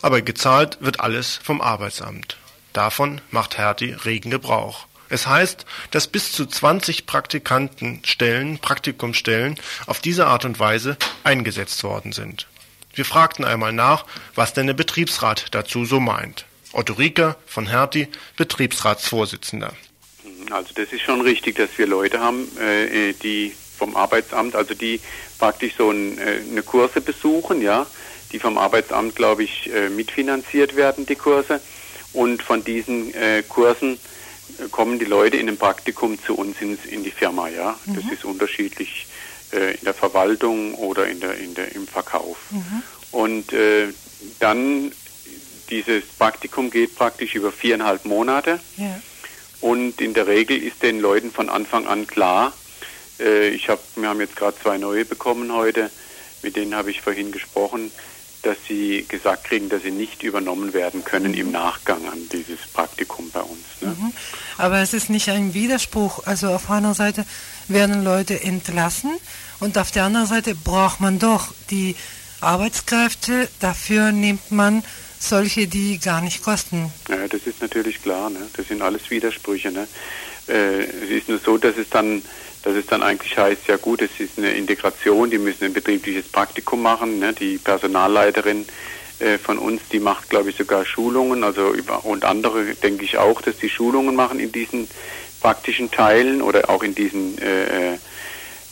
aber 0.02 0.22
gezahlt 0.22 0.78
wird 0.80 1.00
alles 1.00 1.38
vom 1.42 1.60
Arbeitsamt. 1.60 2.36
Davon 2.72 3.20
macht 3.30 3.58
Hertie 3.58 3.92
regen 3.92 4.30
Gebrauch. 4.30 4.86
Es 5.08 5.26
heißt, 5.26 5.64
dass 5.90 6.08
bis 6.08 6.32
zu 6.32 6.46
20 6.46 7.06
Praktikantenstellen, 7.06 8.58
Praktikumsstellen 8.58 9.56
auf 9.86 10.00
diese 10.00 10.26
Art 10.26 10.44
und 10.44 10.58
Weise 10.58 10.96
eingesetzt 11.22 11.84
worden 11.84 12.12
sind. 12.12 12.48
Wir 12.94 13.04
fragten 13.04 13.44
einmal 13.44 13.72
nach, 13.72 14.06
was 14.34 14.54
denn 14.54 14.66
der 14.66 14.74
Betriebsrat 14.74 15.54
dazu 15.54 15.84
so 15.84 16.00
meint. 16.00 16.46
Otto 16.72 16.94
Rieker 16.94 17.36
von 17.46 17.68
Hertie, 17.68 18.08
Betriebsratsvorsitzender. 18.36 19.72
Also 20.50 20.74
das 20.74 20.92
ist 20.92 21.02
schon 21.02 21.20
richtig, 21.20 21.56
dass 21.56 21.70
wir 21.76 21.86
Leute 21.86 22.20
haben, 22.20 22.48
äh, 22.58 23.12
die 23.12 23.54
vom 23.78 23.96
Arbeitsamt, 23.96 24.56
also 24.56 24.74
die 24.74 25.00
praktisch 25.38 25.74
so 25.76 25.92
äh, 25.92 26.40
eine 26.50 26.62
Kurse 26.62 27.00
besuchen, 27.00 27.60
ja, 27.60 27.86
die 28.34 28.40
vom 28.40 28.58
Arbeitsamt, 28.58 29.14
glaube 29.14 29.44
ich, 29.44 29.72
äh, 29.72 29.88
mitfinanziert 29.88 30.74
werden, 30.76 31.06
die 31.06 31.14
Kurse. 31.14 31.60
Und 32.12 32.42
von 32.42 32.64
diesen 32.64 33.14
äh, 33.14 33.42
Kursen 33.48 33.94
äh, 34.58 34.68
kommen 34.70 34.98
die 34.98 35.04
Leute 35.04 35.36
in 35.36 35.48
ein 35.48 35.56
Praktikum 35.56 36.18
zu 36.22 36.34
uns 36.34 36.56
in, 36.60 36.76
in 36.90 37.04
die 37.04 37.12
Firma, 37.12 37.48
ja. 37.48 37.78
Mhm. 37.86 37.94
Das 37.94 38.04
ist 38.12 38.24
unterschiedlich 38.24 39.06
in 39.52 39.84
der 39.84 39.94
Verwaltung 39.94 40.74
oder 40.74 41.06
in 41.06 41.20
der, 41.20 41.38
in 41.38 41.54
der, 41.54 41.76
im 41.76 41.86
Verkauf. 41.86 42.36
Mhm. 42.50 42.82
Und 43.12 43.52
äh, 43.52 43.86
dann 44.40 44.90
dieses 45.70 46.04
Praktikum 46.18 46.70
geht 46.70 46.96
praktisch 46.96 47.36
über 47.36 47.52
viereinhalb 47.52 48.04
Monate. 48.04 48.58
Ja. 48.76 49.00
Und 49.60 50.00
in 50.00 50.12
der 50.12 50.26
Regel 50.26 50.60
ist 50.60 50.82
den 50.82 50.98
Leuten 50.98 51.30
von 51.30 51.48
Anfang 51.48 51.86
an 51.86 52.08
klar, 52.08 52.52
äh, 53.20 53.50
ich 53.50 53.68
hab, 53.68 53.80
wir 53.94 54.08
haben 54.08 54.20
jetzt 54.20 54.34
gerade 54.34 54.56
zwei 54.60 54.76
neue 54.76 55.04
bekommen 55.04 55.52
heute, 55.52 55.90
mit 56.42 56.56
denen 56.56 56.74
habe 56.74 56.90
ich 56.90 57.00
vorhin 57.00 57.32
gesprochen, 57.32 57.90
dass 58.44 58.56
sie 58.68 59.04
gesagt 59.08 59.44
kriegen, 59.44 59.68
dass 59.68 59.82
sie 59.82 59.90
nicht 59.90 60.22
übernommen 60.22 60.72
werden 60.72 61.04
können 61.04 61.34
im 61.34 61.50
Nachgang 61.50 62.06
an 62.08 62.28
dieses 62.30 62.60
Praktikum 62.72 63.30
bei 63.30 63.40
uns. 63.40 63.60
Ne? 63.80 63.88
Mhm. 63.88 64.12
Aber 64.58 64.78
es 64.78 64.94
ist 64.94 65.10
nicht 65.10 65.28
ein 65.30 65.54
Widerspruch. 65.54 66.26
Also 66.26 66.48
auf 66.48 66.70
einer 66.70 66.94
Seite 66.94 67.24
werden 67.68 68.04
Leute 68.04 68.42
entlassen 68.42 69.10
und 69.60 69.78
auf 69.78 69.90
der 69.90 70.04
anderen 70.04 70.26
Seite 70.26 70.54
braucht 70.54 71.00
man 71.00 71.18
doch 71.18 71.52
die 71.70 71.96
Arbeitskräfte. 72.40 73.48
Dafür 73.60 74.12
nimmt 74.12 74.50
man 74.50 74.84
solche, 75.18 75.66
die 75.66 75.98
gar 75.98 76.20
nicht 76.20 76.42
kosten. 76.42 76.92
Ja, 77.08 77.26
das 77.28 77.42
ist 77.46 77.62
natürlich 77.62 78.02
klar. 78.02 78.30
Ne? 78.30 78.40
Das 78.56 78.68
sind 78.68 78.82
alles 78.82 79.10
Widersprüche. 79.10 79.72
Ne? 79.72 79.88
Äh, 80.48 80.84
es 80.84 81.10
ist 81.10 81.28
nur 81.28 81.38
so, 81.38 81.58
dass 81.58 81.76
es 81.76 81.88
dann 81.90 82.22
dass 82.64 82.74
es 82.76 82.86
dann 82.86 83.02
eigentlich 83.02 83.36
heißt, 83.36 83.68
ja 83.68 83.76
gut, 83.76 84.00
es 84.00 84.18
ist 84.18 84.38
eine 84.38 84.52
Integration, 84.52 85.30
die 85.30 85.36
müssen 85.36 85.64
ein 85.64 85.74
betriebliches 85.74 86.26
Praktikum 86.26 86.80
machen. 86.80 87.18
Ne? 87.18 87.34
Die 87.34 87.58
Personalleiterin 87.58 88.64
äh, 89.20 89.36
von 89.36 89.58
uns, 89.58 89.82
die 89.92 90.00
macht, 90.00 90.30
glaube 90.30 90.50
ich, 90.50 90.56
sogar 90.56 90.86
Schulungen, 90.86 91.44
also 91.44 91.74
über, 91.74 92.04
und 92.06 92.24
andere 92.24 92.74
denke 92.74 93.04
ich 93.04 93.18
auch, 93.18 93.42
dass 93.42 93.58
die 93.58 93.68
Schulungen 93.68 94.16
machen 94.16 94.40
in 94.40 94.50
diesen 94.50 94.88
praktischen 95.42 95.90
Teilen 95.90 96.40
oder 96.40 96.70
auch 96.70 96.82
in 96.82 96.94
diesen 96.94 97.36
äh, 97.38 97.92
äh, 97.92 97.98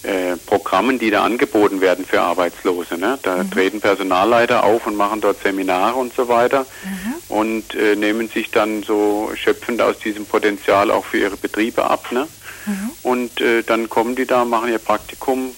äh 0.04 0.36
Programmen, 0.46 0.98
die 0.98 1.10
da 1.10 1.22
angeboten 1.22 1.82
werden 1.82 2.06
für 2.06 2.22
Arbeitslose. 2.22 2.96
Ne? 2.96 3.18
Da 3.22 3.42
mhm. 3.42 3.50
treten 3.50 3.80
Personalleiter 3.82 4.64
auf 4.64 4.86
und 4.86 4.96
machen 4.96 5.20
dort 5.20 5.42
Seminare 5.42 5.96
und 5.96 6.14
so 6.14 6.28
weiter 6.28 6.66
mhm. 6.82 7.11
Und 7.32 7.74
äh, 7.74 7.96
nehmen 7.96 8.28
sich 8.28 8.50
dann 8.50 8.82
so 8.82 9.32
schöpfend 9.34 9.80
aus 9.80 9.98
diesem 9.98 10.26
Potenzial 10.26 10.90
auch 10.90 11.06
für 11.06 11.18
ihre 11.18 11.38
Betriebe 11.38 11.84
ab. 11.84 12.12
Ne? 12.12 12.28
Mhm. 12.66 12.90
Und 13.02 13.40
äh, 13.40 13.62
dann 13.62 13.88
kommen 13.88 14.14
die 14.14 14.26
da, 14.26 14.44
machen 14.44 14.70
ihr 14.70 14.78
Praktikum. 14.78 15.54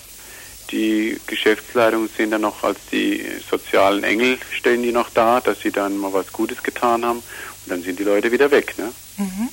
Die 0.71 1.21
Geschäftsleitungen 1.27 2.09
sind 2.17 2.31
dann 2.31 2.43
noch 2.43 2.63
als 2.63 2.79
die 2.93 3.27
sozialen 3.51 4.05
Engel, 4.05 4.39
stellen 4.53 4.85
die 4.85 4.93
noch 4.93 5.11
da, 5.11 5.41
dass 5.41 5.61
sie 5.61 5.73
dann 5.73 5.99
mal 5.99 6.13
was 6.13 6.33
Gutes 6.33 6.63
getan 6.63 7.05
haben. 7.05 7.19
Und 7.19 7.71
dann 7.71 7.83
sind 7.83 7.99
die 7.99 8.05
Leute 8.05 8.31
wieder 8.31 8.53
weg. 8.53 8.79
Ne? 8.79 8.93
Mhm. 9.17 9.49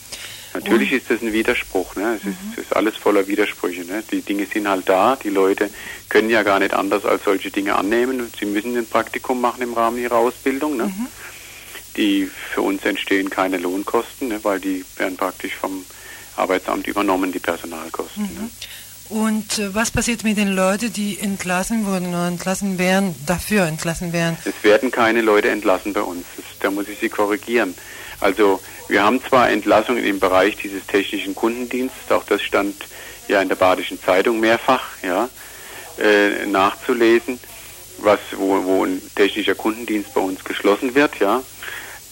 Natürlich 0.53 0.91
ist 0.91 1.09
das 1.09 1.21
ein 1.21 1.33
Widerspruch. 1.33 1.95
Ne? 1.95 2.17
Es, 2.17 2.23
mhm. 2.23 2.31
ist, 2.31 2.37
es 2.51 2.63
ist 2.65 2.75
alles 2.75 2.97
voller 2.97 3.27
Widersprüche. 3.27 3.83
Ne? 3.83 4.03
Die 4.11 4.21
Dinge 4.21 4.45
sind 4.45 4.67
halt 4.67 4.87
da. 4.87 5.15
Die 5.15 5.29
Leute 5.29 5.71
können 6.07 6.29
ja 6.29 6.43
gar 6.43 6.59
nicht 6.59 6.73
anders 6.75 7.03
als 7.03 7.23
solche 7.23 7.49
Dinge 7.49 7.75
annehmen. 7.75 8.31
Sie 8.39 8.45
müssen 8.45 8.77
ein 8.77 8.85
Praktikum 8.85 9.41
machen 9.41 9.63
im 9.63 9.73
Rahmen 9.73 9.97
ihrer 9.97 10.17
Ausbildung. 10.17 10.77
Ne? 10.77 10.85
Mhm. 10.85 11.07
Die 11.97 12.29
für 12.53 12.61
uns 12.61 12.83
entstehen 12.83 13.29
keine 13.29 13.57
Lohnkosten, 13.57 14.29
ne? 14.29 14.43
weil 14.43 14.59
die 14.59 14.85
werden 14.97 15.17
praktisch 15.17 15.55
vom 15.55 15.85
Arbeitsamt 16.37 16.87
übernommen, 16.87 17.31
die 17.31 17.39
Personalkosten. 17.39 18.23
Mhm. 18.23 18.41
Ne? 18.43 18.49
Und 19.09 19.59
äh, 19.59 19.75
was 19.75 19.91
passiert 19.91 20.23
mit 20.23 20.37
den 20.37 20.47
Leuten, 20.47 20.93
die 20.93 21.19
entlassen 21.19 21.85
wurden 21.85 22.07
oder 22.07 22.27
entlassen 22.27 22.79
werden, 22.79 23.13
dafür 23.25 23.65
entlassen 23.65 24.13
werden? 24.13 24.37
Es 24.45 24.63
werden 24.63 24.89
keine 24.89 25.21
Leute 25.21 25.49
entlassen 25.49 25.91
bei 25.91 26.01
uns. 26.01 26.25
Das, 26.37 26.45
da 26.61 26.71
muss 26.71 26.87
ich 26.87 26.99
Sie 26.99 27.09
korrigieren. 27.09 27.75
Also 28.21 28.61
wir 28.87 29.03
haben 29.03 29.21
zwar 29.21 29.49
Entlassungen 29.49 30.03
im 30.05 30.19
Bereich 30.19 30.55
dieses 30.55 30.85
technischen 30.85 31.35
Kundendienstes, 31.35 32.09
auch 32.11 32.23
das 32.23 32.41
stand 32.41 32.75
ja 33.27 33.41
in 33.41 33.49
der 33.49 33.55
Badischen 33.55 34.01
Zeitung 34.01 34.39
mehrfach, 34.39 34.83
ja, 35.03 35.29
äh, 35.97 36.45
nachzulesen, 36.45 37.39
was, 37.97 38.19
wo, 38.35 38.63
wo 38.63 38.85
ein 38.85 39.01
technischer 39.15 39.55
Kundendienst 39.55 40.13
bei 40.13 40.21
uns 40.21 40.43
geschlossen 40.43 40.95
wird, 40.95 41.19
ja. 41.19 41.41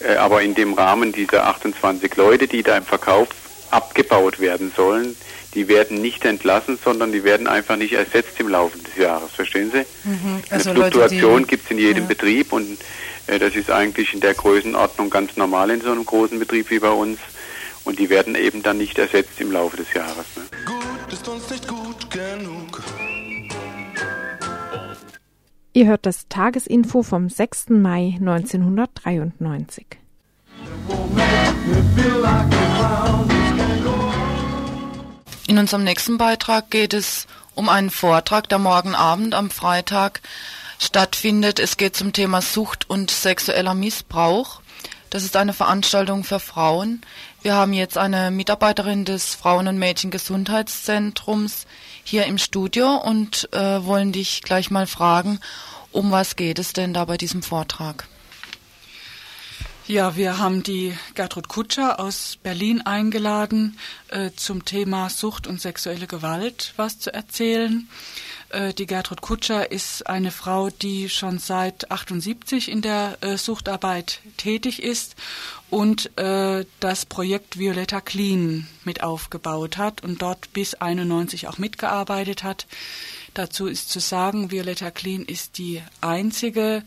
Äh, 0.00 0.16
aber 0.16 0.42
in 0.42 0.54
dem 0.54 0.74
Rahmen 0.74 1.12
dieser 1.12 1.46
28 1.46 2.16
Leute, 2.16 2.48
die 2.48 2.62
da 2.62 2.76
im 2.76 2.84
Verkauf 2.84 3.28
abgebaut 3.70 4.40
werden 4.40 4.72
sollen, 4.74 5.16
die 5.54 5.68
werden 5.68 6.00
nicht 6.00 6.24
entlassen, 6.24 6.78
sondern 6.82 7.12
die 7.12 7.24
werden 7.24 7.46
einfach 7.46 7.76
nicht 7.76 7.92
ersetzt 7.92 8.38
im 8.38 8.48
Laufe 8.48 8.78
des 8.78 8.96
Jahres. 8.96 9.32
Verstehen 9.32 9.72
Sie? 9.72 9.84
Mhm. 10.08 10.42
Also 10.50 10.70
Eine 10.70 10.80
Fluktuation 10.80 11.46
gibt 11.46 11.64
es 11.64 11.70
in 11.70 11.78
jedem 11.78 12.04
ja. 12.04 12.08
Betrieb 12.08 12.52
und 12.52 12.78
äh, 13.26 13.38
das 13.38 13.54
ist 13.56 13.70
eigentlich 13.70 14.14
in 14.14 14.20
der 14.20 14.34
Größenordnung 14.34 15.10
ganz 15.10 15.36
normal 15.36 15.70
in 15.70 15.80
so 15.80 15.90
einem 15.90 16.06
großen 16.06 16.38
Betrieb 16.38 16.70
wie 16.70 16.78
bei 16.78 16.90
uns. 16.90 17.18
Und 17.82 17.98
die 17.98 18.10
werden 18.10 18.34
eben 18.34 18.62
dann 18.62 18.76
nicht 18.76 18.98
ersetzt 18.98 19.40
im 19.40 19.50
Laufe 19.52 19.78
des 19.78 19.92
Jahres. 19.94 20.26
Ne? 20.36 20.42
Gut 20.66 21.12
ist 21.12 21.26
uns 21.26 21.50
nicht 21.50 21.66
gut 21.66 22.10
genug. 22.10 22.69
Ihr 25.72 25.86
hört 25.86 26.04
das 26.04 26.26
Tagesinfo 26.28 27.04
vom 27.04 27.28
6. 27.28 27.68
Mai 27.68 28.16
1993. 28.18 29.86
In 35.46 35.58
unserem 35.58 35.84
nächsten 35.84 36.18
Beitrag 36.18 36.70
geht 36.70 36.92
es 36.92 37.28
um 37.54 37.68
einen 37.68 37.90
Vortrag, 37.90 38.48
der 38.48 38.58
morgen 38.58 38.96
Abend 38.96 39.32
am 39.34 39.48
Freitag 39.48 40.22
stattfindet. 40.80 41.60
Es 41.60 41.76
geht 41.76 41.94
zum 41.94 42.12
Thema 42.12 42.42
Sucht 42.42 42.90
und 42.90 43.12
sexueller 43.12 43.74
Missbrauch. 43.74 44.62
Das 45.10 45.22
ist 45.22 45.36
eine 45.36 45.52
Veranstaltung 45.52 46.24
für 46.24 46.40
Frauen. 46.40 47.02
Wir 47.42 47.54
haben 47.54 47.74
jetzt 47.74 47.96
eine 47.96 48.32
Mitarbeiterin 48.32 49.04
des 49.04 49.36
Frauen- 49.36 49.68
und 49.68 49.78
Mädchengesundheitszentrums 49.78 51.66
hier 52.10 52.26
im 52.26 52.38
Studio 52.38 52.96
und 52.96 53.48
äh, 53.52 53.84
wollen 53.84 54.10
dich 54.10 54.42
gleich 54.42 54.68
mal 54.70 54.88
fragen, 54.88 55.38
Um 55.92 56.10
was 56.10 56.34
geht 56.34 56.58
es 56.58 56.72
denn 56.72 56.92
da 56.92 57.04
bei 57.04 57.16
diesem 57.16 57.42
Vortrag? 57.42 58.08
Ja, 59.86 60.16
wir 60.16 60.38
haben 60.38 60.64
die 60.64 60.96
Gertrud 61.14 61.48
Kutscher 61.48 62.00
aus 62.00 62.36
Berlin 62.42 62.80
eingeladen, 62.80 63.78
äh, 64.08 64.30
zum 64.34 64.64
Thema 64.64 65.08
Sucht 65.08 65.46
und 65.46 65.60
sexuelle 65.60 66.08
Gewalt 66.08 66.74
was 66.76 66.98
zu 66.98 67.14
erzählen. 67.14 67.88
Äh, 68.50 68.74
die 68.74 68.86
Gertrud 68.86 69.20
Kutscher 69.20 69.70
ist 69.70 70.06
eine 70.06 70.30
Frau, 70.30 70.70
die 70.70 71.08
schon 71.08 71.38
seit 71.38 71.90
78 71.90 72.70
in 72.70 72.82
der 72.82 73.18
äh, 73.20 73.36
Suchtarbeit 73.36 74.20
tätig 74.36 74.82
ist 74.82 75.16
und 75.70 76.16
äh, 76.18 76.66
das 76.80 77.06
Projekt 77.06 77.58
Violetta 77.58 78.00
Clean 78.00 78.66
mit 78.84 79.02
aufgebaut 79.02 79.78
hat 79.78 80.02
und 80.02 80.20
dort 80.22 80.52
bis 80.52 80.74
91 80.74 81.48
auch 81.48 81.58
mitgearbeitet 81.58 82.42
hat. 82.42 82.66
Dazu 83.34 83.66
ist 83.66 83.90
zu 83.90 84.00
sagen, 84.00 84.50
Violetta 84.50 84.90
Clean 84.90 85.24
ist 85.24 85.58
die 85.58 85.80
einzige 86.00 86.82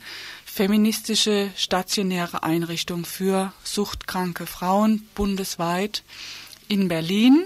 feministische 0.46 1.50
stationäre 1.56 2.44
Einrichtung 2.44 3.06
für 3.06 3.54
suchtkranke 3.64 4.46
Frauen 4.46 5.08
bundesweit 5.16 6.04
in 6.68 6.90
Berlin. 6.90 7.46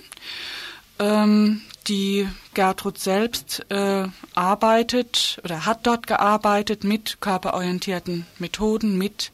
Ähm, 1.00 1.62
die 1.88 2.28
Gertrud 2.54 3.00
selbst 3.00 3.66
äh, 3.70 4.08
arbeitet 4.34 5.40
oder 5.44 5.66
hat 5.66 5.88
dort 5.88 6.08
gearbeitet 6.08 6.84
mit 6.84 7.22
körperorientierten 7.22 8.26
Methoden, 8.40 8.98
mit 8.98 9.32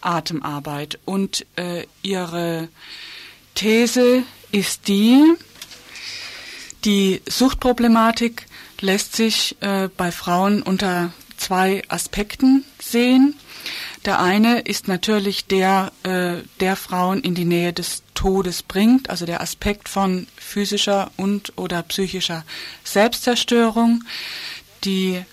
Atemarbeit. 0.00 0.98
Und 1.04 1.46
äh, 1.56 1.86
ihre 2.02 2.68
These 3.54 4.24
ist 4.50 4.88
die, 4.88 5.34
die 6.84 7.22
Suchtproblematik 7.28 8.46
lässt 8.80 9.14
sich 9.14 9.56
äh, 9.60 9.88
bei 9.96 10.10
Frauen 10.10 10.62
unter 10.62 11.12
zwei 11.36 11.82
Aspekten 11.88 12.64
sehen. 12.80 13.36
Der 14.04 14.20
eine 14.20 14.60
ist 14.60 14.88
natürlich 14.88 15.46
der, 15.46 15.92
äh, 16.02 16.42
der 16.58 16.76
Frauen 16.76 17.20
in 17.20 17.34
die 17.34 17.44
Nähe 17.44 17.72
des 17.72 18.02
Todes 18.14 18.62
bringt, 18.62 19.10
also 19.10 19.26
der 19.26 19.40
Aspekt 19.40 19.88
von 19.88 20.26
physischer 20.36 21.12
und 21.16 21.52
oder 21.56 21.82
psychischer 21.82 22.44
Selbstzerstörung. 22.82 24.02
Die 24.84 25.24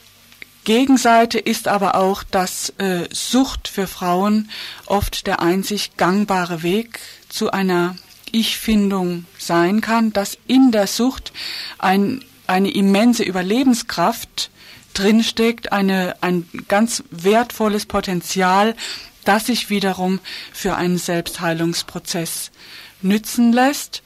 Gegenseite 0.65 1.39
ist 1.39 1.67
aber 1.67 1.95
auch, 1.95 2.21
dass 2.21 2.69
äh, 2.77 3.07
Sucht 3.11 3.67
für 3.67 3.87
Frauen 3.87 4.51
oft 4.85 5.25
der 5.25 5.41
einzig 5.41 5.97
gangbare 5.97 6.61
Weg 6.61 6.99
zu 7.27 7.49
einer 7.51 7.95
Ich-Findung 8.31 9.25
sein 9.39 9.81
kann, 9.81 10.13
dass 10.13 10.37
in 10.45 10.71
der 10.71 10.85
Sucht 10.85 11.31
ein, 11.79 12.23
eine 12.45 12.69
immense 12.69 13.23
Überlebenskraft 13.23 14.51
drinsteckt, 14.93 15.71
eine, 15.71 16.15
ein 16.21 16.47
ganz 16.67 17.03
wertvolles 17.11 17.85
Potenzial, 17.85 18.75
das 19.25 19.47
sich 19.47 19.69
wiederum 19.69 20.19
für 20.53 20.75
einen 20.75 20.97
Selbstheilungsprozess 20.97 22.51
nützen 23.01 23.53
lässt 23.53 24.01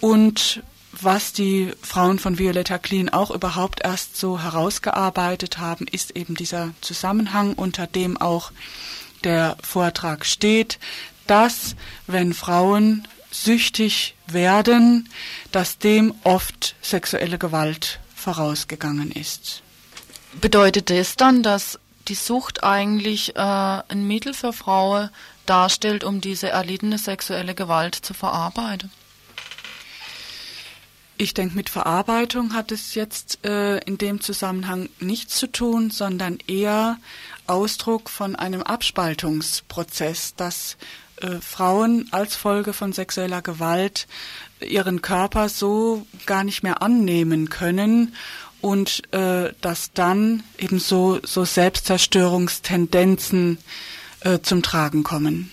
und 0.00 0.62
was 0.92 1.32
die 1.32 1.72
Frauen 1.80 2.18
von 2.18 2.38
Violetta 2.38 2.78
Clean 2.78 3.08
auch 3.08 3.30
überhaupt 3.30 3.82
erst 3.82 4.16
so 4.16 4.40
herausgearbeitet 4.40 5.58
haben, 5.58 5.86
ist 5.86 6.16
eben 6.16 6.34
dieser 6.34 6.74
Zusammenhang, 6.80 7.54
unter 7.54 7.86
dem 7.86 8.16
auch 8.16 8.52
der 9.24 9.56
Vortrag 9.62 10.26
steht, 10.26 10.78
dass 11.26 11.76
wenn 12.06 12.34
Frauen 12.34 13.08
süchtig 13.30 14.14
werden, 14.26 15.08
dass 15.50 15.78
dem 15.78 16.14
oft 16.24 16.74
sexuelle 16.82 17.38
Gewalt 17.38 17.98
vorausgegangen 18.14 19.10
ist. 19.10 19.62
Bedeutet 20.40 20.90
das 20.90 21.16
dann, 21.16 21.42
dass 21.42 21.78
die 22.08 22.14
Sucht 22.14 22.64
eigentlich 22.64 23.36
äh, 23.36 23.38
ein 23.38 24.06
Mittel 24.06 24.34
für 24.34 24.52
Frauen 24.52 25.10
darstellt, 25.46 26.04
um 26.04 26.20
diese 26.20 26.48
erlittene 26.48 26.98
sexuelle 26.98 27.54
Gewalt 27.54 27.94
zu 27.94 28.14
verarbeiten? 28.14 28.90
Ich 31.18 31.34
denke, 31.34 31.54
mit 31.54 31.68
Verarbeitung 31.68 32.54
hat 32.54 32.72
es 32.72 32.94
jetzt 32.94 33.44
äh, 33.44 33.78
in 33.78 33.98
dem 33.98 34.20
Zusammenhang 34.20 34.88
nichts 34.98 35.36
zu 35.36 35.46
tun, 35.46 35.90
sondern 35.90 36.38
eher 36.48 36.98
Ausdruck 37.46 38.10
von 38.10 38.34
einem 38.34 38.62
Abspaltungsprozess, 38.62 40.34
dass 40.34 40.76
äh, 41.20 41.36
Frauen 41.40 42.08
als 42.10 42.34
Folge 42.34 42.72
von 42.72 42.92
sexueller 42.92 43.42
Gewalt 43.42 44.08
ihren 44.60 45.02
Körper 45.02 45.48
so 45.48 46.06
gar 46.26 46.42
nicht 46.42 46.64
mehr 46.64 46.82
annehmen 46.82 47.50
können 47.50 48.14
und 48.62 49.02
äh, 49.12 49.52
dass 49.60 49.92
dann 49.92 50.42
eben 50.58 50.78
so, 50.78 51.20
so 51.22 51.44
Selbstzerstörungstendenzen 51.44 53.58
äh, 54.20 54.38
zum 54.40 54.62
Tragen 54.62 55.02
kommen. 55.02 55.50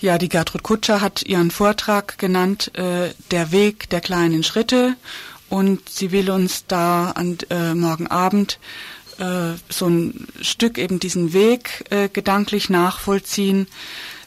Ja, 0.00 0.18
die 0.18 0.28
Gertrud 0.28 0.62
Kutscher 0.62 1.00
hat 1.00 1.22
ihren 1.22 1.50
Vortrag 1.50 2.18
genannt, 2.18 2.70
äh, 2.74 3.14
Der 3.30 3.50
Weg 3.50 3.88
der 3.90 4.00
kleinen 4.00 4.44
Schritte. 4.44 4.94
Und 5.48 5.88
sie 5.88 6.12
will 6.12 6.30
uns 6.30 6.66
da 6.66 7.12
an, 7.12 7.38
äh, 7.48 7.74
morgen 7.74 8.06
Abend 8.06 8.58
äh, 9.18 9.54
so 9.68 9.86
ein 9.86 10.28
Stück 10.40 10.78
eben 10.78 11.00
diesen 11.00 11.32
Weg 11.32 11.84
äh, 11.90 12.08
gedanklich 12.08 12.70
nachvollziehen, 12.70 13.66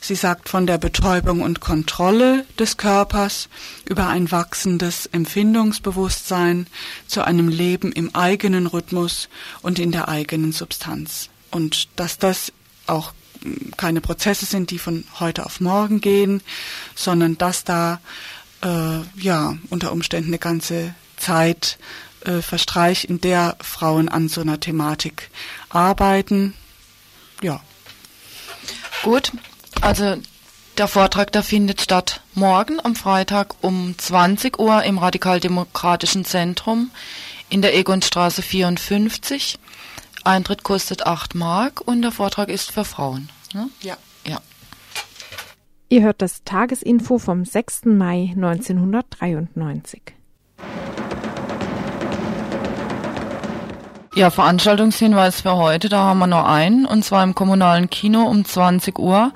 Sie 0.03 0.15
sagt 0.15 0.49
von 0.49 0.65
der 0.65 0.79
Betäubung 0.79 1.41
und 1.41 1.61
Kontrolle 1.61 2.43
des 2.57 2.77
Körpers 2.77 3.49
über 3.87 4.07
ein 4.07 4.31
wachsendes 4.31 5.05
Empfindungsbewusstsein 5.05 6.65
zu 7.05 7.23
einem 7.23 7.49
Leben 7.49 7.91
im 7.91 8.15
eigenen 8.15 8.65
Rhythmus 8.65 9.29
und 9.61 9.77
in 9.77 9.91
der 9.91 10.09
eigenen 10.09 10.53
Substanz. 10.53 11.29
Und 11.51 11.87
dass 11.97 12.17
das 12.17 12.51
auch 12.87 13.13
keine 13.77 14.01
Prozesse 14.01 14.47
sind, 14.47 14.71
die 14.71 14.79
von 14.79 15.05
heute 15.19 15.45
auf 15.45 15.61
morgen 15.61 16.01
gehen, 16.01 16.41
sondern 16.95 17.37
dass 17.37 17.63
da 17.63 18.01
äh, 18.63 19.01
ja 19.15 19.55
unter 19.69 19.91
Umständen 19.91 20.29
eine 20.29 20.39
ganze 20.39 20.95
Zeit 21.17 21.77
äh, 22.25 22.41
verstreicht, 22.41 23.05
in 23.05 23.21
der 23.21 23.55
Frauen 23.61 24.09
an 24.09 24.29
so 24.29 24.41
einer 24.41 24.59
Thematik 24.59 25.29
arbeiten. 25.69 26.55
Ja. 27.43 27.61
Gut, 29.03 29.31
also 29.81 30.17
der 30.77 30.87
Vortrag, 30.87 31.31
der 31.31 31.43
findet 31.43 31.81
statt 31.81 32.21
morgen 32.33 32.79
am 32.83 32.95
Freitag 32.95 33.55
um 33.61 33.95
20 33.97 34.59
Uhr 34.59 34.83
im 34.83 34.97
Radikaldemokratischen 34.97 36.23
Zentrum 36.23 36.91
in 37.49 37.61
der 37.61 37.75
Egonstraße 37.75 38.41
54. 38.41 39.59
Eintritt 40.23 40.63
kostet 40.63 41.05
8 41.05 41.35
Mark 41.35 41.81
und 41.81 42.01
der 42.01 42.11
Vortrag 42.11 42.49
ist 42.49 42.71
für 42.71 42.85
Frauen. 42.85 43.29
Ne? 43.53 43.69
Ja. 43.81 43.97
Ja. 44.25 44.39
Ihr 45.89 46.03
hört 46.03 46.21
das 46.21 46.43
Tagesinfo 46.45 47.17
vom 47.17 47.43
6. 47.43 47.85
Mai 47.85 48.31
1993. 48.35 50.01
Ja, 54.13 54.29
Veranstaltungshinweis 54.29 55.39
für 55.39 55.55
heute, 55.55 55.87
da 55.87 55.99
haben 55.99 56.19
wir 56.19 56.27
noch 56.27 56.43
einen, 56.43 56.85
und 56.85 57.05
zwar 57.05 57.23
im 57.23 57.33
kommunalen 57.33 57.89
Kino 57.89 58.23
um 58.23 58.43
20 58.43 58.99
Uhr. 58.99 59.31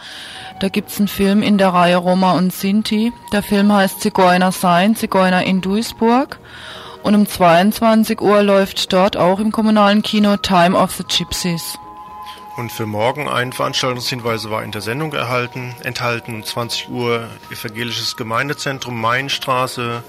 Da 0.60 0.68
gibt's 0.68 0.98
einen 0.98 1.08
Film 1.08 1.44
in 1.44 1.58
der 1.58 1.70
Reihe 1.70 1.96
Roma 1.96 2.34
und 2.34 2.52
Sinti. 2.52 3.14
Der 3.32 3.42
Film 3.42 3.72
heißt 3.72 4.02
Zigeuner 4.02 4.52
sein, 4.52 4.98
Zigeuner 4.98 5.46
in 5.46 5.62
Duisburg. 5.62 6.40
Und 7.04 7.16
um 7.16 7.26
22 7.26 8.20
Uhr 8.20 8.44
läuft 8.44 8.92
dort 8.92 9.16
auch 9.16 9.40
im 9.40 9.54
kommunalen 9.54 10.02
Kino 10.02 10.36
Time 10.36 10.78
of 10.78 10.92
the 10.92 11.04
Gypsies. 11.04 11.78
Und 12.58 12.70
für 12.70 12.86
morgen 12.86 13.30
ein 13.30 13.54
Veranstaltungshinweis 13.54 14.50
war 14.50 14.64
in 14.64 14.72
der 14.72 14.82
Sendung 14.82 15.14
erhalten, 15.14 15.74
enthalten 15.84 16.44
20 16.44 16.90
Uhr 16.90 17.30
Evangelisches 17.50 18.18
Gemeindezentrum 18.18 19.00
Mainstraße, 19.00 20.04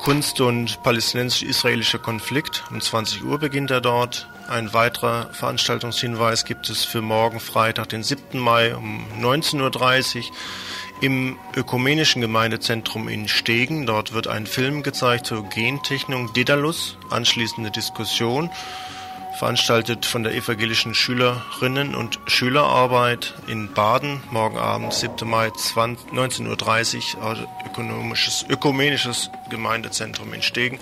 Kunst 0.00 0.40
und 0.40 0.82
palästinensisch-israelischer 0.82 1.98
Konflikt. 1.98 2.64
Um 2.70 2.80
20 2.80 3.22
Uhr 3.22 3.38
beginnt 3.38 3.70
er 3.70 3.82
dort. 3.82 4.28
Ein 4.48 4.72
weiterer 4.72 5.28
Veranstaltungshinweis 5.32 6.46
gibt 6.46 6.70
es 6.70 6.84
für 6.84 7.02
morgen 7.02 7.38
Freitag, 7.38 7.90
den 7.90 8.02
7. 8.02 8.38
Mai 8.38 8.74
um 8.74 9.04
19.30 9.20 10.16
Uhr 10.16 10.24
im 11.02 11.38
Ökumenischen 11.54 12.22
Gemeindezentrum 12.22 13.08
in 13.08 13.28
Stegen. 13.28 13.84
Dort 13.84 14.14
wird 14.14 14.26
ein 14.26 14.46
Film 14.46 14.82
gezeigt 14.82 15.26
zur 15.26 15.44
Gentechnik 15.48 16.32
Dedalus, 16.32 16.96
anschließende 17.10 17.70
Diskussion 17.70 18.50
veranstaltet 19.40 20.04
von 20.04 20.22
der 20.22 20.34
evangelischen 20.34 20.92
Schülerinnen 20.92 21.94
und 21.94 22.20
Schülerarbeit 22.26 23.32
in 23.46 23.72
Baden, 23.72 24.20
morgen 24.30 24.58
Abend, 24.58 24.92
7. 24.92 25.26
Mai, 25.26 25.46
19.30 25.46 27.16
Uhr, 27.16 27.48
ökonomisches, 27.64 28.44
ökumenisches 28.50 29.30
Gemeindezentrum 29.48 30.34
in 30.34 30.42
Stegen. 30.42 30.78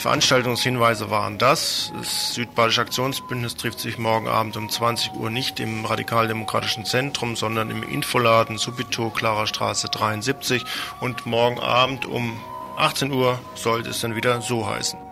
Veranstaltungshinweise 0.00 1.10
waren 1.10 1.38
das. 1.38 1.92
Das 1.96 2.34
Südbadische 2.34 2.80
Aktionsbündnis 2.80 3.54
trifft 3.54 3.78
sich 3.78 3.98
morgen 3.98 4.26
Abend 4.26 4.56
um 4.56 4.68
20 4.68 5.12
Uhr 5.12 5.30
nicht 5.30 5.60
im 5.60 5.84
Radikaldemokratischen 5.84 6.84
Zentrum, 6.84 7.36
sondern 7.36 7.70
im 7.70 7.84
Infoladen 7.84 8.58
Subito, 8.58 9.10
Klarer 9.10 9.46
Straße 9.46 9.86
73 9.86 10.64
und 10.98 11.24
morgen 11.24 11.60
Abend 11.60 12.06
um 12.06 12.36
18 12.78 13.12
Uhr 13.12 13.38
sollte 13.54 13.90
es 13.90 14.00
dann 14.00 14.16
wieder 14.16 14.42
so 14.42 14.66
heißen. 14.66 15.11